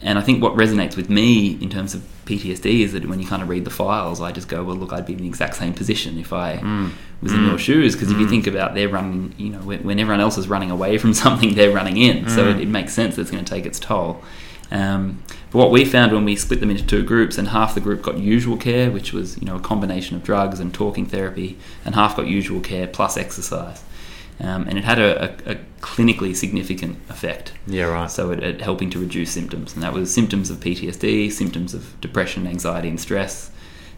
and 0.03 0.19
I 0.19 0.23
think 0.23 0.43
what 0.43 0.55
resonates 0.55 0.97
with 0.97 1.11
me 1.11 1.59
in 1.61 1.69
terms 1.71 1.95
of 1.95 2.03
PTSD 2.25 2.81
is 2.81 2.93
that 2.93 3.09
when 3.09 3.21
you 3.21 3.27
kind 3.27 3.43
of 3.43 3.49
read 3.49 3.65
the 3.65 3.71
files, 3.71 4.21
I 4.21 4.33
just 4.33 4.49
go, 4.49 4.63
well, 4.65 4.77
look, 4.77 4.93
I'd 4.93 5.05
be 5.07 5.13
in 5.15 5.19
the 5.21 5.27
exact 5.27 5.57
same 5.57 5.75
position 5.75 6.19
if 6.19 6.33
I 6.33 6.57
Mm. 6.59 6.91
was 7.23 7.33
in 7.35 7.45
your 7.45 7.59
shoes. 7.59 7.95
Because 7.95 8.11
if 8.11 8.19
you 8.19 8.27
think 8.29 8.47
about 8.47 8.75
they're 8.75 8.89
running, 8.89 9.35
you 9.37 9.51
know, 9.51 9.59
when, 9.59 9.83
when 9.83 9.99
everyone 9.99 10.21
else 10.21 10.39
is 10.39 10.49
running 10.49 10.71
away 10.71 10.97
from 10.97 11.13
something, 11.25 11.55
they're 11.55 11.73
running 11.73 11.97
in. 11.99 12.29
So 12.31 12.45
Mm. 12.47 12.55
it, 12.55 12.61
it 12.63 12.69
makes 12.69 12.93
sense 12.95 13.17
that 13.17 13.23
it's 13.23 13.31
going 13.31 13.45
to 13.45 13.51
take 13.55 13.67
its 13.67 13.79
toll. 13.79 14.23
Um, 14.73 15.23
but 15.51 15.59
what 15.59 15.71
we 15.73 15.85
found 15.85 16.13
when 16.13 16.25
we 16.25 16.37
split 16.37 16.61
them 16.61 16.71
into 16.71 16.87
two 16.87 17.03
groups, 17.03 17.37
and 17.39 17.49
half 17.49 17.75
the 17.75 17.81
group 17.81 18.03
got 18.03 18.19
usual 18.19 18.57
care, 18.57 18.89
which 18.91 19.13
was 19.13 19.37
you 19.39 19.45
know 19.45 19.57
a 19.57 19.61
combination 19.61 20.15
of 20.17 20.23
drugs 20.23 20.61
and 20.61 20.73
talking 20.73 21.07
therapy, 21.07 21.59
and 21.85 21.95
half 21.97 22.17
got 22.17 22.29
usual 22.29 22.61
care 22.61 22.87
plus 22.87 23.17
exercise, 23.17 23.83
um, 24.41 24.67
and 24.69 24.79
it 24.79 24.85
had 24.85 24.99
a, 24.99 25.25
a, 25.49 25.53
a 25.53 25.57
clinically 25.81 26.35
significant 26.35 26.99
effect. 27.09 27.53
yeah, 27.67 27.85
right. 27.85 28.11
So 28.11 28.31
it, 28.31 28.43
it 28.43 28.61
helping 28.61 28.91
to 28.91 28.99
reduce 28.99 29.31
symptoms, 29.31 29.75
and 29.75 29.83
that 29.83 29.93
was 29.93 30.13
symptoms 30.13 30.51
of 30.51 30.59
PTSD, 30.59 31.31
symptoms 31.33 31.75
of 31.75 32.01
depression, 32.01 32.47
anxiety, 32.47 32.89
and 32.89 33.01
stress. 33.01 33.51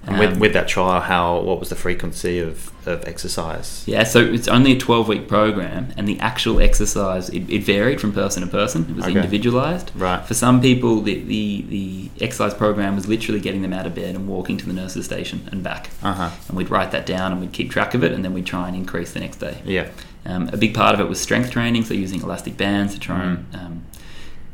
And 0.05 0.19
with, 0.19 0.33
Um, 0.33 0.39
with 0.41 0.53
that 0.55 0.67
trial, 0.67 1.01
how 1.01 1.39
what 1.43 1.61
was 1.61 1.69
the 1.69 1.77
frequency 1.77 2.41
of, 2.41 2.73
of 2.89 3.07
exercise? 3.07 3.85
yeah, 3.87 4.03
so 4.03 4.19
it's 4.21 4.49
only 4.49 4.73
a 4.73 4.77
12 4.79 5.07
week 5.07 5.29
program, 5.29 5.93
and 5.97 6.09
the 6.09 6.19
actual 6.19 6.61
exercise 6.61 7.29
it, 7.29 7.49
it 7.49 7.63
varied 7.63 8.01
from 8.01 8.13
person 8.13 8.43
to 8.43 8.49
person. 8.49 8.85
It 8.91 8.97
was 8.97 9.05
Okay. 9.05 9.15
individualized. 9.15 9.93
Right. 9.95 10.25
For 10.27 10.35
some 10.35 10.61
people, 10.61 11.03
the, 11.03 11.21
the, 11.23 11.63
the 11.69 12.11
exercise 12.21 12.53
program 12.53 12.97
was 12.97 13.07
literally 13.07 13.39
getting 13.41 13.63
them 13.63 13.73
out 13.73 13.87
of 13.87 13.95
bed 13.95 14.17
and 14.17 14.27
walking 14.27 14.57
to 14.57 14.67
the 14.67 14.73
nurse's 14.73 15.05
station 15.05 15.49
and 15.53 15.63
back. 15.63 15.91
Uh 16.03 16.15
huh. 16.15 16.31
And 16.49 16.57
we'd 16.57 16.69
write 16.71 16.91
that 16.91 17.07
down 17.07 17.31
and 17.31 17.41
we'd 17.41 17.53
keep 17.53 17.71
track 17.71 17.95
of 17.95 18.03
it, 18.03 18.11
and 18.11 18.25
then 18.25 18.35
we'd 18.35 18.47
try 18.47 18.67
and 18.67 18.77
increase 18.77 19.13
the 19.13 19.21
next 19.21 19.37
day. 19.37 19.59
Yeah. 19.65 19.87
Um, 20.25 20.49
a 20.53 20.57
big 20.57 20.73
part 20.75 20.95
of 20.95 21.01
it 21.01 21.09
was 21.09 21.21
strength 21.21 21.51
training, 21.51 21.85
so 21.85 21.95
using 21.95 22.23
elastic 22.23 22.57
bands 22.57 22.95
to 22.95 23.01
try 23.01 23.25
and 23.25 23.47
um, 23.55 23.83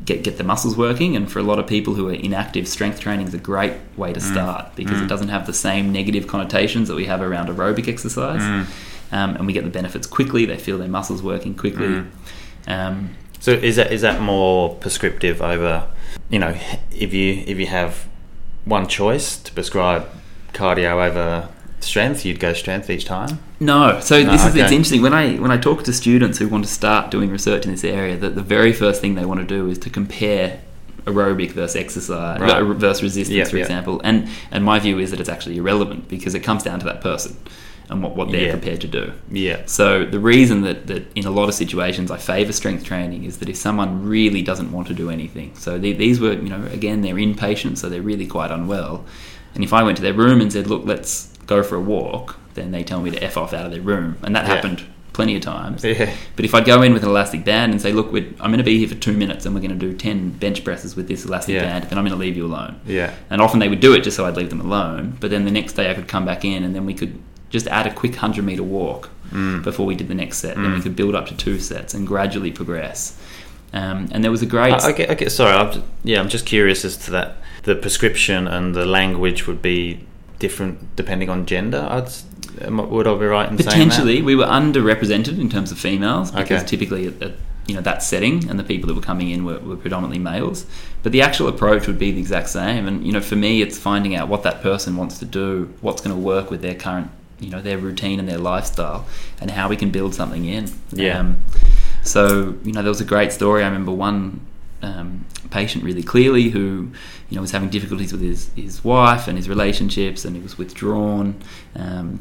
get 0.05 0.23
get 0.23 0.39
the 0.39 0.45
muscles 0.45 0.77
working. 0.77 1.17
And 1.17 1.31
for 1.31 1.39
a 1.39 1.43
lot 1.43 1.59
of 1.59 1.67
people 1.67 1.95
who 1.95 2.09
are 2.09 2.15
inactive, 2.15 2.67
strength 2.67 3.01
training 3.01 3.29
is 3.29 3.35
a 3.35 3.39
great 3.39 3.75
way 3.97 4.13
to 4.13 4.21
start 4.21 4.75
because 4.77 5.01
it 5.01 5.09
doesn't 5.09 5.29
have 5.29 5.47
the 5.47 5.53
same 5.53 5.93
negative 5.93 6.27
connotations 6.27 6.89
that 6.89 6.95
we 6.95 7.05
have 7.07 7.21
around 7.21 7.49
aerobic 7.49 7.87
exercise, 7.89 8.43
um, 9.13 9.37
and 9.37 9.47
we 9.47 9.53
get 9.53 9.65
the 9.65 9.71
benefits 9.71 10.07
quickly. 10.07 10.47
They 10.47 10.59
feel 10.59 10.79
their 10.79 10.89
muscles 10.89 11.23
working 11.23 11.55
quickly. 11.55 12.05
Um, 12.67 13.11
So 13.41 13.53
is 13.53 13.77
that 13.77 13.93
is 13.93 14.01
that 14.01 14.21
more 14.21 14.75
prescriptive 14.77 15.41
over, 15.43 15.87
you 16.29 16.39
know, 16.39 16.57
if 16.91 17.15
you 17.15 17.45
if 17.47 17.59
you 17.59 17.67
have 17.67 18.09
one 18.65 18.87
choice 18.89 19.37
to 19.37 19.53
prescribe 19.53 20.07
cardio 20.53 21.07
over 21.09 21.49
strength, 21.81 22.25
you'd 22.25 22.41
go 22.41 22.53
strength 22.53 22.91
each 22.91 23.05
time. 23.05 23.38
No, 23.61 24.01
so 24.01 24.23
No, 24.23 24.33
this 24.33 24.45
is 24.47 24.55
it's 24.57 24.73
interesting 24.73 25.03
when 25.03 25.12
I 25.14 25.37
when 25.37 25.51
I 25.51 25.57
talk 25.59 25.85
to 25.85 25.93
students 25.93 26.38
who 26.38 26.49
want 26.49 26.64
to 26.64 26.71
start 26.71 27.11
doing 27.11 27.31
research 27.31 27.64
in 27.64 27.71
this 27.73 27.85
area. 27.85 28.17
That 28.17 28.35
the 28.35 28.43
very 28.43 28.73
first 28.73 29.01
thing 29.01 29.14
they 29.14 29.25
want 29.25 29.41
to 29.41 29.47
do 29.47 29.69
is 29.69 29.79
to 29.79 29.91
compare 29.91 30.61
aerobic 31.07 31.53
versus 31.53 31.77
exercise 31.77 32.41
Right. 32.41 32.62
uh, 32.62 32.64
versus 32.75 33.03
resistance, 33.03 33.37
Yeah, 33.37 33.45
for 33.45 33.57
yeah. 33.57 33.62
example. 33.62 34.01
And 34.05 34.29
and 34.51 34.64
my 34.64 34.79
view 34.79 34.99
is 34.99 35.11
that 35.11 35.21
it's 35.21 35.29
actually 35.29 35.57
irrelevant 35.57 36.09
because 36.09 36.35
it 36.35 36.41
comes 36.41 36.62
down 36.62 36.79
to 36.81 36.85
that 36.87 37.01
person 37.01 37.37
and 37.91 38.03
what, 38.03 38.14
what 38.14 38.31
they're 38.31 38.47
Yeah. 38.47 38.51
prepared 38.53 38.83
to 38.83 38.87
do. 38.88 39.12
Yeah. 39.33 39.62
So 39.64 40.05
the 40.05 40.21
reason 40.21 40.61
that, 40.62 40.88
that 40.88 41.11
in 41.14 41.25
a 41.25 41.31
lot 41.31 41.49
of 41.49 41.55
situations 41.55 42.11
I 42.11 42.19
favour 42.19 42.53
strength 42.53 42.85
training 42.85 43.25
is 43.25 43.38
that 43.38 43.49
if 43.49 43.57
someone 43.57 44.05
really 44.07 44.43
doesn't 44.43 44.71
want 44.73 44.88
to 44.88 44.95
do 44.95 45.09
anything, 45.11 45.53
so 45.55 45.79
the, 45.79 45.93
these 45.95 46.21
were 46.21 46.35
you 46.35 46.51
know 46.51 46.62
again 46.73 47.01
they're 47.01 47.14
inpatient, 47.14 47.79
so 47.79 47.88
they're 47.88 48.03
really 48.03 48.27
quite 48.27 48.51
unwell, 48.51 49.05
and 49.55 49.64
if 49.64 49.73
I 49.73 49.83
went 49.83 49.97
to 49.97 50.03
their 50.03 50.12
room 50.12 50.41
and 50.43 50.53
said, 50.53 50.67
look, 50.67 50.83
let's 50.85 51.31
go 51.49 51.63
for 51.65 51.75
a 51.75 51.81
walk, 51.81 52.37
then 52.55 52.71
they 52.71 52.85
tell 52.85 53.01
me 53.01 53.11
to 53.11 53.23
f 53.23 53.37
off 53.37 53.53
out 53.53 53.65
of 53.67 53.73
their 53.73 53.81
room, 53.81 54.17
and 54.23 54.37
that 54.37 54.47
Yeah. 54.47 54.55
happened 54.55 54.83
plenty 55.13 55.35
of 55.35 55.43
times. 55.43 55.83
Yeah. 55.83 56.15
But 56.37 56.45
if 56.45 56.55
I 56.55 56.61
go 56.61 56.81
in 56.83 56.93
with 56.93 57.03
an 57.03 57.09
elastic 57.09 57.45
band 57.45 57.73
and 57.73 57.83
say, 57.83 57.91
look, 57.93 58.13
we're, 58.13 58.27
I'm 58.39 58.51
going 58.53 58.59
to 58.59 58.63
be 58.65 58.79
here 58.79 58.87
for 58.87 58.95
two 58.95 59.15
minutes 59.15 59.47
and 59.47 59.53
we're 59.53 59.61
going 59.61 59.77
to 59.77 59.87
do 59.87 59.93
10 59.93 60.31
bench 60.39 60.63
presses 60.63 60.95
with 60.95 61.09
this 61.09 61.25
elastic 61.25 61.57
Yeah. 61.57 61.63
band, 61.63 61.85
then 61.91 61.99
I'm 61.99 62.05
going 62.05 62.17
to 62.17 62.25
leave 62.25 62.37
you 62.37 62.47
alone. 62.47 62.81
Yeah. 62.87 63.13
And 63.29 63.43
often 63.43 63.59
they 63.59 63.67
would 63.69 63.81
do 63.81 63.93
it 63.95 64.05
just 64.05 64.17
so 64.17 64.27
I'd 64.27 64.37
leave 64.37 64.49
them 64.51 64.61
alone. 64.61 65.17
But 65.19 65.31
then 65.31 65.45
the 65.45 65.51
next 65.51 65.73
day 65.73 65.91
I 65.91 65.95
could 65.95 66.07
come 66.07 66.25
back 66.25 66.45
in 66.45 66.63
and 66.63 66.73
then 66.73 66.87
we 66.87 66.95
could 66.95 67.19
just 67.51 67.67
add 67.67 67.85
a 67.89 67.93
quick 67.93 68.13
100 68.13 68.45
meter 68.45 68.63
walk 68.63 69.11
Mm. 69.33 69.63
before 69.65 69.85
we 69.87 69.95
did 69.97 70.07
the 70.09 70.15
next 70.15 70.39
set. 70.39 70.55
Then 70.55 70.73
we 70.73 70.81
could 70.81 70.95
build 70.97 71.15
up 71.17 71.27
to 71.27 71.37
two 71.37 71.59
sets 71.59 71.93
and 71.95 72.07
gradually 72.07 72.51
progress. 72.53 73.19
Um, 73.75 74.09
and 74.13 74.23
there 74.25 74.31
was 74.31 74.41
a 74.41 74.47
great. 74.47 74.73
I, 74.73 74.87
I 74.89 74.93
get, 74.93 75.11
I 75.11 75.15
get, 75.15 75.31
sorry, 75.33 75.53
I'm 75.53 75.71
just, 75.73 75.85
yeah, 76.05 76.21
I'm 76.21 76.29
just 76.31 76.47
curious 76.47 76.83
as 76.85 76.97
to 76.99 77.11
that. 77.11 77.37
The 77.65 77.75
prescription 77.75 78.47
and 78.49 78.75
the 78.75 78.87
language 78.87 79.47
would 79.47 79.61
be 79.61 80.01
different 80.38 80.94
depending 80.96 81.29
on 81.29 81.46
gender. 81.46 81.87
I'd, 81.90 82.05
s- 82.05 82.24
am 82.61 82.81
I- 82.81 82.85
would 82.85 83.07
I 83.07 83.14
be 83.18 83.27
right 83.27 83.51
in 83.51 83.57
saying 83.59 83.64
that? 83.66 83.72
Potentially, 83.74 84.22
we 84.22 84.35
were 84.37 84.46
underrepresented 84.46 85.38
in 85.40 85.48
terms 85.48 85.70
of 85.72 85.79
females 85.79 86.31
because 86.31 86.61
Okay. 86.62 86.66
typically 86.66 87.07
at, 87.09 87.22
at 87.22 87.33
you 87.66 87.74
know 87.74 87.83
that 87.83 88.03
setting 88.03 88.48
and 88.48 88.59
the 88.59 88.64
people 88.64 88.88
that 88.88 88.94
were 88.94 89.03
coming 89.03 89.29
in 89.31 89.44
were, 89.44 89.59
were 89.59 89.77
predominantly 89.77 90.18
males. 90.18 90.64
But 91.03 91.12
the 91.12 91.20
actual 91.22 91.48
approach 91.48 91.87
would 91.87 91.98
be 91.98 92.11
the 92.12 92.18
exact 92.20 92.48
same. 92.48 92.88
And 92.88 93.07
you 93.07 93.12
know, 93.12 93.20
for 93.20 93.37
me, 93.37 93.61
it's 93.62 93.79
finding 93.79 94.14
out 94.16 94.29
what 94.29 94.42
that 94.44 94.62
person 94.62 94.96
wants 94.96 95.18
to 95.18 95.24
do, 95.27 95.72
what's 95.83 96.01
going 96.01 96.16
to 96.16 96.20
work 96.22 96.51
with 96.51 96.62
their 96.62 96.74
current, 96.74 97.11
you 97.40 97.51
know, 97.51 97.61
their 97.61 97.77
routine 97.79 98.18
and 98.18 98.29
their 98.29 98.38
lifestyle, 98.38 99.07
and 99.40 99.51
how 99.51 99.68
we 99.68 99.77
can 99.77 99.90
build 99.90 100.14
something 100.14 100.46
in. 100.46 100.70
Yeah. 100.92 101.18
Um, 101.18 101.37
so 102.03 102.57
you 102.64 102.72
know, 102.72 102.81
there 102.83 102.90
was 102.90 103.01
a 103.03 103.05
great 103.05 103.33
story. 103.33 103.62
I 103.62 103.66
remember 103.66 103.92
one 103.92 104.40
um, 104.83 105.27
patient 105.51 105.85
really 105.85 106.03
clearly 106.03 106.51
who 106.51 106.91
you 107.29 107.37
know 107.37 107.41
was 107.41 107.51
having 107.51 107.69
difficulties 107.69 108.12
with 108.12 108.21
his, 108.21 108.51
his 108.55 108.85
wife 108.85 109.29
and 109.29 109.37
his 109.37 109.49
relationships, 109.49 110.25
and 110.25 110.37
he 110.37 110.43
was 110.43 110.59
withdrawn. 110.59 111.41
Um, 111.75 112.21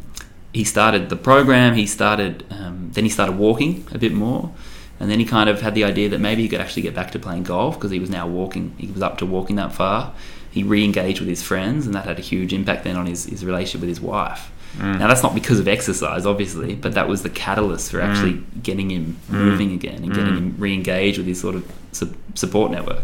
he 0.54 0.64
started 0.64 1.10
the 1.10 1.16
program. 1.16 1.76
He 1.76 1.86
started 1.86 2.46
um, 2.50 2.92
then 2.94 3.04
he 3.04 3.10
started 3.10 3.38
walking 3.38 3.86
a 3.92 3.98
bit 3.98 4.14
more, 4.14 4.54
and 5.00 5.10
then 5.10 5.20
he 5.20 5.26
kind 5.26 5.50
of 5.50 5.62
had 5.62 5.76
the 5.76 5.84
idea 5.84 6.10
that 6.10 6.20
maybe 6.20 6.42
he 6.42 6.50
could 6.50 6.62
actually 6.62 6.84
get 6.84 6.96
back 6.96 7.12
to 7.12 7.20
playing 7.20 7.44
golf 7.44 7.76
because 7.76 7.92
he 7.92 8.00
was 8.00 8.10
now 8.10 8.28
walking. 8.28 8.76
He 8.78 8.88
was 8.88 9.02
up 9.02 9.18
to 9.20 9.26
walking 9.26 9.56
that 9.58 9.74
far. 9.74 10.14
He 10.50 10.64
re-engaged 10.64 11.20
with 11.20 11.30
his 11.30 11.44
friends, 11.44 11.86
and 11.86 11.94
that 11.94 12.06
had 12.06 12.18
a 12.18 12.22
huge 12.22 12.52
impact 12.52 12.84
then 12.84 12.96
on 12.96 13.06
his, 13.06 13.26
his 13.26 13.46
relationship 13.46 13.82
with 13.82 13.90
his 13.90 14.02
wife. 14.02 14.52
Mm. 14.78 15.00
Now 15.00 15.08
that's 15.08 15.24
not 15.24 15.34
because 15.34 15.60
of 15.60 15.68
exercise, 15.68 16.26
obviously, 16.26 16.76
but 16.76 16.94
that 16.94 17.08
was 17.08 17.24
the 17.24 17.30
catalyst 17.30 17.92
for 17.92 18.00
actually 18.02 18.44
getting 18.64 18.90
him 18.92 19.18
moving 19.30 19.72
again 19.74 20.04
and 20.04 20.14
getting 20.14 20.34
Mm. 20.34 20.38
him 20.38 20.56
re-engaged 20.58 21.18
with 21.18 21.28
his 21.28 21.40
sort 21.40 21.56
of 21.56 21.64
su- 21.92 22.14
support 22.36 22.72
network. 22.72 23.04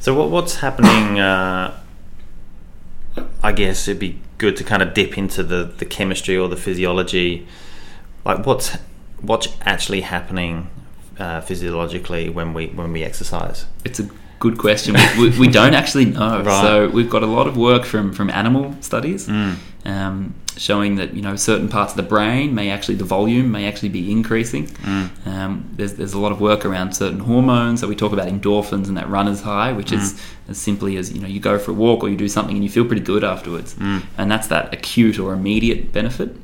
So 0.00 0.14
what, 0.14 0.30
what's 0.30 0.56
happening? 0.56 1.20
Uh, 1.20 1.78
I 3.42 3.52
guess 3.52 3.86
it'd 3.88 4.00
be 4.00 4.18
good 4.38 4.56
to 4.56 4.64
kind 4.64 4.82
of 4.82 4.94
dip 4.94 5.16
into 5.16 5.42
the, 5.42 5.64
the 5.78 5.84
chemistry 5.84 6.36
or 6.36 6.48
the 6.48 6.56
physiology. 6.56 7.46
Like 8.24 8.44
what's 8.46 8.76
what's 9.20 9.48
actually 9.62 10.00
happening 10.02 10.68
uh, 11.18 11.40
physiologically 11.40 12.28
when 12.28 12.54
we 12.54 12.66
when 12.68 12.92
we 12.92 13.04
exercise? 13.04 13.66
It's 13.84 14.00
a 14.00 14.08
good 14.40 14.58
question. 14.58 14.96
we, 15.18 15.30
we, 15.30 15.38
we 15.40 15.48
don't 15.48 15.74
actually 15.82 16.06
know. 16.06 16.42
Right. 16.42 16.62
So 16.62 16.88
we've 16.88 17.08
got 17.10 17.22
a 17.22 17.26
lot 17.26 17.46
of 17.46 17.56
work 17.56 17.84
from 17.84 18.12
from 18.12 18.30
animal 18.30 18.74
studies. 18.80 19.28
Mm. 19.28 19.56
Um, 19.84 20.34
showing 20.56 20.96
that 20.96 21.14
you 21.14 21.20
know 21.22 21.36
certain 21.36 21.68
parts 21.68 21.92
of 21.92 21.96
the 21.96 22.02
brain 22.04 22.54
may 22.54 22.70
actually 22.70 22.94
the 22.94 23.04
volume 23.04 23.50
may 23.50 23.66
actually 23.66 23.88
be 23.90 24.10
increasing. 24.10 24.66
Mm. 24.66 25.26
Um, 25.26 25.70
there's 25.76 25.94
there's 25.94 26.14
a 26.14 26.18
lot 26.18 26.32
of 26.32 26.40
work 26.40 26.64
around 26.64 26.94
certain 26.94 27.20
hormones. 27.20 27.80
So 27.80 27.88
we 27.88 27.96
talk 27.96 28.12
about 28.12 28.28
endorphins 28.28 28.88
and 28.88 28.96
that 28.96 29.08
runner's 29.08 29.42
high, 29.42 29.72
which 29.72 29.92
is 29.92 30.14
Mm. 30.14 30.50
as 30.50 30.58
simply 30.58 30.96
as 30.96 31.12
you 31.12 31.20
know 31.20 31.28
you 31.28 31.40
go 31.40 31.58
for 31.58 31.70
a 31.72 31.74
walk 31.74 32.02
or 32.02 32.08
you 32.08 32.16
do 32.16 32.28
something 32.28 32.54
and 32.56 32.64
you 32.64 32.70
feel 32.70 32.84
pretty 32.86 33.02
good 33.02 33.24
afterwards, 33.24 33.74
Mm. 33.74 34.02
and 34.18 34.30
that's 34.30 34.46
that 34.48 34.72
acute 34.72 35.18
or 35.18 35.32
immediate 35.34 35.92
benefit. 35.92 36.36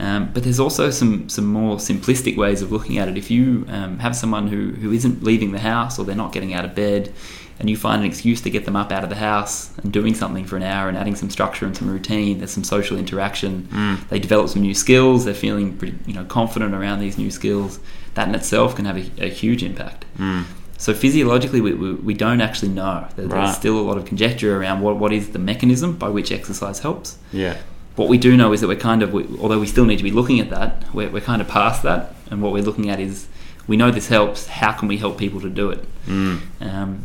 Um, 0.00 0.30
but 0.34 0.42
there's 0.42 0.58
also 0.58 0.90
some 0.90 1.28
some 1.28 1.46
more 1.46 1.76
simplistic 1.76 2.36
ways 2.36 2.60
of 2.62 2.72
looking 2.72 2.98
at 2.98 3.08
it. 3.08 3.16
If 3.16 3.30
you 3.30 3.64
um, 3.68 3.98
have 4.00 4.16
someone 4.16 4.48
who, 4.48 4.72
who 4.80 4.90
isn't 4.92 5.22
leaving 5.22 5.52
the 5.52 5.60
house 5.60 5.98
or 5.98 6.04
they're 6.04 6.16
not 6.24 6.32
getting 6.32 6.52
out 6.54 6.64
of 6.64 6.74
bed, 6.74 7.12
and 7.58 7.70
you 7.70 7.76
find 7.76 8.02
an 8.02 8.08
excuse 8.08 8.40
to 8.42 8.50
get 8.50 8.64
them 8.64 8.74
up 8.76 8.90
out 8.90 9.04
of 9.04 9.10
the 9.10 9.16
house 9.16 9.70
and 9.78 9.92
doing 9.92 10.14
something 10.14 10.44
for 10.44 10.56
an 10.56 10.62
hour 10.62 10.88
and 10.88 10.96
adding 10.98 11.14
some 11.14 11.30
structure 11.30 11.64
and 11.66 11.76
some 11.76 11.88
routine, 11.88 12.38
there's 12.38 12.50
some 12.50 12.64
social 12.64 12.98
interaction. 12.98 13.68
Mm. 13.70 14.08
They 14.08 14.18
develop 14.18 14.48
some 14.48 14.62
new 14.62 14.74
skills. 14.74 15.24
They're 15.24 15.34
feeling 15.34 15.76
pretty 15.76 15.96
you 16.06 16.14
know 16.14 16.24
confident 16.24 16.74
around 16.74 16.98
these 17.00 17.18
new 17.18 17.30
skills. 17.30 17.78
That 18.14 18.28
in 18.28 18.34
itself 18.34 18.74
can 18.76 18.84
have 18.84 18.96
a, 18.96 19.24
a 19.26 19.28
huge 19.28 19.62
impact. 19.62 20.04
Mm. 20.18 20.44
So 20.78 20.92
physiologically, 20.92 21.60
we, 21.60 21.74
we, 21.74 21.94
we 21.94 22.14
don't 22.14 22.40
actually 22.40 22.70
know. 22.70 23.06
There- 23.14 23.26
There's 23.28 23.32
Right. 23.48 23.54
still 23.54 23.78
a 23.78 23.82
lot 23.88 23.96
of 23.98 24.04
conjecture 24.04 24.56
around 24.58 24.80
what, 24.80 24.96
what 24.96 25.12
is 25.12 25.30
the 25.30 25.38
mechanism 25.38 25.96
by 25.96 26.08
which 26.08 26.32
exercise 26.32 26.80
helps 26.80 27.18
Yeah. 27.32 27.56
what 27.94 28.08
we 28.08 28.18
do 28.18 28.36
know 28.36 28.52
is 28.52 28.60
that 28.62 28.66
we're 28.68 28.74
kind 28.90 29.00
of, 29.02 29.12
we, 29.12 29.24
although 29.40 29.60
we 29.60 29.66
still 29.68 29.84
need 29.84 29.98
to 29.98 30.02
be 30.02 30.10
looking 30.10 30.40
at 30.40 30.50
that, 30.50 30.92
we're, 30.92 31.08
we're 31.08 31.20
kind 31.20 31.40
of 31.40 31.46
past 31.46 31.84
that. 31.84 32.16
And 32.30 32.42
what 32.42 32.52
we're 32.52 32.64
looking 32.64 32.90
at 32.90 32.98
is, 32.98 33.28
we 33.68 33.76
know 33.76 33.92
this 33.92 34.08
helps. 34.08 34.48
How 34.48 34.72
can 34.72 34.88
we 34.88 34.96
help 34.96 35.18
people 35.18 35.40
to 35.42 35.48
do 35.48 35.70
it? 35.70 35.84
Mm. 36.06 36.40
Um, 36.60 37.04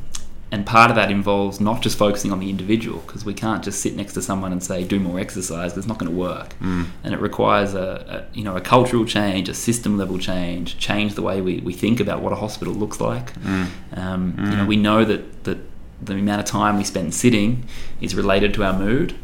and 0.51 0.65
part 0.65 0.89
of 0.89 0.95
that 0.95 1.11
involves 1.11 1.59
not 1.59 1.81
just 1.81 1.97
focusing 1.97 2.31
on 2.31 2.39
the 2.39 2.49
individual, 2.49 2.99
because 2.99 3.25
we 3.25 3.33
can't 3.33 3.63
just 3.63 3.81
sit 3.81 3.95
next 3.95 4.13
to 4.13 4.21
someone 4.21 4.51
and 4.51 4.63
say, 4.63 4.83
"Do 4.83 4.99
more 4.99 5.19
exercise." 5.19 5.77
It's 5.77 5.87
not 5.87 5.97
going 5.97 6.11
to 6.11 6.17
work. 6.17 6.55
Mm. 6.59 6.87
And 7.03 7.13
it 7.13 7.19
requires 7.19 7.73
a, 7.73 8.27
a, 8.31 8.37
you 8.37 8.43
know, 8.43 8.55
a 8.55 8.61
cultural 8.61 9.05
change, 9.05 9.49
a 9.49 9.53
system 9.53 9.97
level 9.97 10.17
change, 10.17 10.77
change 10.77 11.15
the 11.15 11.21
way 11.21 11.41
we, 11.41 11.59
we 11.59 11.73
think 11.73 11.99
about 11.99 12.21
what 12.21 12.31
a 12.31 12.37
hospital 12.37 12.73
looks 12.73 13.01
like. 13.01 13.33
Mm. 13.41 13.67
Um, 13.97 14.35
You 14.37 14.55
know, 14.57 14.65
we 14.65 14.77
know 14.77 15.03
that, 15.03 15.43
that 15.43 15.57
the 16.01 16.13
amount 16.13 16.39
of 16.39 16.45
time 16.45 16.77
we 16.77 16.83
spend 16.83 17.13
sitting 17.13 17.65
is 18.01 18.15
related 18.15 18.53
to 18.53 18.63
our 18.63 18.77
mood 18.77 19.15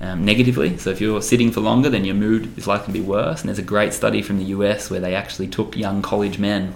um, 0.00 0.24
negatively. 0.24 0.76
So 0.78 0.90
if 0.90 1.00
you're 1.00 1.22
sitting 1.22 1.50
for 1.50 1.60
longer, 1.60 1.88
then 1.90 2.04
your 2.04 2.14
mood 2.14 2.56
is 2.58 2.66
likely 2.66 2.86
to 2.86 2.92
be 2.92 3.00
worse. 3.00 3.40
And 3.40 3.48
there's 3.48 3.58
a 3.58 3.62
great 3.62 3.92
study 3.92 4.22
from 4.22 4.38
the 4.38 4.44
US 4.46 4.90
where 4.90 5.00
they 5.00 5.14
actually 5.14 5.48
took 5.48 5.76
young 5.76 6.02
college 6.02 6.38
men 6.38 6.74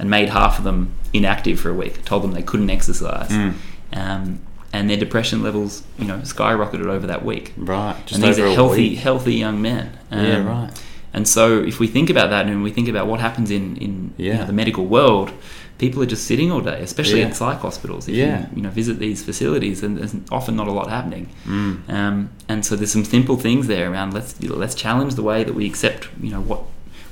and 0.00 0.10
made 0.10 0.28
half 0.30 0.58
of 0.58 0.64
them 0.64 0.92
inactive 1.12 1.60
for 1.60 1.70
a 1.70 1.74
week, 1.74 2.04
told 2.04 2.22
them 2.24 2.32
they 2.32 2.42
couldn't 2.42 2.70
exercise. 2.70 3.28
Mm. 3.28 3.54
Um, 3.92 4.40
and 4.72 4.88
their 4.88 4.96
depression 4.96 5.42
levels, 5.42 5.82
you 5.98 6.06
know, 6.06 6.18
skyrocketed 6.20 6.86
over 6.86 7.06
that 7.06 7.24
week. 7.24 7.52
Right. 7.56 7.96
Just 8.06 8.14
and 8.14 8.24
these 8.24 8.38
are 8.38 8.48
healthy, 8.50 8.90
week. 8.90 8.98
healthy 8.98 9.34
young 9.34 9.60
men. 9.60 9.96
yeah. 10.10 10.36
Um, 10.38 10.46
Right. 10.46 10.82
and 11.12 11.28
so, 11.28 11.60
if 11.62 11.78
we 11.80 11.86
think 11.86 12.08
about 12.08 12.30
that 12.30 12.46
and 12.46 12.62
we 12.62 12.70
think 12.70 12.88
about 12.88 13.06
what 13.06 13.20
happens 13.20 13.50
in, 13.50 13.76
in 13.76 14.14
you 14.16 14.32
know, 14.34 14.44
the 14.46 14.52
medical 14.52 14.86
world, 14.86 15.32
people 15.78 16.00
are 16.02 16.06
just 16.06 16.24
sitting 16.24 16.52
all 16.52 16.60
day, 16.60 16.80
especially 16.82 17.20
Yeah. 17.20 17.26
in 17.28 17.34
psych 17.34 17.58
hospitals. 17.58 18.06
If 18.08 18.14
Yeah. 18.14 18.42
you, 18.42 18.46
you 18.56 18.62
know, 18.62 18.70
visit 18.70 18.98
these 19.00 19.22
facilities, 19.24 19.82
and 19.82 19.98
there's 19.98 20.14
often 20.30 20.54
not 20.54 20.68
a 20.68 20.72
lot 20.72 20.88
happening. 20.88 21.28
Mm. 21.46 21.90
Um, 21.92 22.28
and 22.48 22.64
so, 22.64 22.76
there's 22.76 22.92
some 22.92 23.04
simple 23.04 23.36
things 23.36 23.66
there 23.66 23.90
around 23.92 24.14
let's 24.14 24.40
let's 24.40 24.74
challenge 24.76 25.14
the 25.16 25.22
way 25.30 25.42
that 25.44 25.54
we 25.54 25.66
accept, 25.66 26.08
you 26.22 26.30
know, 26.30 26.40
what 26.40 26.60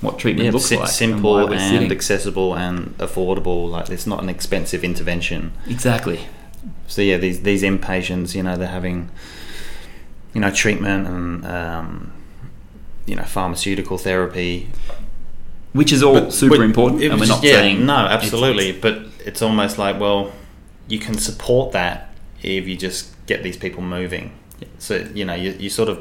what 0.01 0.19
treatment 0.19 0.47
Yeah, 0.47 0.53
looks 0.53 0.71
like, 0.71 0.89
simple 0.89 1.35
why 1.49 1.55
and, 1.57 1.91
accessible 1.93 2.55
and 2.55 2.97
affordable. 2.99 3.69
Like 3.71 3.91
it's 3.91 4.07
not 4.07 4.23
an 4.23 4.29
expensive 4.29 4.85
intervention. 4.85 5.53
exactly. 5.69 6.21
So 6.87 7.03
yeah, 7.03 7.19
these 7.19 7.43
these 7.43 7.63
inpatients, 7.63 8.35
you 8.35 8.43
know, 8.43 8.57
they're 8.57 8.69
having, 8.69 9.11
you 10.35 10.41
know, 10.41 10.51
treatment 10.51 11.07
and 11.07 11.45
um, 11.47 12.13
you 13.07 13.15
know, 13.17 13.25
pharmaceutical 13.25 13.99
therapy. 13.99 14.69
Which 15.73 15.93
is 15.93 16.03
all 16.03 16.15
But- 16.15 16.33
super 16.33 16.65
important, 16.65 17.03
and 17.03 17.21
we're 17.21 17.27
not 17.27 17.43
yeah, 17.45 17.53
saying 17.55 17.85
no, 17.85 17.95
absolutely. 17.95 18.71
it's- 18.71 18.81
but 18.83 19.27
it's 19.27 19.43
almost 19.43 19.79
like 19.79 20.01
well, 20.01 20.33
you 20.89 20.99
can 20.99 21.19
support 21.19 21.73
that 21.73 22.15
if 22.43 22.67
you 22.67 22.77
just 22.77 23.15
get 23.27 23.43
these 23.43 23.57
people 23.57 23.83
moving. 23.83 24.33
So 24.79 25.07
you 25.15 25.25
know, 25.25 25.35
you 25.35 25.55
you 25.59 25.69
sort 25.71 25.89
of 25.91 25.99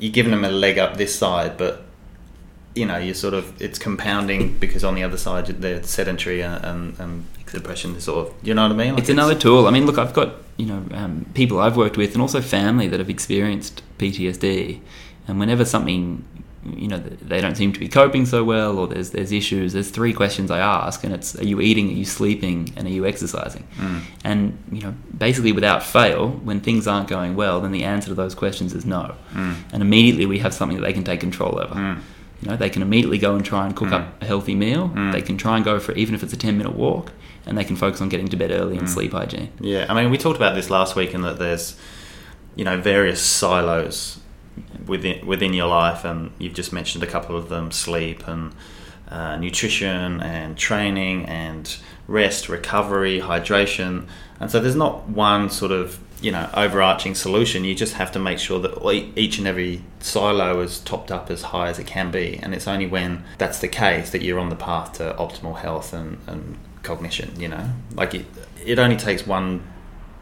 you're 0.00 0.12
giving 0.12 0.32
them 0.32 0.44
a 0.44 0.50
leg 0.50 0.78
up 0.78 0.96
this 0.96 1.14
side, 1.14 1.56
but 1.56 1.84
you 2.74 2.86
know, 2.86 2.98
you 2.98 3.14
sort 3.14 3.34
of 3.34 3.60
it's 3.60 3.78
compounding 3.78 4.56
because 4.58 4.84
on 4.84 4.94
the 4.94 5.02
other 5.02 5.16
side 5.16 5.46
they're 5.46 5.82
sedentary 5.82 6.40
and, 6.42 6.64
and, 6.64 6.98
and 7.00 7.24
depression 7.52 7.96
is 7.96 8.04
sort 8.04 8.28
of 8.28 8.34
you 8.42 8.54
know 8.54 8.62
what 8.62 8.72
I 8.72 8.74
mean? 8.76 8.90
Like 8.90 9.00
it's 9.00 9.08
another 9.10 9.34
tool. 9.34 9.66
I 9.66 9.70
mean, 9.70 9.86
look, 9.86 9.98
I've 9.98 10.12
got 10.14 10.34
you 10.56 10.66
know 10.66 10.84
um, 10.92 11.26
people 11.34 11.58
I've 11.60 11.76
worked 11.76 11.96
with, 11.96 12.12
and 12.12 12.22
also 12.22 12.40
family 12.40 12.86
that 12.88 13.00
have 13.00 13.10
experienced 13.10 13.82
PTSD, 13.98 14.80
and 15.26 15.38
whenever 15.40 15.64
something 15.64 16.24
you 16.62 16.88
know 16.88 16.98
they 16.98 17.40
don't 17.40 17.56
seem 17.56 17.72
to 17.72 17.80
be 17.80 17.88
coping 17.88 18.26
so 18.26 18.44
well, 18.44 18.78
or 18.78 18.86
there's 18.86 19.10
there's 19.10 19.32
issues, 19.32 19.72
there's 19.72 19.90
three 19.90 20.12
questions 20.12 20.50
I 20.50 20.58
ask, 20.60 21.02
and 21.02 21.12
it's: 21.12 21.34
Are 21.40 21.44
you 21.44 21.60
eating? 21.60 21.88
Are 21.88 21.92
you 21.92 22.04
sleeping? 22.04 22.72
And 22.76 22.86
are 22.86 22.90
you 22.90 23.04
exercising? 23.06 23.66
Mm. 23.78 24.02
And 24.22 24.58
you 24.70 24.82
know, 24.82 24.94
basically, 25.16 25.52
without 25.52 25.82
fail, 25.82 26.28
when 26.28 26.60
things 26.60 26.86
aren't 26.86 27.08
going 27.08 27.34
well, 27.34 27.60
then 27.60 27.72
the 27.72 27.82
answer 27.84 28.08
to 28.08 28.14
those 28.14 28.34
questions 28.34 28.74
is 28.74 28.84
no, 28.84 29.16
Mm. 29.34 29.56
and 29.72 29.82
immediately 29.82 30.26
we 30.26 30.38
have 30.38 30.54
something 30.54 30.76
that 30.78 30.84
they 30.84 30.92
can 30.92 31.02
take 31.04 31.20
control 31.20 31.58
over. 31.58 31.74
Mm. 31.74 32.00
You 32.42 32.48
know, 32.50 32.56
they 32.56 32.70
can 32.70 32.82
immediately 32.82 33.18
go 33.18 33.34
and 33.34 33.44
try 33.44 33.66
and 33.66 33.76
cook 33.76 33.88
Mm. 33.88 33.92
up 33.94 34.22
a 34.22 34.24
healthy 34.24 34.54
meal. 34.54 34.90
Mm. 34.94 35.12
They 35.12 35.22
can 35.22 35.36
try 35.36 35.56
and 35.56 35.64
go 35.64 35.78
for 35.78 35.92
even 35.92 36.14
if 36.14 36.22
it's 36.22 36.32
a 36.32 36.36
ten 36.38 36.56
minute 36.56 36.74
walk, 36.74 37.12
and 37.46 37.56
they 37.58 37.64
can 37.64 37.76
focus 37.76 38.00
on 38.00 38.08
getting 38.08 38.28
to 38.28 38.36
bed 38.36 38.50
early 38.50 38.78
and 38.78 38.86
Mm. 38.86 38.90
sleep 38.90 39.12
hygiene. 39.12 39.50
Yeah, 39.60 39.86
I 39.88 39.94
mean, 39.94 40.10
we 40.10 40.16
talked 40.18 40.36
about 40.36 40.54
this 40.54 40.70
last 40.70 40.96
week, 40.96 41.12
and 41.14 41.22
that 41.24 41.38
there's, 41.38 41.76
you 42.56 42.64
know, 42.64 42.76
various 42.78 43.20
silos 43.20 44.18
within 44.86 45.26
within 45.26 45.52
your 45.54 45.68
life, 45.68 46.04
and 46.04 46.30
you've 46.38 46.54
just 46.54 46.72
mentioned 46.72 47.04
a 47.04 47.06
couple 47.06 47.36
of 47.36 47.48
them: 47.50 47.70
sleep 47.70 48.26
and 48.26 48.52
uh, 49.10 49.36
nutrition, 49.36 50.20
and 50.20 50.56
training, 50.56 51.26
and 51.26 51.76
rest, 52.06 52.48
recovery, 52.48 53.20
hydration. 53.20 54.06
And 54.38 54.50
so, 54.50 54.60
there's 54.60 54.76
not 54.76 55.08
one 55.08 55.50
sort 55.50 55.72
of 55.72 55.98
you 56.20 56.30
know 56.30 56.48
overarching 56.54 57.14
solution. 57.14 57.64
You 57.64 57.74
just 57.74 57.94
have 57.94 58.12
to 58.12 58.18
make 58.18 58.38
sure 58.38 58.60
that 58.60 59.12
each 59.16 59.38
and 59.38 59.46
every 59.46 59.82
silo 60.00 60.60
is 60.60 60.80
topped 60.80 61.10
up 61.10 61.30
as 61.30 61.42
high 61.42 61.68
as 61.68 61.78
it 61.78 61.86
can 61.86 62.10
be, 62.10 62.38
and 62.42 62.54
it's 62.54 62.68
only 62.68 62.86
when 62.86 63.24
that's 63.38 63.58
the 63.58 63.68
case 63.68 64.10
that 64.10 64.22
you're 64.22 64.38
on 64.38 64.48
the 64.48 64.56
path 64.56 64.94
to 64.94 65.14
optimal 65.18 65.58
health 65.58 65.92
and, 65.92 66.18
and 66.26 66.58
cognition. 66.82 67.38
You 67.38 67.48
know, 67.48 67.70
like 67.94 68.14
it, 68.14 68.26
it 68.64 68.78
only 68.78 68.96
takes 68.96 69.26
one 69.26 69.62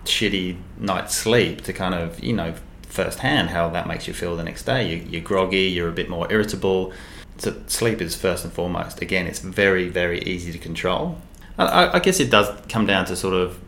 shitty 0.05 0.57
night's 0.79 1.15
sleep 1.15 1.63
to 1.63 1.73
kind 1.73 1.95
of 1.95 2.23
you 2.23 2.33
know 2.33 2.55
firsthand 2.83 3.51
how 3.51 3.69
that 3.69 3.87
makes 3.87 4.09
you 4.09 4.15
feel 4.15 4.37
the 4.37 4.45
next 4.45 4.65
day. 4.65 4.89
You, 4.89 5.05
you're 5.09 5.21
groggy, 5.21 5.65
you're 5.65 5.89
a 5.89 5.93
bit 5.93 6.09
more 6.09 6.31
irritable. 6.31 6.93
So 7.39 7.55
sleep 7.67 8.01
is 8.01 8.17
first 8.17 8.45
and 8.45 8.53
foremost. 8.53 9.01
Again, 9.01 9.27
it's 9.27 9.39
very 9.39 9.89
very 9.89 10.21
easy 10.23 10.53
to 10.53 10.59
control. 10.59 11.19
I- 11.59 11.97
I, 11.97 11.99
guess 11.99 12.21
it 12.21 12.31
does 12.31 12.49
come 12.69 12.87
down 12.87 13.05
to 13.07 13.17
sort 13.17 13.35
of 13.35 13.59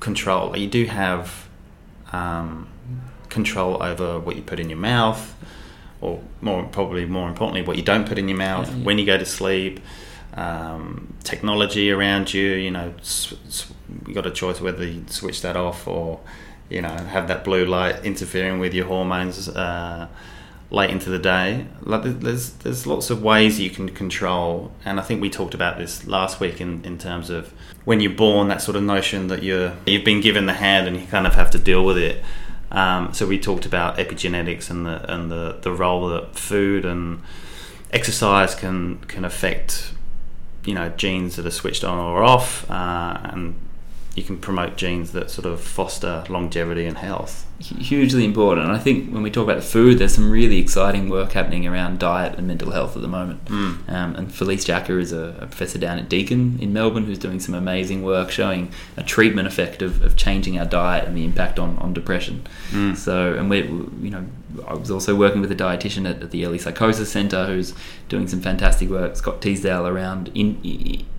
control. 0.00 0.54
You 0.56 0.68
do 0.68 0.84
have 0.84 1.48
um, 2.12 2.68
control 3.30 3.82
over 3.82 4.18
what 4.20 4.36
you 4.36 4.42
put 4.42 4.60
in 4.60 4.68
your 4.68 4.78
mouth, 4.78 5.34
or 6.02 6.20
more 6.42 6.62
probably 6.64 7.06
more 7.06 7.28
importantly, 7.28 7.62
what 7.62 7.76
you 7.78 7.82
don't 7.82 8.06
put 8.06 8.18
in 8.18 8.28
your 8.28 8.36
mouth 8.36 8.68
Yeah, 8.68 8.76
yeah. 8.76 8.84
when 8.84 8.98
you 8.98 9.06
go 9.06 9.16
to 9.16 9.24
sleep. 9.24 9.80
Um, 10.34 11.14
technology 11.24 11.90
around 11.90 12.32
you, 12.32 12.52
you 12.52 12.70
know, 12.70 12.94
you 14.06 14.14
got 14.14 14.26
a 14.26 14.30
choice 14.30 14.60
whether 14.62 14.84
you 14.86 15.04
switch 15.08 15.42
that 15.42 15.56
off 15.56 15.86
or, 15.86 16.20
you 16.70 16.80
know, 16.80 16.88
have 16.88 17.28
that 17.28 17.44
blue 17.44 17.66
light 17.66 18.02
interfering 18.04 18.58
with 18.58 18.72
your 18.72 18.86
hormones 18.86 19.48
uh, 19.50 20.08
late 20.72 20.90
into 20.90 21.10
the 21.10 21.18
day. 21.18 21.66
Like 21.82 22.02
there's 22.02 22.50
there's 22.54 22.86
lots 22.86 23.10
of 23.10 23.22
ways 23.22 23.60
you 23.60 23.70
can 23.70 23.90
control, 23.90 24.72
and 24.84 24.98
I 24.98 25.02
think 25.02 25.20
we 25.20 25.30
talked 25.30 25.54
about 25.54 25.78
this 25.78 26.06
last 26.06 26.40
week 26.40 26.60
in, 26.60 26.84
in 26.84 26.98
terms 26.98 27.30
of 27.30 27.52
when 27.84 28.00
you're 28.00 28.12
born, 28.12 28.48
that 28.48 28.62
sort 28.62 28.76
of 28.76 28.82
notion 28.82 29.28
that 29.28 29.42
you're 29.42 29.76
you've 29.86 30.04
been 30.04 30.20
given 30.20 30.46
the 30.46 30.54
hand 30.54 30.88
and 30.88 30.96
you 30.96 31.06
kind 31.06 31.26
of 31.26 31.34
have 31.34 31.50
to 31.52 31.58
deal 31.58 31.84
with 31.84 31.98
it. 31.98 32.22
Um, 32.70 33.12
so 33.12 33.26
we 33.26 33.38
talked 33.38 33.66
about 33.66 33.98
epigenetics 33.98 34.70
and 34.70 34.86
the 34.86 35.12
and 35.12 35.30
the, 35.30 35.58
the 35.60 35.70
role 35.70 36.08
that 36.08 36.36
food 36.36 36.86
and 36.86 37.22
exercise 37.92 38.54
can 38.54 38.98
can 39.00 39.24
affect 39.24 39.92
you 40.64 40.74
know 40.74 40.88
genes 40.90 41.36
that 41.36 41.44
are 41.44 41.50
switched 41.50 41.84
on 41.84 41.98
or 41.98 42.22
off, 42.24 42.68
uh, 42.70 43.20
and 43.24 43.56
you 44.14 44.22
can 44.22 44.36
promote 44.36 44.76
genes 44.76 45.12
that 45.12 45.30
sort 45.30 45.46
of 45.46 45.60
foster 45.60 46.24
longevity 46.28 46.86
and 46.86 46.98
health. 46.98 47.46
hugely 47.58 48.24
important. 48.24 48.66
And 48.66 48.76
I 48.76 48.78
think 48.78 49.10
when 49.10 49.22
we 49.22 49.30
talk 49.30 49.44
about 49.44 49.56
the 49.56 49.62
food, 49.62 49.98
there's 49.98 50.14
some 50.14 50.30
really 50.30 50.58
exciting 50.58 51.08
work 51.08 51.32
happening 51.32 51.66
around 51.66 51.98
diet 51.98 52.36
and 52.36 52.46
mental 52.46 52.72
health 52.72 52.94
at 52.94 53.00
the 53.02 53.08
moment. 53.08 53.44
Mm. 53.46 53.88
Um, 53.88 54.14
and 54.16 54.34
Felice 54.34 54.64
Jacka 54.64 54.98
is 54.98 55.12
a, 55.12 55.36
a, 55.40 55.46
professor 55.46 55.78
down 55.78 55.98
at 55.98 56.08
Deakin 56.08 56.58
in 56.60 56.72
Melbourne 56.72 57.04
who's 57.04 57.18
doing 57.18 57.40
some 57.40 57.54
amazing 57.54 58.02
work 58.02 58.30
showing 58.30 58.70
a 58.96 59.02
treatment 59.02 59.48
effect 59.48 59.80
of, 59.80 60.02
of 60.02 60.16
changing 60.16 60.58
our 60.58 60.66
diet 60.66 61.06
and 61.06 61.16
the 61.16 61.24
impact 61.24 61.58
on, 61.58 61.78
on 61.78 61.94
depression. 61.94 62.46
Mm. 62.70 62.96
So, 62.96 63.34
and 63.34 63.48
we, 63.48 63.62
you 63.62 64.10
know, 64.10 64.26
I 64.66 64.74
was 64.74 64.90
also 64.90 65.14
working 65.14 65.40
with 65.40 65.50
a 65.50 65.56
dietitian 65.56 66.08
at, 66.08 66.22
at 66.22 66.32
the 66.32 66.44
Early 66.44 66.58
Psychosis 66.58 67.10
Centre 67.10 67.46
who's 67.46 67.74
doing 68.10 68.28
some 68.28 68.42
fantastic 68.42 68.90
work, 68.90 69.16
Scott 69.16 69.40
Teasdale, 69.40 69.86
around 69.86 70.30
in, 70.34 70.60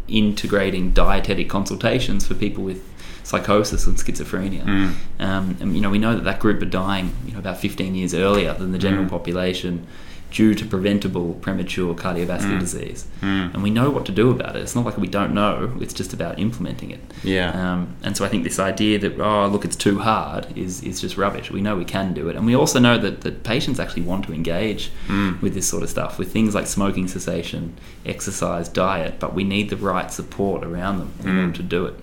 integrating 0.08 0.92
dietetic 0.92 1.50
consultations 1.50 2.28
for 2.28 2.34
people 2.34 2.64
with 2.64 2.84
psychosis 3.24 3.88
and 3.88 3.96
schizophrenia. 3.98 4.64
Mm. 4.64 4.94
Um, 5.20 5.58
and 5.62 5.76
you 5.76 5.82
know, 5.82 5.90
we 5.90 5.98
know 5.98 6.14
that 6.16 6.26
that 6.26 6.40
group 6.40 6.62
are 6.62 6.66
dying, 6.66 7.14
you 7.26 7.34
know, 7.34 7.40
about 7.40 7.58
15 7.58 7.96
years 7.96 8.14
earlier 8.14 8.54
than 8.54 8.72
the 8.72 8.78
general 8.78 9.06
Mm. 9.06 9.10
population 9.10 9.88
due 10.34 10.56
to 10.56 10.66
preventable 10.66 11.36
premature 11.46 11.94
cardiovascular 11.94 12.58
Mm. 12.58 12.60
disease. 12.60 13.06
Mm. 13.22 13.54
And 13.54 13.62
we 13.62 13.70
know 13.70 13.92
what 13.92 14.04
to 14.08 14.12
do 14.12 14.32
about 14.32 14.56
it. 14.56 14.64
It's 14.64 14.76
not 14.76 14.84
like 14.84 14.98
we 14.98 15.08
don't 15.08 15.32
know. 15.34 15.72
It's 15.80 15.94
just 15.94 16.12
about 16.12 16.40
implementing 16.40 16.90
it. 16.90 17.02
Yeah. 17.24 17.52
Um, 17.64 17.90
and 18.02 18.18
so 18.18 18.26
I 18.26 18.30
think 18.30 18.44
this 18.44 18.58
idea 18.58 18.98
that 19.04 19.20
oh 19.20 19.46
look 19.48 19.64
it's 19.64 19.76
too 19.76 20.00
hard 20.00 20.48
is 20.58 20.82
is 20.84 21.00
just 21.00 21.16
rubbish. 21.18 21.52
We 21.52 21.62
know 21.62 21.76
we 21.78 21.86
can 21.86 22.14
do 22.14 22.30
it, 22.30 22.36
and 22.36 22.46
we 22.48 22.56
also 22.56 22.80
know 22.80 22.98
that 22.98 23.22
that 23.22 23.44
patients 23.44 23.80
actually 23.80 24.02
want 24.12 24.26
to 24.26 24.34
engage 24.34 24.92
Mm. 25.08 25.40
with 25.44 25.54
this 25.54 25.68
sort 25.68 25.84
of 25.84 25.90
stuff, 25.90 26.18
with 26.18 26.30
things 26.34 26.56
like 26.56 26.66
smoking 26.68 27.08
cessation, 27.08 27.62
exercise, 28.06 28.68
diet. 28.68 29.14
But 29.20 29.36
we 29.36 29.44
need 29.44 29.70
the 29.70 29.78
right 29.92 30.12
support 30.12 30.64
around 30.66 30.98
them 31.00 31.12
in 31.24 31.26
Mm. 31.30 31.40
order 31.42 31.58
to 31.58 31.64
do 31.64 31.86
it. 31.86 31.96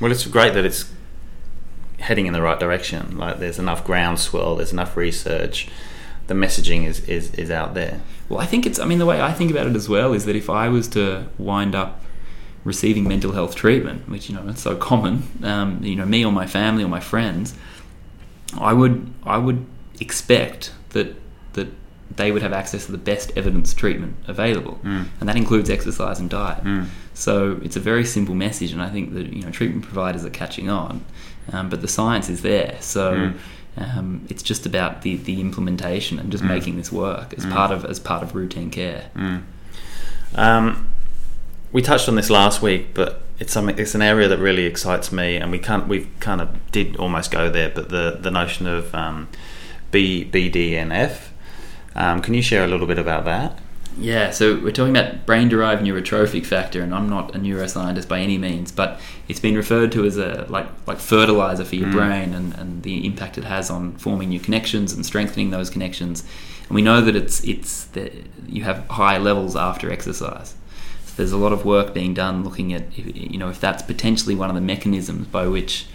Well, 0.00 0.12
it's 0.12 0.24
great 0.26 0.54
that 0.54 0.64
it's 0.64 0.84
heading 1.98 2.26
in 2.26 2.32
the 2.32 2.42
right 2.42 2.58
direction. 2.60 3.16
Like 3.18 3.38
there's 3.40 3.58
enough 3.58 3.84
groundswell, 3.84 4.56
there's 4.56 4.72
enough 4.72 4.96
research. 4.96 5.68
The 6.28 6.34
messaging 6.34 6.84
is, 6.86 7.00
is, 7.08 7.32
is 7.34 7.50
out 7.50 7.74
there. 7.74 8.00
Well, 8.28 8.38
I 8.40 8.46
think 8.46 8.64
it's. 8.66 8.78
I 8.78 8.84
mean, 8.84 8.98
the 8.98 9.06
way 9.06 9.20
I 9.20 9.32
think 9.32 9.50
about 9.50 9.66
it 9.66 9.76
as 9.76 9.88
well 9.88 10.12
is 10.12 10.24
that 10.24 10.36
if 10.36 10.48
I 10.48 10.68
was 10.68 10.88
to 10.88 11.26
wind 11.38 11.74
up 11.74 12.00
receiving 12.64 13.06
mental 13.08 13.32
health 13.32 13.54
treatment, 13.56 14.08
which 14.08 14.28
you 14.30 14.34
know 14.36 14.48
it's 14.48 14.62
so 14.62 14.76
common, 14.76 15.24
um, 15.42 15.82
you 15.82 15.96
know, 15.96 16.06
me 16.06 16.24
or 16.24 16.30
my 16.32 16.46
family 16.46 16.84
or 16.84 16.88
my 16.88 17.00
friends, 17.00 17.54
I 18.58 18.72
would 18.72 19.12
I 19.24 19.38
would 19.38 19.66
expect 20.00 20.72
that 20.90 21.16
that 21.54 21.68
they 22.16 22.30
would 22.30 22.42
have 22.42 22.52
access 22.52 22.86
to 22.86 22.92
the 22.92 22.98
best 22.98 23.32
evidence 23.36 23.72
treatment 23.74 24.14
available, 24.28 24.78
Mm. 24.84 25.06
and 25.20 25.28
that 25.28 25.36
includes 25.36 25.70
exercise 25.70 26.18
and 26.20 26.28
diet. 26.30 26.62
Mm. 26.62 26.86
So 27.14 27.58
it's 27.62 27.76
a 27.76 27.80
very 27.80 28.04
simple 28.04 28.34
message, 28.34 28.72
and 28.72 28.80
I 28.82 28.90
think 28.90 29.14
that 29.14 29.32
you 29.32 29.42
know 29.42 29.50
treatment 29.50 29.84
providers 29.84 30.24
are 30.24 30.30
catching 30.30 30.68
on, 30.70 31.04
um, 31.52 31.68
but 31.68 31.80
the 31.80 31.88
science 31.88 32.28
is 32.28 32.42
there. 32.42 32.76
So 32.80 33.12
Mm. 33.14 33.38
Um, 33.76 34.26
it's 34.28 34.42
just 34.42 34.66
about 34.66 35.02
the, 35.02 35.16
the 35.16 35.40
implementation 35.40 36.18
and 36.18 36.30
just 36.30 36.44
Mm. 36.44 36.48
making 36.48 36.76
this 36.76 36.92
work 36.92 37.32
as 37.36 37.44
Mm. 37.46 37.52
part 37.52 37.70
of 37.70 37.84
as 37.84 37.98
part 37.98 38.22
of 38.22 38.34
routine 38.34 38.70
care. 38.70 39.04
Mm. 39.16 39.42
Um, 40.34 40.88
we 41.72 41.82
touched 41.82 42.08
on 42.08 42.16
this 42.16 42.30
last 42.30 42.60
week, 42.62 42.94
but 42.94 43.22
it's 43.38 43.52
something. 43.52 43.78
It's 43.78 43.94
an 43.94 44.02
area 44.02 44.28
that 44.28 44.38
really 44.38 44.64
excites 44.66 45.10
me, 45.10 45.36
and 45.36 45.50
we 45.50 45.58
can't. 45.58 45.88
We 45.88 46.08
kind 46.20 46.40
of 46.40 46.48
did 46.70 46.96
almost 46.96 47.30
go 47.30 47.50
there, 47.50 47.70
but 47.70 47.88
the 47.88 48.18
the 48.20 48.30
notion 48.30 48.66
of 48.66 48.94
um, 48.94 49.28
B, 49.90 50.24
BDNF. 50.30 51.28
Um, 51.94 52.22
can 52.22 52.34
you 52.34 52.42
share 52.42 52.64
a 52.64 52.66
little 52.66 52.86
bit 52.86 52.98
about 52.98 53.24
that? 53.26 53.58
Yeah, 53.98 54.30
so 54.30 54.58
we're 54.58 54.72
talking 54.72 54.96
about 54.96 55.26
brain 55.26 55.48
derived 55.48 55.82
neurotrophic 55.84 56.46
factor, 56.46 56.82
and 56.82 56.94
I'm 56.94 57.08
not 57.08 57.34
a 57.34 57.38
neuroscientist 57.38 58.08
by 58.08 58.20
any 58.20 58.38
means, 58.38 58.72
but 58.72 58.98
it's 59.28 59.38
been 59.40 59.54
referred 59.54 59.92
to 59.92 60.04
as 60.04 60.16
a 60.16 60.46
like 60.48 60.66
like 60.86 60.98
fertilizer 60.98 61.64
for 61.64 61.76
your 61.76 61.88
Mm. 61.88 61.92
brain 61.92 62.34
and, 62.34 62.54
and 62.54 62.82
the 62.82 63.04
impact 63.06 63.36
it 63.38 63.44
has 63.44 63.70
on 63.70 63.92
forming 63.98 64.30
new 64.30 64.40
connections 64.40 64.92
and 64.92 65.04
strengthening 65.04 65.50
those 65.50 65.68
connections. 65.70 66.24
And 66.68 66.74
we 66.74 66.82
know 66.82 67.00
that 67.02 67.14
it's 67.14 67.44
it's 67.44 67.84
that 67.86 68.12
you 68.48 68.64
have 68.64 68.86
high 68.88 69.18
levels 69.18 69.54
after 69.56 69.90
exercise. 69.92 70.54
So 71.06 71.12
there's 71.18 71.32
a 71.32 71.36
lot 71.36 71.52
of 71.52 71.64
work 71.66 71.92
being 71.92 72.14
done 72.14 72.42
looking 72.44 72.72
at 72.72 72.96
you 72.96 73.38
know 73.38 73.50
if 73.50 73.60
that's 73.60 73.82
potentially 73.82 74.34
one 74.34 74.48
of 74.48 74.54
the 74.54 74.62
mechanisms 74.62 75.26
by 75.26 75.46
which 75.46 75.86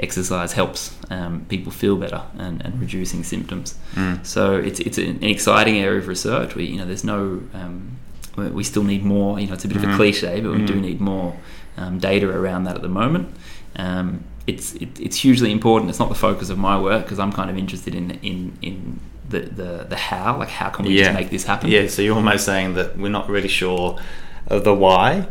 exercise 0.00 0.52
helps 0.52 0.94
um, 1.10 1.44
people 1.48 1.72
feel 1.72 1.96
better 1.96 2.22
and, 2.38 2.62
and 2.64 2.78
reducing 2.80 3.24
symptoms. 3.24 3.76
Mm. 3.94 4.24
So 4.26 4.56
it's 4.56 4.80
it's 4.80 4.98
an 4.98 5.22
exciting 5.24 5.78
area 5.78 5.98
of 5.98 6.08
research. 6.08 6.54
We 6.54 6.64
you 6.66 6.76
know 6.78 6.84
there's 6.86 7.04
no 7.04 7.40
um, 7.54 7.96
we- 8.36 8.64
still 8.64 8.82
need 8.84 9.04
more. 9.04 9.40
You 9.40 9.46
know 9.46 9.54
it's 9.54 9.64
a 9.64 9.68
bit 9.68 9.76
of 9.78 9.82
Mhm. 9.84 9.94
a 9.94 9.96
cliche, 9.96 10.40
but 10.40 10.52
we 10.52 10.64
do 10.66 10.74
Mhm. 10.74 10.80
need 10.80 11.00
more 11.00 11.34
um, 11.78 11.98
data 11.98 12.28
around 12.28 12.64
that 12.64 12.76
at 12.76 12.82
the 12.82 12.88
moment. 12.88 13.28
Um, 13.76 14.24
it's 14.46 14.74
it, 14.74 14.98
it's 15.00 15.16
hugely 15.16 15.50
important. 15.50 15.90
It's 15.90 15.98
not 15.98 16.08
the 16.08 16.14
focus 16.14 16.50
of 16.50 16.58
my 16.58 16.78
work 16.80 17.04
because 17.04 17.18
I'm 17.18 17.32
kind 17.32 17.50
of 17.50 17.56
interested 17.58 17.94
in 17.94 18.10
in 18.22 18.52
in 18.62 19.00
the, 19.28 19.40
the, 19.40 19.86
the 19.88 19.96
how, 19.96 20.38
like 20.38 20.50
how 20.50 20.68
can 20.70 20.84
we 20.86 20.96
just 20.98 21.12
make 21.12 21.30
this 21.30 21.42
happen? 21.44 21.68
Yeah, 21.68 21.88
so 21.88 22.00
you're 22.00 22.14
almost 22.14 22.44
saying 22.44 22.74
that 22.74 22.96
we're 22.96 23.08
not 23.10 23.28
really 23.28 23.48
sure 23.48 23.98
of 24.46 24.62
the 24.62 24.72
why, 24.72 25.26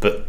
but 0.00 0.26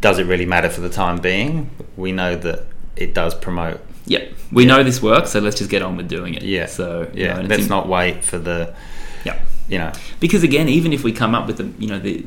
does 0.00 0.18
it 0.18 0.24
really 0.26 0.44
matter 0.46 0.68
for 0.68 0.80
the 0.80 0.88
time 0.88 1.18
being? 1.18 1.70
We 1.96 2.10
know 2.10 2.34
that 2.34 2.66
it 2.96 3.14
does 3.14 3.34
promote. 3.34 3.80
Yep. 4.06 4.32
We 4.52 4.64
Yeah. 4.64 4.76
know 4.76 4.84
this 4.84 5.02
works, 5.02 5.30
so 5.30 5.40
let's 5.40 5.56
just 5.56 5.70
get 5.70 5.82
on 5.82 5.96
with 5.96 6.08
doing 6.08 6.34
it. 6.34 6.42
Yeah. 6.42 6.66
So 6.66 7.08
you 7.14 7.24
Yeah, 7.24 7.40
know, 7.40 7.48
let's 7.48 7.68
not 7.68 7.88
wait 7.88 8.24
for 8.24 8.38
the. 8.38 8.74
Yeah. 9.24 9.38
You 9.68 9.78
know. 9.78 9.92
because 10.20 10.42
again, 10.42 10.68
even 10.68 10.92
if 10.92 11.04
we 11.04 11.12
come 11.12 11.34
up 11.34 11.46
with 11.46 11.56
the, 11.56 11.70
you 11.78 11.88
know, 11.88 11.98
the, 11.98 12.24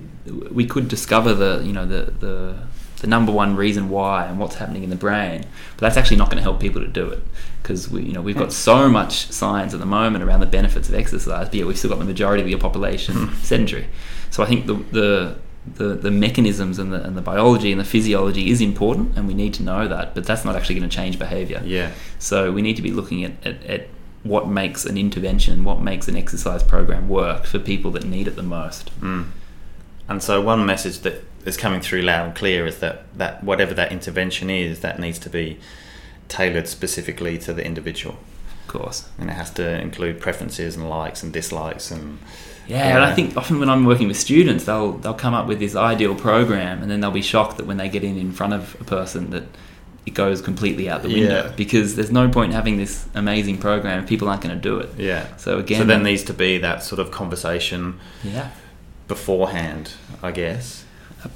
we 0.52 0.66
could 0.66 0.88
discover 0.88 1.36
the, 1.36 1.62
you 1.64 1.72
know, 1.72 1.86
the, 1.86 2.12
the, 2.20 2.56
the 2.98 3.08
number 3.08 3.32
one 3.32 3.56
reason 3.56 3.90
why 3.90 4.26
and 4.26 4.40
what's 4.40 4.56
happening 4.56 4.84
in 4.84 4.90
the 4.90 4.96
brain, 4.96 5.46
but 5.76 5.82
that's 5.82 5.98
actually 5.98 6.18
not 6.18 6.32
going 6.32 6.38
to 6.38 6.44
help 6.44 6.60
people 6.60 6.82
to 6.82 6.88
do 6.88 7.08
it 7.08 7.22
because 7.62 7.90
we, 7.90 8.02
you 8.02 8.14
know, 8.14 8.22
we've 8.22 8.38
got 8.38 8.46
hmm. 8.46 8.52
so 8.52 8.90
much 8.90 9.28
science 9.28 9.74
at 9.76 9.80
the 9.80 9.86
moment 9.86 10.24
around 10.24 10.40
the 10.40 10.48
benefits 10.48 10.90
of 10.90 10.96
exercise, 10.96 11.48
but 11.48 11.54
yet 11.54 11.68
we've 11.68 11.78
still 11.78 11.92
got 11.92 12.00
the 12.00 12.06
majority 12.06 12.42
of 12.42 12.50
your 12.50 12.60
population 12.60 13.16
hmm. 13.16 13.36
sedentary. 13.44 13.88
So 14.32 14.42
I 14.42 14.48
think 14.48 14.66
the, 14.66 14.74
the 14.92 15.36
the, 15.76 15.96
the 15.96 16.12
mechanisms 16.12 16.80
and 16.80 16.94
the, 16.94 17.04
and 17.04 17.18
the 17.18 17.22
biology 17.22 17.72
and 17.72 17.80
the 17.80 17.86
physiology 17.86 18.50
is 18.50 18.62
important 18.62 19.18
and 19.18 19.28
we 19.28 19.34
need 19.34 19.54
to 19.54 19.64
know 19.64 19.88
that 19.88 20.16
but 20.16 20.26
that's 20.26 20.46
not 20.46 20.56
actually 20.56 20.76
going 20.76 20.90
to 20.90 20.96
change 20.96 21.20
behavior 21.20 21.62
Yeah. 21.66 21.92
so 22.20 22.52
we 22.52 22.62
need 22.62 22.76
to 22.78 22.82
be 22.82 22.92
looking 22.92 23.24
at, 23.24 23.32
at, 23.46 23.64
at 23.66 23.88
what 24.24 24.48
makes 24.48 24.86
an 24.86 24.98
intervention, 24.98 25.64
what 25.64 25.80
makes 25.82 26.08
an 26.08 26.16
exercise 26.18 26.64
program 26.64 27.08
work 27.08 27.46
for 27.46 27.60
people 27.60 27.92
that 27.92 28.04
need 28.04 28.28
it 28.28 28.36
the 28.36 28.44
most. 28.44 28.92
Mm. 29.00 29.28
And 30.10 30.22
so 30.24 30.42
one 30.42 30.66
message 30.66 31.00
that 31.00 31.24
is 31.46 31.56
coming 31.56 31.82
through 31.82 32.02
loud 32.02 32.26
and 32.26 32.36
clear 32.36 32.66
is 32.66 32.80
that, 32.80 33.06
that 33.18 33.44
whatever 33.44 33.74
that 33.74 33.92
intervention 33.92 34.50
is, 34.50 34.82
that 34.82 35.00
needs 35.00 35.20
to 35.20 35.30
be 35.30 35.60
tailored 36.28 36.68
specifically 36.68 37.38
to 37.40 37.54
the 37.54 37.66
individual. 37.66 38.18
Of 38.64 38.68
course. 38.68 39.08
And 39.18 39.30
it 39.30 39.34
has 39.34 39.52
to 39.52 39.80
include 39.80 40.20
preferences 40.20 40.76
and 40.76 40.90
likes 40.90 41.24
and 41.24 41.32
dislikes 41.32 41.90
and 41.92 42.20
Yeah, 42.68 42.96
and 42.96 43.04
I 43.04 43.14
think 43.16 43.38
often 43.38 43.60
when 43.60 43.70
I'm 43.70 43.86
working 43.86 44.08
with 44.08 44.18
students, 44.18 44.66
they'll 44.66 44.94
they'll 44.94 45.14
come 45.14 45.34
up 45.34 45.48
with 45.48 45.60
this 45.60 45.76
ideal 45.76 46.16
program, 46.16 46.82
and 46.82 46.92
then 46.92 47.00
they'll 47.00 47.12
be 47.12 47.22
shocked 47.22 47.58
that 47.58 47.66
when 47.66 47.78
they 47.78 47.88
get 47.90 48.04
in 48.04 48.18
in 48.18 48.32
front 48.34 48.54
of 48.54 48.76
a 48.82 48.84
person 48.84 49.30
that 49.32 49.44
it 50.06 50.14
goes 50.14 50.42
completely 50.42 50.90
out 50.90 51.02
the 51.04 51.10
window 51.10 51.46
Yeah. 51.48 51.54
because 51.58 51.96
there's 51.98 52.12
no 52.12 52.30
point 52.30 52.52
in 52.52 52.56
having 52.56 52.78
this 52.78 53.06
amazing 53.14 53.58
program 53.58 54.02
if 54.04 54.08
people 54.10 54.30
aren't 54.30 54.42
going 54.42 54.56
to 54.56 54.62
do 54.62 54.80
it. 54.80 54.90
yeah. 54.98 55.36
So 55.38 55.60
again, 55.60 55.80
so 55.82 55.86
then 55.86 56.04
needs 56.04 56.24
to 56.24 56.34
be 56.34 56.58
that 56.60 56.82
sort 56.84 57.00
of 57.00 57.12
conversation 57.12 58.00
yeah, 58.24 58.52
beforehand, 59.08 59.92
I 60.24 60.32
guess. 60.32 60.86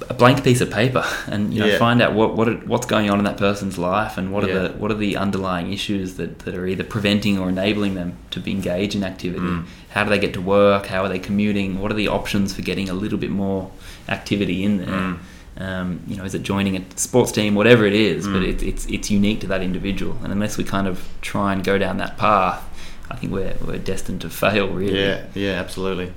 A, 0.08 0.14
blank 0.14 0.44
piece 0.44 0.60
of 0.60 0.70
paper, 0.70 1.04
and 1.26 1.52
you 1.52 1.60
know, 1.60 1.66
Yeah. 1.66 1.78
find 1.78 2.00
out 2.00 2.14
what 2.14 2.36
what 2.36 2.48
it, 2.48 2.66
what's 2.66 2.86
going 2.86 3.10
on 3.10 3.18
in 3.18 3.24
that 3.24 3.36
person's 3.36 3.78
life, 3.78 4.16
and 4.18 4.32
what 4.32 4.44
are 4.44 4.48
Yeah. 4.48 4.58
the 4.60 4.68
what 4.78 4.90
are 4.90 4.94
the 4.96 5.16
underlying 5.16 5.72
issues 5.72 6.14
that, 6.14 6.40
that 6.40 6.54
are 6.54 6.66
either 6.66 6.84
preventing 6.84 7.38
or 7.38 7.48
enabling 7.48 7.94
them 7.94 8.14
to 8.30 8.40
be 8.40 8.50
engage 8.52 8.94
in 8.94 9.02
activity. 9.04 9.44
Mm. 9.44 9.64
How 9.90 10.04
do 10.04 10.10
they 10.10 10.18
get 10.18 10.32
to 10.34 10.40
work? 10.40 10.86
How 10.86 11.02
are 11.04 11.08
they 11.08 11.18
commuting? 11.18 11.80
What 11.80 11.90
are 11.90 11.94
the 11.96 12.08
options 12.08 12.54
for 12.54 12.62
getting 12.62 12.88
a 12.88 12.94
little 12.94 13.18
bit 13.18 13.30
more 13.30 13.70
activity 14.08 14.64
in 14.64 14.78
there? 14.78 14.88
Mm. 14.88 15.18
Um, 15.58 16.00
you 16.06 16.16
know, 16.16 16.24
is 16.24 16.34
it 16.34 16.42
joining 16.44 16.76
a 16.76 16.82
sports 16.96 17.30
team, 17.30 17.54
whatever 17.54 17.84
it 17.84 17.92
is? 17.92 18.26
But 18.26 18.42
Mm. 18.42 18.48
it, 18.48 18.62
it's 18.62 18.86
it's 18.86 19.10
unique 19.10 19.40
to 19.40 19.46
that 19.48 19.62
individual, 19.62 20.16
and 20.22 20.32
unless 20.32 20.56
we 20.56 20.64
kind 20.64 20.86
of 20.86 21.06
try 21.20 21.52
and 21.52 21.62
go 21.62 21.76
down 21.76 21.98
that 21.98 22.16
path, 22.16 22.62
I 23.10 23.16
think 23.16 23.32
we're 23.32 23.54
we're 23.66 23.78
destined 23.78 24.20
to 24.22 24.30
fail. 24.42 24.68
Really. 24.68 24.98
Yeah, 25.00 25.24
yeah, 25.34 25.60
absolutely. 25.60 26.12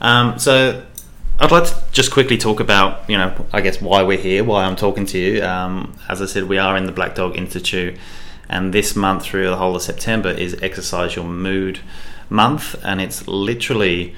Um, 0.00 0.38
so 0.38 0.82
I'd 1.40 1.50
like 1.50 1.64
to 1.64 1.74
just 1.90 2.10
quickly 2.10 2.36
talk 2.36 2.60
about, 2.60 3.08
you 3.08 3.16
know, 3.16 3.46
I 3.50 3.62
guess 3.62 3.80
why 3.80 4.02
we're 4.02 4.18
here, 4.18 4.44
why 4.44 4.64
I'm 4.64 4.76
talking 4.76 5.06
to 5.06 5.18
you. 5.18 5.42
Um, 5.42 5.96
as 6.06 6.20
I 6.20 6.26
said, 6.26 6.44
we 6.44 6.58
are 6.58 6.76
in 6.76 6.84
the 6.84 6.92
Black 6.92 7.14
Dog 7.14 7.34
Institute, 7.34 7.96
and 8.50 8.74
this 8.74 8.94
month 8.94 9.22
through 9.22 9.48
the 9.48 9.56
whole 9.56 9.74
of 9.74 9.80
September 9.80 10.28
is 10.28 10.60
Exercise 10.62 11.16
Your 11.16 11.24
Mood 11.24 11.80
Month, 12.28 12.76
and 12.84 13.00
it's 13.00 13.26
literally 13.26 14.14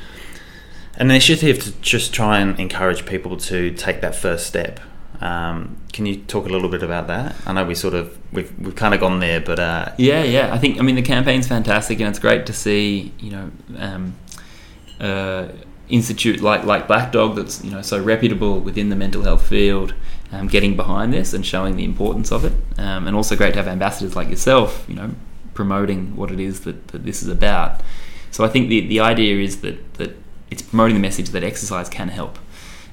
an 0.97 1.13
initiative 1.13 1.61
to 1.61 1.73
just 1.81 2.13
try 2.13 2.41
and 2.41 2.59
encourage 2.59 3.07
people 3.07 3.37
to 3.37 3.71
take 3.71 4.01
that 4.01 4.17
first 4.17 4.49
step. 4.49 4.81
Um, 5.21 5.77
can 5.93 6.07
you 6.07 6.17
talk 6.17 6.47
a 6.47 6.49
little 6.49 6.69
bit 6.69 6.83
about 6.83 7.07
that? 7.07 7.37
I 7.47 7.53
know 7.53 7.65
we 7.65 7.77
sort 7.77 7.95
of 7.95 8.19
we've 8.33 8.53
we've 8.59 8.75
kind 8.75 8.95
of 8.95 9.01
gone 9.01 9.21
there, 9.21 9.41
but 9.41 9.61
uh, 9.61 9.93
Yeah, 9.97 10.25
yeah. 10.25 10.53
I 10.53 10.59
think 10.59 10.81
I 10.81 10.83
mean 10.83 10.97
the 10.97 11.03
campaign's 11.03 11.47
fantastic, 11.47 12.01
and 12.01 12.09
it's 12.09 12.19
great 12.19 12.47
to 12.47 12.53
see 12.53 13.13
you 13.21 13.31
know 13.31 13.51
um, 13.79 14.17
uh, 14.99 15.47
institute 15.93 16.41
like 16.41 16.65
like 16.65 16.89
Black 16.89 17.13
Dog 17.13 17.37
that's 17.37 17.63
you 17.63 17.71
know 17.71 17.83
so 17.83 18.03
reputable 18.03 18.59
within 18.59 18.89
the 18.89 18.97
mental 18.97 19.23
health 19.23 19.47
field, 19.47 19.95
um, 20.33 20.49
getting 20.49 20.75
behind 20.75 21.13
this 21.13 21.33
and 21.35 21.47
showing 21.47 21.77
the 21.77 21.85
importance 21.85 22.33
of 22.33 22.45
it, 22.45 22.55
um, 22.79 23.07
and 23.07 23.15
also 23.15 23.37
great 23.37 23.53
to 23.53 23.59
have 23.59 23.69
ambassadors 23.69 24.17
like 24.17 24.29
yourself, 24.31 24.85
you 24.89 24.95
know, 24.95 25.11
promoting 25.55 26.17
what 26.17 26.31
it 26.31 26.41
is 26.41 26.61
that, 26.61 26.89
that 26.89 27.05
this 27.05 27.23
is 27.23 27.29
about. 27.29 27.81
So 28.31 28.43
I 28.43 28.49
think 28.49 28.69
the 28.69 28.81
the 28.89 29.01
idea 29.01 29.37
is 29.37 29.61
that 29.61 29.95
that 29.95 30.17
it's 30.51 30.63
promoting 30.63 30.95
the 30.95 31.03
message 31.03 31.29
that 31.31 31.45
exercise 31.45 31.89
can 31.89 32.09
help. 32.09 32.39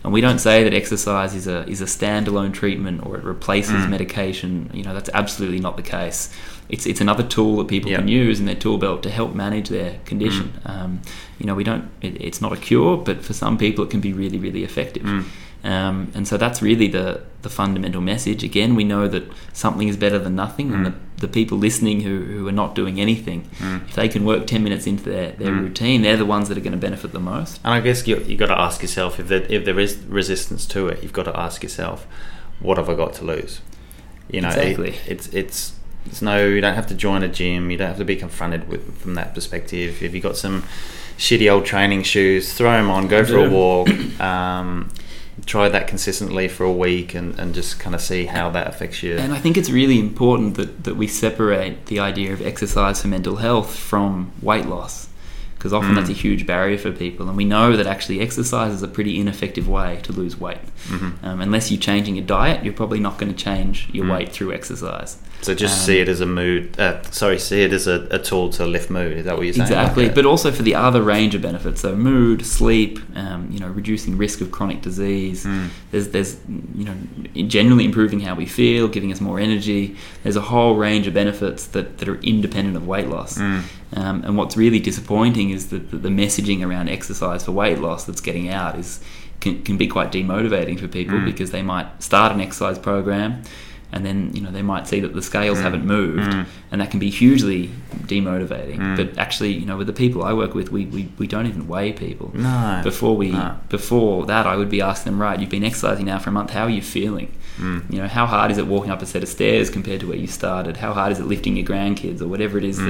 And 0.03 0.13
we 0.13 0.21
don't 0.21 0.39
say 0.39 0.63
that 0.63 0.73
exercise 0.73 1.35
is 1.35 1.45
a 1.47 1.67
is 1.67 1.81
a 1.81 1.85
standalone 1.85 2.53
treatment 2.53 3.05
or 3.05 3.17
it 3.17 3.23
replaces 3.23 3.73
Mm. 3.85 3.89
medication. 3.89 4.69
You 4.73 4.83
know, 4.83 4.93
that's 4.93 5.09
absolutely 5.13 5.59
not 5.59 5.75
the 5.75 5.83
case. 5.83 6.29
It's 6.69 6.85
it's 6.85 7.01
another 7.01 7.23
tool 7.23 7.57
that 7.57 7.67
people 7.67 7.91
Yep. 7.91 7.99
can 8.01 8.07
use 8.07 8.39
in 8.39 8.45
their 8.45 8.55
tool 8.55 8.77
belt 8.77 9.03
to 9.03 9.09
help 9.09 9.35
manage 9.35 9.67
their 9.69 9.99
condition. 10.05 10.53
Um, 10.65 11.01
you 11.39 11.45
know, 11.47 11.55
we 11.55 11.63
don't. 11.65 11.85
It, 12.01 12.13
it's 12.21 12.41
not 12.41 12.53
a 12.53 12.57
cure, 12.57 12.95
but 12.97 13.23
for 13.25 13.33
some 13.33 13.57
people, 13.57 13.83
it 13.83 13.89
can 13.89 13.99
be 13.99 14.13
really 14.13 14.37
really 14.37 14.63
effective. 14.63 15.03
Mm. 15.03 15.23
Um, 15.63 16.11
and 16.15 16.27
so 16.27 16.37
that's 16.37 16.61
really 16.61 16.87
the 16.87 17.21
the 17.41 17.49
fundamental 17.49 18.01
message. 18.01 18.43
Again, 18.43 18.75
we 18.75 18.83
know 18.83 19.07
that 19.07 19.23
something 19.53 19.87
is 19.87 19.95
better 19.97 20.19
than 20.19 20.35
nothing, 20.35 20.73
and 20.73 20.85
Mm. 20.85 20.93
the, 21.17 21.21
the 21.21 21.27
people 21.29 21.57
listening 21.57 22.01
who, 22.01 22.19
who 22.25 22.45
are 22.49 22.51
not 22.63 22.75
doing 22.75 22.99
anything, 22.99 23.43
Mm. 23.59 23.87
if 23.87 23.95
they 23.95 24.09
can 24.09 24.25
work 24.25 24.45
ten 24.45 24.61
minutes 24.63 24.85
into 24.87 25.03
their, 25.09 25.31
their 25.31 25.51
Mm. 25.53 25.61
routine, 25.61 26.01
they're 26.01 26.17
the 26.17 26.25
ones 26.25 26.49
that 26.49 26.57
are 26.57 26.61
going 26.61 26.73
to 26.79 26.85
benefit 26.89 27.11
the 27.13 27.19
most. 27.19 27.59
And 27.63 27.73
I 27.73 27.79
guess 27.81 28.05
you 28.07 28.17
you 28.27 28.35
got 28.37 28.47
to 28.47 28.59
ask 28.59 28.81
yourself 28.81 29.19
if 29.19 29.27
there, 29.29 29.45
if 29.49 29.63
there 29.63 29.79
is 29.79 29.97
resistance 30.09 30.65
to 30.67 30.87
it, 30.89 31.01
you've 31.01 31.13
got 31.13 31.25
to 31.25 31.37
ask 31.39 31.63
yourself, 31.63 32.05
what 32.59 32.77
have 32.77 32.89
I 32.89 32.95
got 32.95 33.13
to 33.19 33.23
lose? 33.25 33.61
You 34.31 34.41
know, 34.41 34.49
it- 34.49 34.79
it's 35.07 35.27
it's 35.33 35.73
it's 36.05 36.21
no, 36.21 36.45
you 36.45 36.61
don't 36.61 36.75
have 36.75 36.87
to 36.87 36.95
join 36.95 37.23
a 37.23 37.27
gym. 37.29 37.71
You 37.71 37.77
don't 37.77 37.87
have 37.89 37.97
to 37.97 38.05
be 38.05 38.15
confronted 38.17 38.67
with 38.69 38.81
from 39.01 39.13
that 39.15 39.33
perspective. 39.33 40.01
If 40.01 40.13
you've 40.13 40.23
got 40.23 40.37
some 40.37 40.63
shitty 41.17 41.49
old 41.51 41.65
training 41.65 42.03
shoes, 42.03 42.53
throw 42.53 42.71
them 42.73 42.89
on, 42.89 43.07
go 43.07 43.23
for 43.25 43.37
a 43.45 43.49
walk. 43.49 43.89
Um, 44.19 44.89
try 45.45 45.69
that 45.69 45.87
consistently 45.87 46.47
for 46.47 46.63
a 46.63 46.71
week 46.71 47.13
and, 47.13 47.37
and 47.39 47.53
just 47.53 47.79
kind 47.79 47.95
of 47.95 48.01
see 48.01 48.25
how 48.25 48.49
that 48.51 48.67
affects 48.67 49.03
you. 49.03 49.17
And 49.17 49.33
I 49.33 49.39
think 49.39 49.57
it's 49.57 49.69
really 49.69 49.99
important 49.99 50.55
that, 50.55 50.83
that 50.83 50.95
we 50.95 51.07
separate 51.07 51.85
the 51.87 51.99
idea 51.99 52.33
of 52.33 52.41
exercise 52.41 53.01
for 53.01 53.07
mental 53.07 53.37
health 53.37 53.75
from 53.75 54.31
weight 54.41 54.65
loss. 54.65 55.07
Because 55.55 55.73
often 55.73 55.91
Mm. 55.91 55.95
that's 55.95 56.09
a 56.09 56.13
huge 56.13 56.45
barrier 56.45 56.77
for 56.77 56.89
people. 56.91 57.27
And 57.27 57.35
we 57.35 57.43
know 57.43 57.75
that 57.75 57.85
actually 57.85 58.21
exercise 58.21 58.71
is 58.73 58.81
a 58.81 58.87
pretty 58.87 59.19
ineffective 59.19 59.67
way 59.67 59.99
to 60.03 60.13
lose 60.13 60.39
weight. 60.39 60.59
Mhm. 60.87 61.13
Um, 61.23 61.41
unless 61.41 61.69
you're 61.71 61.79
changing 61.79 62.15
your 62.15 62.25
diet, 62.25 62.63
you're 62.63 62.73
probably 62.73 62.99
not 62.99 63.17
going 63.17 63.33
to 63.33 63.37
change 63.43 63.87
your 63.91 64.05
Mm. 64.05 64.11
weight 64.13 64.31
through 64.31 64.53
exercise. 64.53 65.17
So 65.41 65.53
just 65.55 65.79
Um, 65.79 65.85
see 65.85 65.99
it 65.99 66.09
as 66.09 66.19
a 66.19 66.25
mood. 66.25 66.77
Uh, 66.77 67.01
sorry, 67.11 67.39
see 67.39 67.61
it 67.61 67.71
as 67.71 67.87
a, 67.87 68.05
a 68.11 68.19
tool 68.19 68.49
to 68.49 68.65
lift 68.65 68.89
mood. 68.89 69.17
Is 69.17 69.23
that 69.25 69.37
what 69.37 69.45
you're 69.45 69.53
saying? 69.53 69.67
Exactly, 69.67 70.05
Like 70.07 70.15
but 70.15 70.25
also 70.25 70.51
for 70.51 70.63
the 70.63 70.75
other 70.75 71.01
range 71.01 71.33
of 71.33 71.41
benefits, 71.41 71.79
so 71.81 71.95
mood, 71.95 72.45
sleep, 72.45 72.99
um, 73.15 73.47
you 73.49 73.57
know, 73.59 73.67
reducing 73.67 74.17
risk 74.17 74.41
of 74.41 74.51
chronic 74.51 74.81
disease. 74.81 75.45
Mm. 75.45 75.67
There's, 75.91 76.09
there's, 76.09 76.35
you 76.75 76.83
know, 76.83 76.95
generally 77.47 77.85
improving 77.85 78.19
how 78.19 78.35
we 78.35 78.45
feel, 78.45 78.89
giving 78.89 79.13
us 79.13 79.21
more 79.21 79.39
energy. 79.39 79.95
There's 80.23 80.35
a 80.35 80.41
whole 80.41 80.75
range 80.75 81.07
of 81.07 81.13
benefits 81.13 81.67
that, 81.67 81.99
that 81.99 82.09
are 82.09 82.19
independent 82.21 82.75
of 82.75 82.85
weight 82.85 83.07
loss. 83.07 83.37
Mm. 83.37 83.61
Um, 83.95 84.23
and 84.25 84.37
what's 84.37 84.57
really 84.57 84.79
disappointing 84.79 85.51
is 85.51 85.67
that 85.67 85.89
the, 85.91 85.97
the 85.97 86.09
messaging 86.09 86.65
around 86.65 86.89
exercise 86.89 87.45
for 87.45 87.53
weight 87.53 87.79
loss 87.79 88.03
that's 88.03 88.21
getting 88.21 88.49
out 88.49 88.77
is 88.77 88.99
can, 89.39 89.63
can 89.63 89.77
be 89.77 89.87
quite 89.87 90.11
demotivating 90.11 90.79
for 90.79 90.87
people 90.87 91.17
Mm. 91.17 91.25
because 91.25 91.51
they 91.51 91.61
might 91.61 91.87
start 92.03 92.31
an 92.31 92.41
exercise 92.41 92.77
program 92.79 93.41
and 93.91 94.05
then 94.05 94.29
you 94.35 94.41
know 94.41 94.51
they 94.51 94.61
might 94.61 94.87
see 94.87 94.99
that 94.99 95.13
the 95.15 95.21
scales 95.21 95.57
Mm. 95.57 95.61
haven't 95.63 95.85
moved 95.85 96.31
Mm. 96.31 96.45
and 96.71 96.81
that 96.81 96.91
can 96.91 96.99
be 96.99 97.09
hugely 97.09 97.71
demotivating 98.05 98.77
Mm. 98.79 98.95
but 98.97 99.17
actually 99.17 99.53
you 99.53 99.65
know 99.65 99.77
with 99.77 99.87
the 99.87 99.93
people 99.93 100.23
I 100.23 100.33
work 100.33 100.53
with 100.53 100.71
we, 100.71 100.85
we, 100.85 101.09
we 101.17 101.25
don't 101.25 101.47
even 101.47 101.67
weigh 101.67 101.91
people 101.93 102.31
No. 102.35 102.81
before 102.83 103.15
we 103.17 103.29
No. 103.31 103.55
before 103.69 104.25
that 104.27 104.45
I 104.45 104.55
would 104.55 104.69
be 104.69 104.81
asking 104.81 105.11
them 105.13 105.21
right 105.21 105.39
you've 105.39 105.49
been 105.49 105.63
exercising 105.63 106.05
now 106.05 106.19
for 106.19 106.29
a 106.29 106.33
month 106.33 106.51
how 106.51 106.65
are 106.65 106.69
you 106.79 106.81
feeling 106.81 107.29
Mm. 107.59 107.81
you 107.91 107.99
know 108.01 108.07
how 108.07 108.25
hard 108.25 108.51
is 108.51 108.57
it 108.57 108.67
walking 108.67 108.91
up 108.91 109.01
a 109.01 109.05
set 109.05 109.21
of 109.23 109.29
stairs 109.29 109.69
compared 109.69 109.99
to 110.01 110.07
where 110.07 110.17
you 110.17 110.27
started 110.27 110.77
how 110.77 110.93
hard 110.93 111.11
is 111.11 111.19
it 111.19 111.25
lifting 111.25 111.57
your 111.57 111.65
grandkids 111.65 112.21
or 112.21 112.27
whatever 112.27 112.57
it 112.57 112.63
is 112.63 112.77
Mm. 112.79 112.87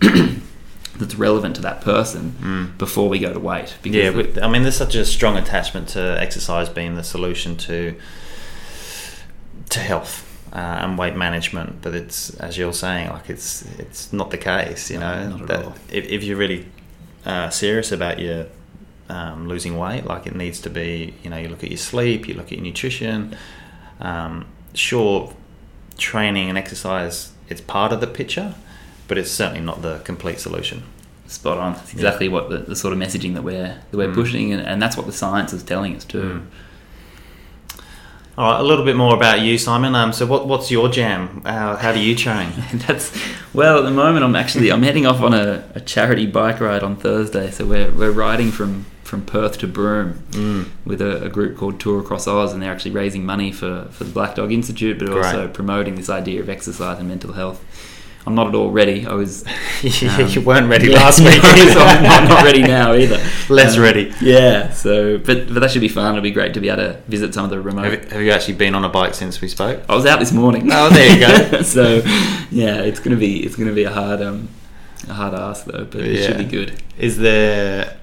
that 0.00 0.40
that's 0.98 1.14
relevant 1.14 1.56
to 1.56 1.62
that 1.62 1.80
person 1.80 2.34
Mm. 2.42 2.78
before 2.78 3.08
we 3.08 3.18
go 3.18 3.32
to 3.32 3.38
weight 3.38 3.76
because 3.82 3.96
Yeah, 3.96 4.10
the- 4.10 4.44
I 4.44 4.48
mean, 4.48 4.62
there's 4.62 4.76
such 4.76 4.94
a 4.94 5.04
strong 5.04 5.36
attachment 5.36 5.88
to 5.90 6.20
exercise 6.20 6.68
being 6.68 6.94
the 6.96 7.02
solution 7.04 7.56
to 7.68 7.94
to 9.70 9.78
health 9.80 10.26
uh, 10.52 10.56
and 10.82 10.98
weight 10.98 11.16
management. 11.16 11.80
But 11.82 11.94
it's 11.94 12.30
as 12.40 12.58
you're 12.58 12.72
saying, 12.72 13.10
like 13.10 13.30
it's 13.30 13.64
it's 13.78 14.12
not 14.12 14.30
the 14.30 14.38
case. 14.38 14.90
You 14.90 14.98
No, 14.98 15.14
know, 15.24 15.28
not 15.30 15.40
at 15.42 15.46
that 15.48 15.64
all. 15.64 15.74
if, 15.90 16.04
if 16.06 16.24
you're 16.24 16.36
really 16.38 16.66
uh, 17.24 17.50
serious 17.50 17.92
about 17.92 18.18
your 18.18 18.46
um, 19.08 19.48
losing 19.48 19.76
weight, 19.78 20.06
like 20.06 20.26
it 20.26 20.34
needs 20.34 20.60
to 20.60 20.70
be. 20.70 21.14
You 21.22 21.30
know, 21.30 21.36
you 21.36 21.48
look 21.48 21.62
at 21.64 21.70
your 21.70 21.78
sleep, 21.78 22.28
you 22.28 22.34
look 22.34 22.46
at 22.46 22.52
your 22.52 22.62
nutrition. 22.62 23.36
Um, 24.00 24.46
sure, 24.74 25.32
training 25.98 26.48
and 26.48 26.56
exercise 26.58 27.32
it's 27.48 27.60
part 27.60 27.92
of 27.92 28.00
the 28.00 28.06
picture, 28.06 28.54
but 29.10 29.18
it's 29.18 29.30
certainly 29.40 29.60
not 29.70 29.82
the 29.82 29.98
complete 30.10 30.38
solution. 30.40 30.78
spot 31.26 31.58
on 31.58 31.74
that's 31.74 31.92
exactly 31.92 32.28
what 32.34 32.44
the, 32.52 32.58
the 32.72 32.74
sort 32.82 32.92
of 32.94 32.98
messaging 32.98 33.32
that 33.34 33.44
we're 33.50 33.72
that 33.90 33.96
we're 34.00 34.08
Mm. 34.12 34.14
pushing 34.20 34.46
and, 34.54 34.62
and 34.70 34.76
that's 34.82 34.96
what 34.98 35.06
the 35.06 35.12
science 35.22 35.52
is 35.52 35.62
telling 35.62 35.92
us 35.98 36.04
too 36.04 36.22
Mm. 36.34 36.42
All 38.38 38.52
right, 38.52 38.60
a 38.60 38.62
little 38.62 38.84
bit 38.86 38.96
more 38.96 39.14
about 39.14 39.40
you, 39.40 39.58
Simon. 39.58 39.94
Um, 39.94 40.12
so, 40.12 40.24
what, 40.24 40.46
what's 40.46 40.70
your 40.70 40.88
jam? 40.88 41.42
How, 41.44 41.76
how 41.76 41.92
do 41.92 42.00
you 42.00 42.14
train? 42.16 42.50
That's 42.86 43.06
well. 43.52 43.78
At 43.78 43.84
the 43.84 43.90
moment, 43.90 44.24
I'm 44.24 44.34
actually 44.36 44.70
I'm 44.72 44.82
heading 44.82 45.04
off 45.04 45.20
on 45.20 45.34
a, 45.34 45.62
a 45.74 45.80
charity 45.80 46.26
bike 46.26 46.58
ride 46.60 46.82
on 46.82 46.96
Thursday. 46.96 47.50
So 47.50 47.66
we're 47.66 47.90
we're 47.90 48.12
riding 48.12 48.50
from 48.50 48.86
from 49.04 49.26
Perth 49.26 49.58
to 49.58 49.66
Broome 49.66 50.22
Mm. 50.30 50.68
with 50.86 51.02
a, 51.02 51.24
a 51.24 51.28
group 51.28 51.58
called 51.58 51.80
Tour 51.80 52.00
Across 52.00 52.28
Oz, 52.28 52.52
and 52.54 52.62
they're 52.62 52.72
actually 52.72 52.92
raising 52.92 53.26
money 53.26 53.52
for 53.52 53.88
for 53.90 54.04
the 54.04 54.12
Black 54.12 54.36
Dog 54.36 54.52
Institute, 54.52 54.98
but 55.00 55.08
Great. 55.08 55.24
also 55.24 55.48
promoting 55.48 55.96
this 55.96 56.08
idea 56.08 56.40
of 56.40 56.48
exercise 56.48 56.98
and 56.98 57.08
mental 57.08 57.32
health. 57.34 57.60
I'm 58.26 58.34
not 58.34 58.48
at 58.48 58.54
all 58.54 58.70
ready. 58.70 59.06
I 59.06 59.14
was 59.14 59.44
um, 59.46 60.28
you 60.28 60.40
weren't 60.42 60.68
ready 60.68 60.88
yeah, 60.88 60.96
last 60.96 61.20
week. 61.20 61.40
so 61.72 61.80
I'm, 61.80 62.04
I'm 62.04 62.28
not 62.28 62.44
ready 62.44 62.62
now 62.62 62.92
either. 62.92 63.18
Less 63.48 63.76
Um, 63.76 63.82
ready. 63.82 64.12
Yeah. 64.20 64.70
So, 64.72 65.18
but 65.18 65.46
but 65.52 65.60
that 65.60 65.70
should 65.70 65.80
be 65.80 65.88
fun. 65.88 66.14
It'll 66.14 66.22
be 66.22 66.30
great 66.30 66.52
to 66.54 66.60
be 66.60 66.68
able 66.68 66.82
to 66.82 67.00
visit 67.08 67.32
some 67.34 67.44
of 67.44 67.50
the 67.50 67.60
remote. 67.60 67.84
Have, 67.84 67.92
you- 68.04 68.08
have 68.10 68.22
you 68.22 68.30
actually 68.32 68.54
been 68.54 68.74
on 68.74 68.84
a 68.84 68.88
bike 68.90 69.14
since 69.14 69.40
we 69.40 69.48
spoke? 69.48 69.82
I 69.88 69.94
was 69.94 70.04
out 70.06 70.18
this 70.20 70.32
morning. 70.32 70.68
Oh, 70.70 70.90
there 70.90 71.14
you 71.14 71.20
go. 71.50 71.62
so, 71.62 72.02
yeah, 72.50 72.82
it's 72.82 73.00
gonna 73.00 73.16
be 73.16 73.44
it's 73.44 73.56
gonna 73.56 73.72
be 73.72 73.84
a 73.84 73.90
hard 73.92 74.20
um 74.20 74.48
a 75.08 75.14
hard 75.14 75.34
ask 75.34 75.64
though, 75.64 75.84
but 75.84 76.02
it 76.02 76.24
should 76.24 76.38
be 76.38 76.44
good. 76.44 76.82
Is 76.98 77.16
there 77.18 77.96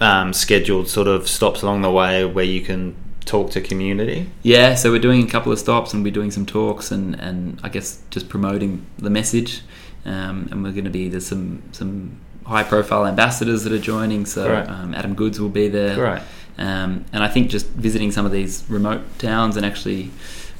um, 0.00 0.32
scheduled 0.32 0.88
sort 0.88 1.08
of 1.08 1.28
stops 1.28 1.62
along 1.62 1.82
the 1.82 1.90
way 1.90 2.24
where 2.24 2.44
you 2.44 2.60
can 2.60 2.94
talk 3.28 3.50
to 3.52 3.60
community? 3.60 4.28
Yeah, 4.42 4.74
so 4.74 4.90
we're 4.90 4.98
doing 5.08 5.22
a 5.22 5.30
couple 5.30 5.52
of 5.52 5.58
stops 5.58 5.92
and 5.94 6.02
we're 6.02 6.12
doing 6.20 6.30
some 6.30 6.46
talks 6.46 6.90
and, 6.90 7.14
and 7.20 7.60
I 7.62 7.68
guess 7.68 8.02
just 8.10 8.28
promoting 8.28 8.84
the 8.98 9.10
message. 9.10 9.62
Um, 10.04 10.48
and 10.50 10.62
we're 10.64 10.72
going 10.72 10.84
to 10.84 10.90
be 10.90 11.08
there's 11.08 11.26
some 11.26 11.62
some 11.72 12.18
high 12.46 12.62
profile 12.62 13.06
ambassadors 13.06 13.62
that 13.64 13.72
are 13.72 13.78
joining. 13.94 14.24
So 14.26 14.46
Great. 14.46 14.68
um, 14.68 14.94
Adam 14.94 15.14
Goodes 15.14 15.38
will 15.38 15.50
be 15.50 15.68
there. 15.68 15.94
Great. 15.94 16.22
Um, 16.56 17.04
and 17.12 17.22
I 17.22 17.28
think 17.28 17.50
just 17.50 17.66
visiting 17.68 18.10
some 18.10 18.24
of 18.26 18.32
these 18.32 18.64
remote 18.68 19.02
towns 19.18 19.56
and 19.56 19.64
actually 19.66 20.10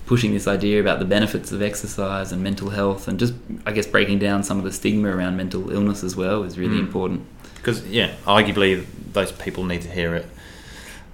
pushing 0.06 0.32
this 0.32 0.46
idea 0.46 0.80
about 0.80 0.98
the 0.98 1.04
benefits 1.04 1.50
of 1.52 1.60
exercise 1.62 2.32
and 2.32 2.42
mental 2.42 2.70
health 2.70 3.08
and 3.08 3.18
just 3.18 3.34
I 3.66 3.72
guess 3.72 3.86
breaking 3.86 4.18
down 4.18 4.42
some 4.42 4.58
of 4.58 4.64
the 4.64 4.72
stigma 4.72 5.08
around 5.14 5.36
mental 5.36 5.70
illness 5.70 6.02
as 6.04 6.14
well 6.16 6.44
is 6.44 6.58
really 6.58 6.76
Mm. 6.76 6.86
important. 6.88 7.20
Because 7.56 7.86
yeah, 7.86 8.14
arguably 8.24 8.84
those 9.12 9.32
people 9.32 9.64
need 9.64 9.82
to 9.82 9.90
hear 9.90 10.14
it 10.14 10.26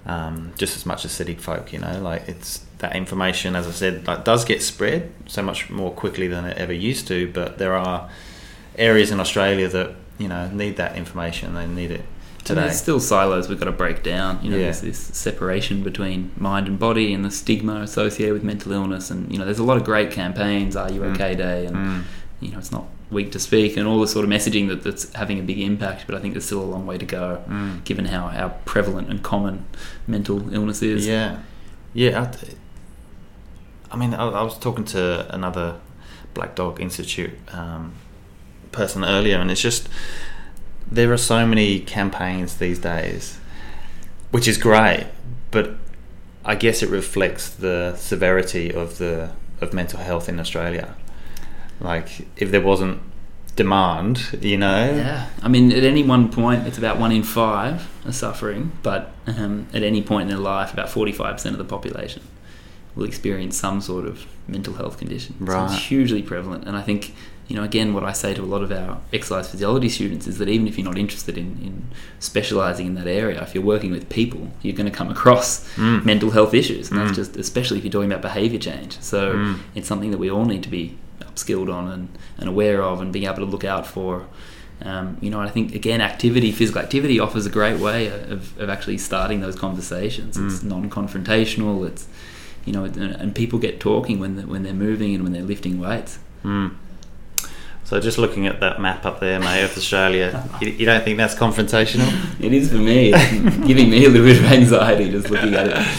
um, 0.05 0.53
just 0.57 0.75
as 0.75 0.85
much 0.85 1.05
as 1.05 1.11
city 1.11 1.35
folk. 1.35 1.73
You 1.73 1.79
know, 1.79 2.01
like 2.01 2.27
it's 2.27 2.63
that 2.79 2.95
information, 2.95 3.55
as 3.55 3.67
I 3.67 3.71
said, 3.71 4.05
like 4.07 4.23
does 4.25 4.45
get 4.45 4.61
spread 4.61 5.11
so 5.27 5.41
much 5.41 5.69
more 5.69 5.91
quickly 5.91 6.27
than 6.27 6.45
it 6.45 6.57
ever 6.57 6.73
used 6.73 7.07
to. 7.07 7.31
But 7.31 7.57
there 7.57 7.73
are 7.73 8.09
areas 8.77 9.11
in 9.11 9.19
Australia 9.19 9.67
that 9.69 9.91
you 10.17 10.27
know 10.27 10.49
need 10.49 10.77
that 10.77 10.95
information. 10.97 11.53
They 11.55 11.65
need 11.67 11.91
it 11.91 12.01
And 12.01 12.45
today. 12.45 12.61
there's 12.61 12.77
still 12.77 12.99
silos 12.99 13.49
we've 13.49 13.59
got 13.59 13.65
to 13.65 13.71
break 13.71 14.03
down. 14.03 14.39
You 14.43 14.51
know, 14.51 14.57
Yeah. 14.57 14.63
there's 14.65 14.81
this 14.81 14.99
separation 14.99 15.81
between 15.83 16.31
mind 16.37 16.67
and 16.67 16.77
body 16.77 17.13
and 17.13 17.25
the 17.25 17.31
stigma 17.31 17.81
associated 17.81 18.33
with 18.33 18.43
mental 18.43 18.71
illness. 18.71 19.09
And, 19.09 19.31
you 19.31 19.39
know, 19.39 19.45
there's 19.45 19.59
a 19.59 19.63
lot 19.63 19.77
of 19.77 19.83
great 19.83 20.11
campaigns, 20.11 20.75
Are 20.75 20.91
You 20.91 21.01
Mm. 21.01 21.13
OK 21.15 21.35
Day, 21.35 21.65
and, 21.65 21.75
Mm. 21.75 22.03
you 22.41 22.51
know, 22.51 22.59
it's 22.59 22.71
not 22.71 22.85
weak 23.11 23.31
to 23.31 23.39
speak 23.39 23.77
and 23.77 23.87
all 23.87 24.01
the 24.01 24.07
sort 24.07 24.25
of 24.25 24.31
messaging 24.31 24.67
that, 24.67 24.83
that's 24.83 25.11
having 25.13 25.39
a 25.39 25.43
big 25.43 25.59
impact. 25.59 26.05
But 26.07 26.15
I 26.15 26.19
think 26.19 26.33
there's 26.33 26.45
still 26.45 26.61
a 26.61 26.65
long 26.65 26.85
way 26.85 26.97
to 26.97 27.05
go, 27.05 27.43
Mm. 27.47 27.83
given 27.83 28.05
how, 28.05 28.27
how 28.27 28.49
prevalent 28.65 29.09
and 29.09 29.21
common 29.21 29.65
mental 30.07 30.53
illness 30.53 30.81
is. 30.81 31.05
Yeah, 31.07 31.39
yeah. 31.93 32.21
I, 33.91 33.93
I 33.93 33.97
mean, 33.97 34.13
I, 34.13 34.27
I 34.27 34.41
was 34.41 34.57
talking 34.57 34.85
to 34.85 35.33
another 35.33 35.79
Black 36.33 36.55
Dog 36.55 36.81
Institute 36.81 37.31
um, 37.53 37.93
person 38.71 39.05
earlier, 39.05 39.37
and 39.37 39.49
it's 39.51 39.61
just 39.61 39.87
there 40.91 41.11
are 41.13 41.17
so 41.17 41.45
many 41.45 41.79
campaigns 41.79 42.57
these 42.57 42.79
days, 42.79 43.39
which 44.31 44.47
is 44.47 44.57
great, 44.57 45.07
but 45.51 45.75
I 46.43 46.55
guess 46.55 46.83
it 46.83 46.89
reflects 46.89 47.49
the 47.49 47.95
severity 47.95 48.73
of 48.73 48.97
the 48.97 49.31
of 49.61 49.73
mental 49.73 49.99
health 49.99 50.27
in 50.27 50.39
Australia. 50.39 50.95
Like, 51.79 52.27
if 52.37 52.51
there 52.51 52.61
wasn't 52.61 52.99
demand, 53.55 54.27
you 54.41 54.57
know, 54.57 54.93
Yeah, 54.95 55.27
I 55.41 55.47
mean, 55.47 55.71
at 55.71 55.83
any 55.83 56.03
one 56.03 56.29
point, 56.31 56.67
it's 56.67 56.77
about 56.77 56.99
one 56.99 57.11
in 57.11 57.23
five 57.23 57.87
are 58.05 58.11
suffering, 58.11 58.71
but 58.83 59.11
um, 59.27 59.67
at 59.73 59.81
any 59.83 60.01
point 60.01 60.23
in 60.23 60.27
their 60.27 60.37
life, 60.43 60.73
about 60.73 60.87
45% 60.87 61.45
of 61.51 61.57
the 61.57 61.63
population 61.63 62.21
will 62.95 63.05
experience 63.05 63.57
some 63.57 63.81
sort 63.81 64.05
of 64.05 64.25
mental 64.47 64.73
health 64.75 64.97
condition. 64.97 65.35
So 65.39 65.45
Right. 65.45 65.65
it's 65.71 65.83
hugely 65.85 66.21
prevalent. 66.21 66.65
And 66.65 66.77
I 66.77 66.81
think, 66.81 67.13
you 67.47 67.55
know, 67.55 67.63
again, 67.63 67.93
what 67.93 68.03
I 68.05 68.13
say 68.13 68.33
to 68.33 68.41
a 68.41 68.45
lot 68.45 68.61
of 68.61 68.71
our 68.71 68.99
exercise 69.11 69.49
physiology 69.49 69.89
students 69.89 70.27
is 70.27 70.37
that 70.37 70.47
even 70.47 70.67
if 70.67 70.77
you're 70.77 70.87
not 70.87 70.97
interested 70.97 71.37
in, 71.37 71.57
in 71.61 71.83
specializing 72.19 72.87
in 72.87 72.95
that 72.95 73.07
area, 73.07 73.41
if 73.41 73.53
you're 73.53 73.63
working 73.63 73.91
with 73.91 74.07
people, 74.09 74.49
you're 74.61 74.75
going 74.75 74.89
to 74.89 74.97
come 74.97 75.09
across 75.09 75.67
Mm. 75.75 76.05
mental 76.05 76.31
health 76.31 76.53
issues. 76.53 76.89
And 76.89 76.99
Mm. 76.99 77.05
that's 77.05 77.15
just, 77.17 77.37
especially 77.37 77.77
if 77.79 77.83
you're 77.83 77.91
talking 77.91 78.11
about 78.11 78.21
behavior 78.21 78.59
change. 78.59 78.97
So 79.01 79.33
Mm. 79.35 79.55
it's 79.75 79.87
something 79.87 80.11
that 80.11 80.17
we 80.17 80.29
all 80.31 80.45
need 80.45 80.63
to 80.63 80.69
be 80.69 80.95
upskilled 81.21 81.73
on 81.73 81.91
and, 81.91 82.09
and 82.37 82.49
aware 82.49 82.81
of 82.81 83.01
and 83.01 83.11
being 83.13 83.25
able 83.25 83.35
to 83.37 83.45
look 83.45 83.63
out 83.63 83.85
for. 83.87 84.27
Um, 84.81 85.17
you 85.21 85.29
know, 85.29 85.39
I 85.39 85.49
think 85.49 85.73
again, 85.73 86.01
activity, 86.01 86.51
physical 86.51 86.81
activity, 86.81 87.19
offers 87.19 87.45
a 87.45 87.49
great 87.49 87.79
way 87.79 88.07
of, 88.07 88.57
of 88.59 88.69
actually 88.69 88.97
starting 88.97 89.39
those 89.39 89.55
conversations. 89.55 90.37
It's 90.37 90.59
Mm. 90.59 90.63
non-confrontational. 90.65 91.87
It's 91.87 92.07
you 92.65 92.73
know, 92.73 92.83
and, 92.83 92.97
and 92.97 93.35
people 93.35 93.59
get 93.59 93.79
talking 93.79 94.19
when 94.19 94.35
they're, 94.37 94.47
when 94.47 94.63
they're 94.63 94.73
moving 94.73 95.13
and 95.13 95.23
when 95.23 95.31
they're 95.33 95.43
lifting 95.43 95.79
weights. 95.79 96.17
Mm. 96.43 96.73
So 97.83 97.99
just 97.99 98.17
looking 98.17 98.47
at 98.47 98.59
that 98.61 98.81
map 98.81 99.05
up 99.05 99.19
there, 99.19 99.39
mate, 99.39 99.63
of 99.63 99.77
Australia, 99.77 100.49
you, 100.61 100.69
you 100.69 100.85
don't 100.87 101.03
think 101.03 101.17
that's 101.17 101.35
confrontational? 101.35 102.09
It 102.43 102.51
is 102.51 102.71
for 102.71 102.77
me, 102.79 103.13
it's 103.13 103.57
giving 103.67 103.91
me 103.91 104.05
a 104.05 104.09
little 104.09 104.25
bit 104.25 104.37
of 104.43 104.45
anxiety 104.51 105.11
just 105.11 105.29
looking 105.29 105.53
at 105.53 105.67
it. 105.67 105.87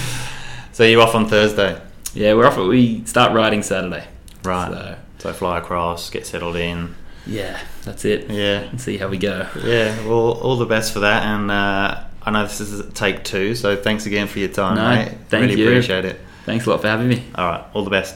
So 0.72 0.84
you're 0.84 1.00
off 1.00 1.14
on 1.14 1.26
Thursday, 1.26 1.80
Yeah, 2.12 2.34
we're 2.34 2.44
off. 2.46 2.58
We 2.58 3.02
start 3.06 3.32
riding 3.32 3.62
Saturday. 3.62 4.04
right? 4.44 4.68
So 4.70 4.96
So 5.18 5.32
fly 5.32 5.58
across, 5.58 6.10
get 6.10 6.26
settled 6.26 6.56
in. 6.56 6.94
yeah, 7.26 7.58
that's 7.84 8.04
it. 8.04 8.30
Yeah, 8.30 8.60
And 8.70 8.80
see 8.80 8.96
how 8.98 9.08
we 9.08 9.18
go. 9.18 9.48
yeah. 9.64 9.96
Well, 10.06 10.32
all 10.32 10.56
the 10.56 10.66
best 10.66 10.92
for 10.92 11.00
that, 11.00 11.22
and 11.24 11.50
uh, 11.50 12.04
I 12.22 12.30
know 12.30 12.42
this 12.44 12.60
is 12.60 12.92
take 12.94 13.24
two, 13.24 13.54
so 13.54 13.76
thanks 13.76 14.06
again 14.06 14.26
for 14.28 14.38
your 14.38 14.48
time, 14.48 14.76
No, 14.76 14.88
mate. 14.88 15.12
thank 15.28 15.48
really 15.48 15.60
you. 15.60 15.68
appreciate 15.68 16.04
it. 16.04 16.20
Thanks 16.44 16.66
a 16.66 16.70
lot 16.70 16.80
for 16.82 16.88
having 16.88 17.08
me. 17.08 17.24
All 17.34 17.48
right, 17.48 17.64
all 17.74 17.82
the 17.84 17.90
best. 17.90 18.14